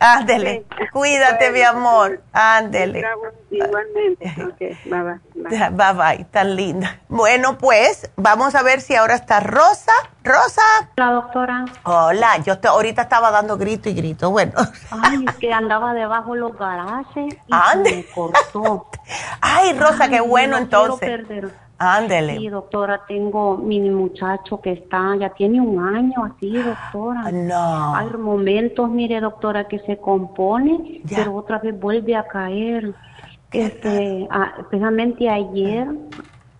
[0.00, 0.64] Ándele,
[0.94, 2.22] cuídate, mi amor.
[2.32, 3.04] Ándele.
[3.50, 4.34] Igualmente.
[4.54, 4.78] Okay.
[4.86, 5.02] Bye,
[5.34, 5.70] bye.
[5.70, 6.98] Bye bye, tan linda.
[7.08, 9.92] Bueno, pues vamos a ver si ahora está Rosa.
[10.24, 10.62] Rosa.
[10.96, 11.64] Hola, doctora.
[11.84, 14.30] Hola, yo ahorita estaba dando grito y grito.
[14.30, 14.54] Bueno.
[14.90, 18.88] Ay, es que andaba debajo de los garajes y me cortó.
[19.42, 21.26] Ay, Rosa, qué bueno entonces.
[21.82, 22.36] Ándele.
[22.36, 27.22] Sí, doctora, tengo mi muchacho que está, ya tiene un año así, doctora.
[27.24, 27.94] Ah, no.
[27.96, 32.92] Hay momentos, mire, doctora, que se compone, pero otra vez vuelve a caer.
[33.50, 34.28] Este,
[34.60, 35.88] especialmente ayer,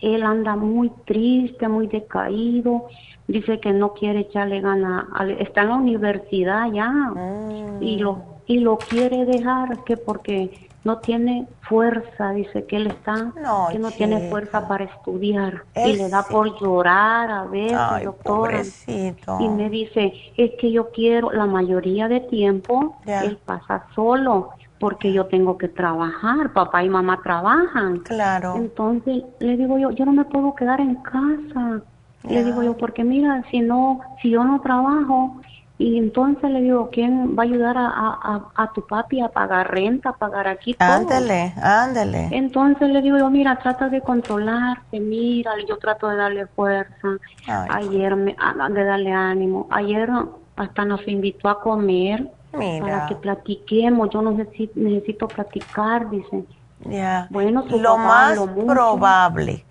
[0.00, 2.86] él anda muy triste, muy decaído.
[3.28, 5.06] Dice que no quiere echarle gana.
[5.38, 7.82] Está en la universidad ya Mm.
[7.82, 13.32] y lo y lo quiere dejar que porque no tiene fuerza, dice que él está,
[13.70, 16.28] que no tiene fuerza para estudiar Él y le da sí.
[16.32, 18.52] por llorar a veces, Ay, doctora.
[18.58, 19.36] pobrecito.
[19.40, 25.12] Y me dice, es que yo quiero, la mayoría de tiempo, él pasa solo porque
[25.12, 27.98] yo tengo que trabajar, papá y mamá trabajan.
[27.98, 28.54] Claro.
[28.56, 31.82] Entonces le digo yo, yo no me puedo quedar en casa.
[32.28, 35.40] Le digo yo, porque mira, si no, si yo no trabajo,
[35.80, 39.70] y entonces le digo, ¿quién va a ayudar a, a, a, tu papi a pagar
[39.72, 40.86] renta, a pagar aquí todo?
[40.88, 42.28] Ándele, ándele.
[42.32, 47.08] Entonces le digo yo, mira, trata de controlarte, mira, yo trato de darle fuerza.
[47.46, 47.68] Ay.
[47.70, 49.66] Ayer, me, a- de darle ánimo.
[49.70, 50.10] Ayer
[50.56, 52.84] hasta nos invitó a comer Mira.
[52.84, 54.10] para que platiquemos.
[54.10, 56.44] Yo no necesito, necesito platicar, dice.
[56.80, 57.26] Ya.
[57.30, 58.66] Bueno, tu Lo papá más mucho.
[58.66, 59.64] probable.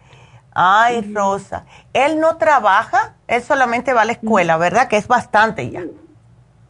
[0.54, 1.66] Ay, Rosa.
[1.94, 4.88] Él no trabaja, él solamente va a la escuela, ¿verdad?
[4.88, 5.84] Que es bastante ya.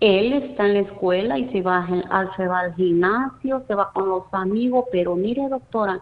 [0.01, 3.91] Él está en la escuela y se va, al, se va al gimnasio, se va
[3.91, 5.99] con los amigos, pero mire doctora,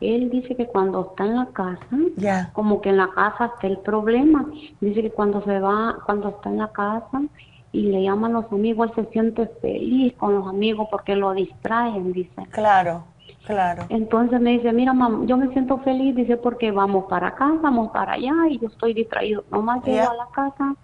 [0.00, 1.80] él dice que cuando está en la casa,
[2.16, 2.50] Ya.
[2.52, 4.46] como que en la casa está el problema,
[4.80, 7.22] dice que cuando se va, cuando está en la casa
[7.72, 12.12] y le llaman los amigos, él se siente feliz con los amigos porque lo distraen,
[12.12, 12.46] dice.
[12.52, 13.02] Claro,
[13.50, 13.82] claro.
[13.88, 17.90] Entonces me dice, mira, mamá, yo me siento feliz, dice, porque vamos para acá, vamos
[17.92, 19.44] para allá y yo estoy distraído.
[19.50, 20.10] Nomás llego Ya.
[20.10, 20.74] a la casa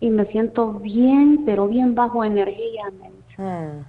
[0.00, 2.84] y me siento bien, pero bien bajo energía.
[3.00, 3.42] me dice.
[3.42, 3.84] Mm.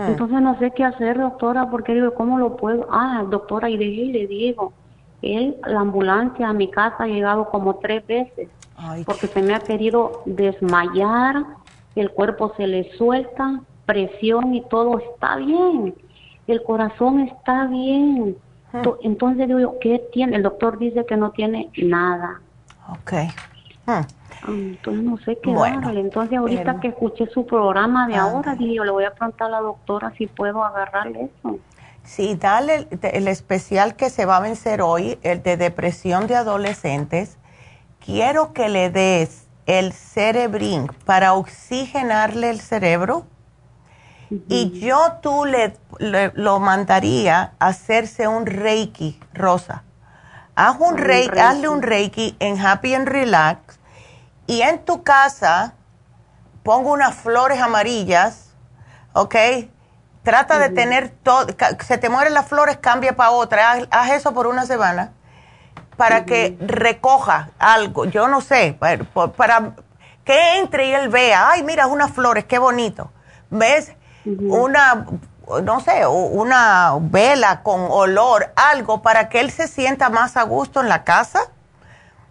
[0.00, 0.08] Mm.
[0.08, 2.86] Entonces no sé qué hacer, doctora, porque digo, ¿cómo lo puedo?
[2.90, 4.72] Ah, doctora, y dejé y le digo,
[5.22, 9.54] él, la ambulancia a mi casa ha llegado como tres veces, Ay, porque se me
[9.54, 11.44] ha querido desmayar,
[11.94, 15.94] el cuerpo se le suelta, presión y todo está bien,
[16.46, 18.36] el corazón está bien.
[18.82, 20.36] To- Entonces digo, yo, ¿qué tiene?
[20.36, 22.40] El doctor dice que no tiene nada.
[22.90, 23.12] Ok.
[23.86, 23.90] Mm.
[23.90, 24.06] Ah,
[24.48, 26.00] Entonces no sé qué Bueno, darle.
[26.00, 29.46] Entonces ahorita que escuché su programa de Ah, ahora, dije, yo le voy a preguntar
[29.48, 31.58] a la doctora si puedo agarrarle eso.
[32.04, 36.36] Sí, dale el, el especial que se va a vencer hoy, el de depresión de
[36.36, 37.38] adolescentes.
[38.04, 43.24] Quiero que le des el Cerebrin para oxigenarle el cerebro.
[44.48, 49.84] Y yo tú le, le- lo mandaría a hacerse un Reiki, Rosa.
[50.56, 51.40] Haz un Un reiki, Reiki.
[51.40, 53.78] hazle un Reiki en Happy and Relax.
[54.46, 55.74] Y en tu casa,
[56.62, 58.50] pongo unas flores amarillas,
[59.12, 59.34] ¿ok?
[60.22, 61.46] Trata de tener todo,
[61.86, 63.70] se te mueren las flores, cambia para otra.
[63.72, 65.12] Haz, haz eso por una semana
[65.96, 69.72] para que recoja algo, yo no sé, para, para
[70.24, 73.10] que entre y él vea, ay, mira, unas flores, qué bonito.
[73.50, 73.92] ¿Ves?
[74.52, 75.06] Una,
[75.62, 80.80] no sé, una vela con olor, algo para que él se sienta más a gusto
[80.80, 81.40] en la casa.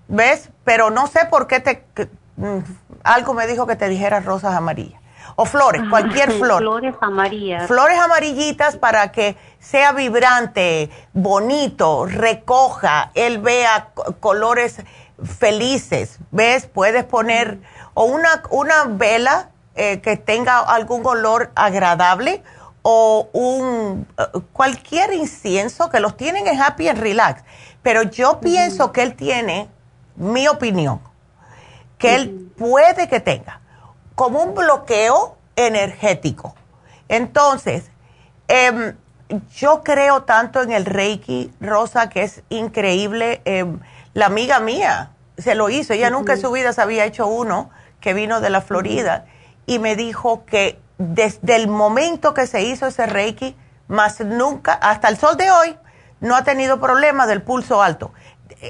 [0.07, 0.49] ¿Ves?
[0.63, 1.83] Pero no sé por qué te...
[1.93, 2.59] que- mm,
[3.03, 5.01] algo me dijo que te dijera rosas amarillas.
[5.37, 6.59] O flores, cualquier flor.
[6.61, 7.67] Flores amarillas.
[7.67, 14.81] Flores amarillitas para que sea vibrante, bonito, recoja, él vea co- colores
[15.23, 16.19] felices.
[16.31, 16.67] ¿Ves?
[16.67, 17.59] Puedes poner
[17.93, 22.41] o una, una vela eh, que tenga algún olor agradable
[22.81, 24.23] o un eh,
[24.53, 27.43] cualquier incienso que los tienen en Happy and Relax.
[27.81, 29.69] Pero yo pienso que él tiene,
[30.15, 31.01] mi opinión,
[31.97, 33.59] que él puede que tenga
[34.15, 36.55] como un bloqueo energético.
[37.09, 37.91] Entonces,
[38.47, 38.95] em,
[39.57, 43.41] yo creo tanto en el Reiki, Rosa, que es increíble.
[43.43, 43.79] Em,
[44.13, 47.71] la amiga mía se lo hizo, ella nunca en su vida se había hecho uno
[47.99, 49.25] que vino de la Florida
[49.65, 53.55] y me dijo que desde el momento que se hizo ese Reiki,
[53.87, 55.77] más nunca, hasta el sol de hoy,
[56.19, 58.11] no ha tenido problema del pulso alto.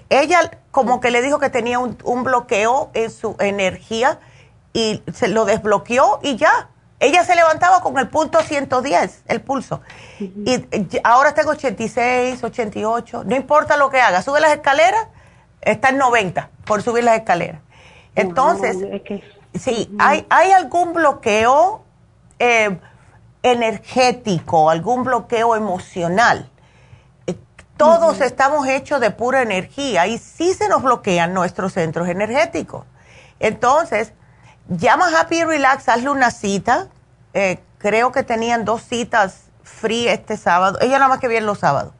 [0.09, 4.19] Ella como que le dijo que tenía un, un bloqueo en su energía
[4.73, 6.69] y se lo desbloqueó y ya.
[6.99, 9.81] Ella se levantaba con el punto 110, el pulso.
[10.19, 10.65] Y
[11.03, 15.07] ahora tengo 86, 88, no importa lo que haga, sube las escaleras,
[15.61, 17.61] está en 90 por subir las escaleras.
[18.15, 18.77] Entonces,
[19.59, 21.83] sí, hay, hay algún bloqueo
[22.39, 22.79] eh,
[23.43, 26.49] energético, algún bloqueo emocional.
[27.27, 27.35] Eh,
[27.77, 32.85] todos estamos hechos de pura energía y sí se nos bloquean nuestros centros energéticos.
[33.39, 34.13] Entonces,
[34.67, 36.87] llama Happy Relax, hazle una cita.
[37.33, 40.79] Eh, creo que tenían dos citas free este sábado.
[40.81, 41.93] Ella nada más que viene los sábados.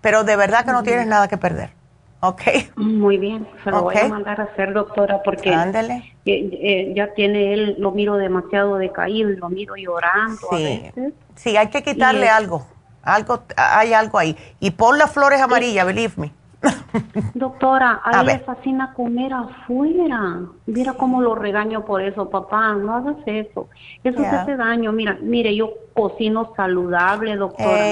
[0.00, 1.81] Pero de verdad que no tienes nada que perder.
[2.24, 2.42] ¿Ok?
[2.76, 6.14] Muy bien, se lo voy a mandar a hacer, doctora, porque Ándale.
[6.24, 10.84] Eh, ya tiene él, lo miro demasiado decaído, lo miro llorando sí.
[11.34, 12.64] Sí, hay que quitarle algo.
[13.02, 14.36] Algo, hay algo ahí.
[14.60, 16.32] Y pon las flores amarillas, believe me.
[17.34, 20.42] Doctora, a, él le fascina comer afuera.
[20.66, 22.74] Mira cómo lo regaño por eso, papá.
[22.74, 23.68] No hagas eso.
[24.04, 24.92] Eso te hace daño.
[24.92, 27.84] Mira, mire, yo cocino saludable, doctora.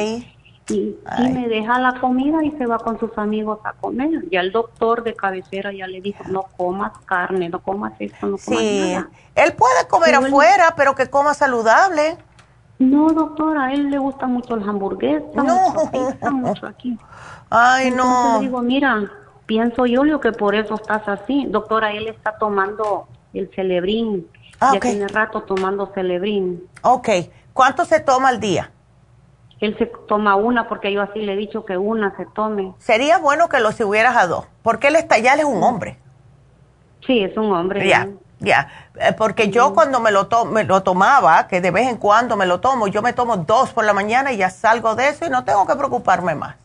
[0.70, 4.28] Y, me deja la comida y se va con sus amigos a comer.
[4.30, 8.36] Ya el doctor de cabecera ya le dijo, no comas carne, no comas esto, no
[8.38, 8.97] comas sí.
[9.34, 12.16] Él puede comer afuera, pero que coma saludable.
[12.78, 15.42] No, doctora, a él le gusta mucho el hamburguesa.
[15.42, 15.74] No.
[15.92, 16.97] Mucho, mucho aquí.
[17.51, 18.38] Ay, no.
[18.38, 19.10] Le digo, mira,
[19.47, 21.47] pienso yo lo que por eso estás así.
[21.51, 24.26] Doctora, él está tomando el celebrín.
[24.60, 26.62] Ah, ya tiene rato tomando celebrín.
[26.82, 27.09] Ok.
[27.52, 28.70] ¿Cuánto se toma al día?
[29.61, 32.73] Él se toma una porque yo así le he dicho que una se tome.
[32.78, 35.99] Sería bueno que lo subieras a dos, porque él está ya él es un hombre.
[37.07, 37.87] Sí, es un hombre.
[37.87, 38.09] Ya,
[38.39, 38.69] ya.
[38.97, 42.47] Eh, porque yo cuando me lo, me lo tomaba, que de vez en cuando me
[42.47, 45.31] lo tomo, yo me tomo dos por la mañana y ya salgo de eso y
[45.31, 46.57] no tengo que preocuparme más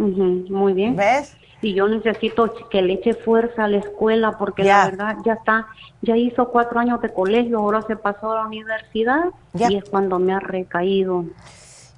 [0.00, 0.96] muy bien.
[0.96, 1.36] ¿Ves?
[1.62, 5.66] Y yo necesito que le eche fuerza a la escuela porque la verdad ya está,
[6.00, 10.18] ya hizo cuatro años de colegio, ahora se pasó a la universidad y es cuando
[10.18, 11.26] me ha recaído.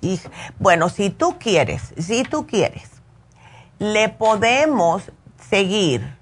[0.02, 0.20] Y
[0.58, 3.00] bueno, si tú quieres, si tú quieres,
[3.78, 6.16] le podemos seguir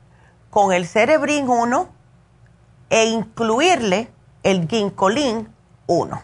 [0.51, 1.89] con el Cerebrin 1
[2.91, 4.09] e incluirle
[4.43, 5.49] el Ginkolin
[5.87, 6.23] 1.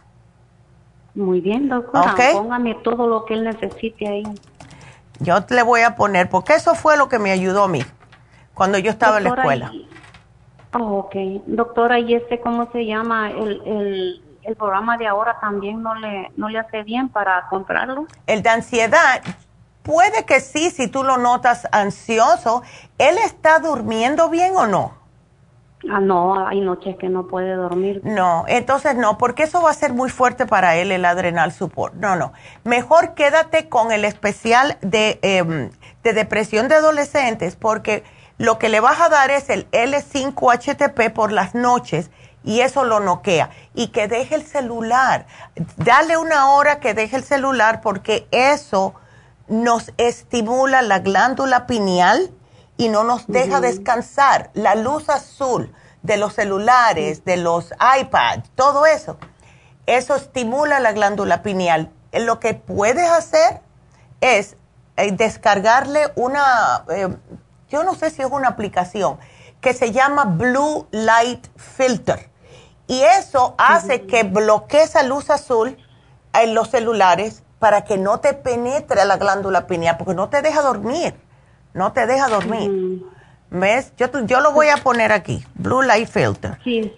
[1.15, 2.15] Muy bien, doctora.
[2.35, 4.24] Póngame todo lo que él necesite ahí.
[5.20, 7.83] Yo le voy a poner, porque eso fue lo que me ayudó a mí
[8.53, 9.73] cuando yo estaba en la escuela.
[10.74, 11.15] Oh, ok.
[11.47, 13.31] Doctora, ¿y este cómo se llama?
[13.31, 14.23] El, el,
[14.55, 18.06] programa de ahora también no le, no le hace bien para comprarlo?
[18.28, 19.23] El de ansiedad,
[19.82, 22.62] puede que sí, si tú lo notas ansioso.
[22.98, 24.94] ¿Él está durmiendo bien o no?
[25.90, 28.01] Ah, no, hay noches que no puede dormir.
[28.02, 31.94] No, entonces no, porque eso va a ser muy fuerte para él, el adrenal support.
[31.94, 32.32] No, no.
[32.64, 35.70] Mejor quédate con el especial de, em,
[36.02, 38.05] de depresión de adolescentes, porque
[38.39, 42.10] lo que le vas a dar es el L5-HTP por las noches
[42.47, 43.51] y eso lo noquea.
[43.74, 45.27] Y que deje el celular.
[45.77, 48.94] Dale una hora que deje el celular porque eso
[49.48, 52.31] nos estimula la glándula pineal
[52.78, 54.51] y no nos deja descansar.
[54.55, 59.18] La luz azul de los celulares, de los iPads, todo eso,
[59.86, 61.90] eso estimula la glándula pineal.
[62.12, 63.60] Lo que puedes hacer
[64.20, 64.56] es
[64.97, 67.09] eh, descargarle una, eh,
[67.68, 69.18] yo no sé si es una aplicación,
[69.60, 72.31] que se llama Blue Light Filter.
[72.87, 75.77] Y eso hace que bloquee esa luz azul
[76.33, 80.63] en los celulares para que no te penetre la glándula pineal, porque no te deja
[80.63, 81.15] dormir
[81.77, 83.05] no te deja dormir.
[83.51, 83.93] ¿Ves?
[83.97, 86.59] Yo, yo lo voy a poner aquí, Blue Light Filter.
[86.65, 86.93] Sí,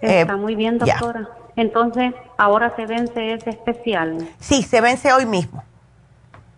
[0.00, 1.28] está eh, muy bien, doctora.
[1.54, 4.26] Entonces, ahora se vence ese especial.
[4.40, 5.62] Sí, se vence hoy mismo.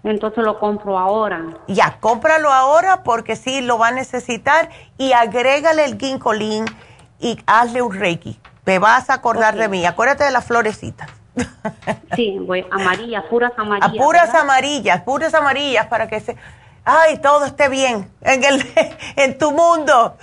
[0.04, 1.42] Entonces lo compro ahora.
[1.66, 6.64] Ya, cómpralo ahora porque sí lo va a necesitar y agrégale el ginkolín
[7.18, 8.38] y hazle un reiki.
[8.64, 9.84] Te vas a acordar de mí.
[9.84, 11.08] Acuérdate de las florecitas.
[12.16, 14.00] Sí, voy amarillas, puras amarillas.
[14.00, 16.36] A puras amarillas, puras amarillas para que se
[16.84, 18.62] ay, todo esté bien en, el,
[19.16, 20.16] en tu mundo.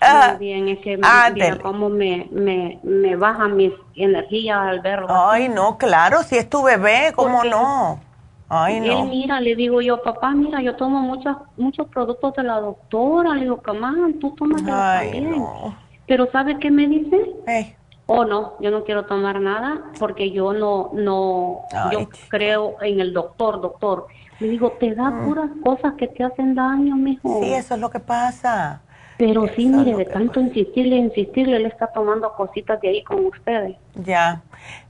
[0.00, 5.08] Ah, bien, es que mira cómo me, me, me bajan mis energías al verlo.
[5.10, 8.00] Ay, no, claro, si es tu bebé, ¿cómo no?
[8.48, 9.02] Ay, no.
[9.02, 13.34] Él mira, le digo yo, papá, mira, yo tomo muchos muchos productos de la doctora.
[13.34, 15.76] Le digo, camán, tú tomas Ay, no.
[16.08, 17.34] Pero ¿sabe qué me dice?
[18.06, 23.12] Oh, no, yo no quiero tomar nada porque yo no, no, yo creo en el
[23.12, 24.06] doctor, doctor.
[24.40, 25.26] Le digo, te da mm.
[25.26, 27.40] puras cosas que te hacen daño, mijo.
[27.42, 28.80] Sí, eso es lo que pasa.
[29.18, 33.76] Pero sí, mire, de tanto insistirle, insistirle, él está tomando cositas de ahí con ustedes.
[33.96, 34.42] Ya,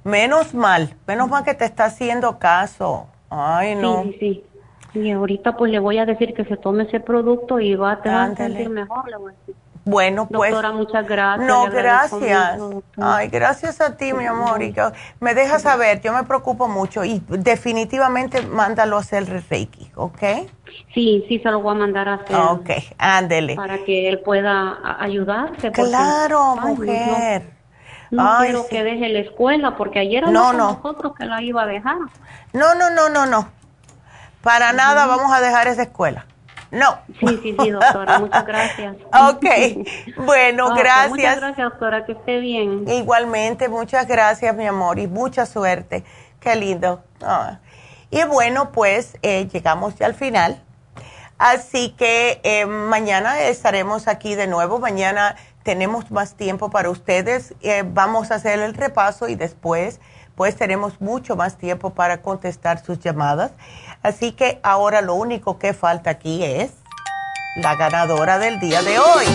[0.05, 3.07] menos mal, menos mal que te está haciendo caso.
[3.31, 4.03] Ay, no.
[4.03, 4.45] Sí, sí,
[4.93, 5.01] sí.
[5.01, 8.37] Y ahorita pues le voy a decir que se tome ese producto y va, a
[8.37, 9.55] sentir mejor, le voy a decir.
[9.89, 10.51] Bueno, pues.
[10.51, 11.49] Doctora, muchas gracias.
[11.49, 12.61] No, gracias.
[13.01, 14.63] Ay, gracias a ti, mi amor.
[14.63, 14.75] Y
[15.19, 20.23] me dejas saber, yo me preocupo mucho y definitivamente mándalo a hacer Reiki, ¿ok?
[20.93, 22.37] Sí, sí, se lo voy a mandar a hacer.
[22.37, 23.57] Ok, ándele.
[23.57, 25.73] Para que él pueda ayudarse.
[25.73, 27.51] Claro, mujer.
[28.11, 30.73] No, quiero que deje la escuela, porque ayer no, no.
[30.75, 31.97] nosotros que la iba a dejar.
[32.53, 33.49] No, no, no, no, no.
[34.43, 36.27] Para nada vamos a dejar esa escuela.
[36.71, 36.99] No.
[37.21, 38.97] Sí, sí, sí, doctora, muchas gracias.
[39.31, 39.45] Ok,
[40.25, 41.11] bueno, gracias.
[41.11, 42.89] Muchas gracias, doctora, que esté bien.
[42.89, 46.05] Igualmente, muchas gracias, mi amor, y mucha suerte.
[46.41, 47.03] Qué lindo.
[47.23, 47.59] Ah.
[48.11, 50.63] Y bueno, pues eh, llegamos ya al final.
[51.39, 54.79] Así que eh, mañana estaremos aquí de nuevo.
[54.79, 57.55] Mañana tenemos más tiempo para ustedes.
[57.61, 60.01] Eh, vamos a hacer el repaso y después
[60.39, 63.51] pues tenemos mucho más tiempo para contestar sus llamadas.
[64.05, 66.71] Así que ahora lo único que falta aquí es
[67.57, 69.27] la ganadora del día de hoy.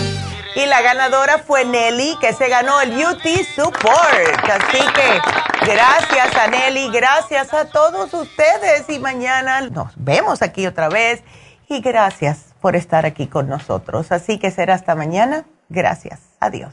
[0.56, 3.22] Y la ganadora fue Nelly, que se ganó el UT
[3.54, 4.48] Support.
[4.50, 8.88] Así que gracias a Nelly, gracias a todos ustedes.
[8.88, 11.22] Y mañana nos vemos aquí otra vez.
[11.68, 14.10] Y gracias por estar aquí con nosotros.
[14.10, 15.44] Así que será hasta mañana.
[15.68, 16.20] Gracias.
[16.40, 16.72] Adiós.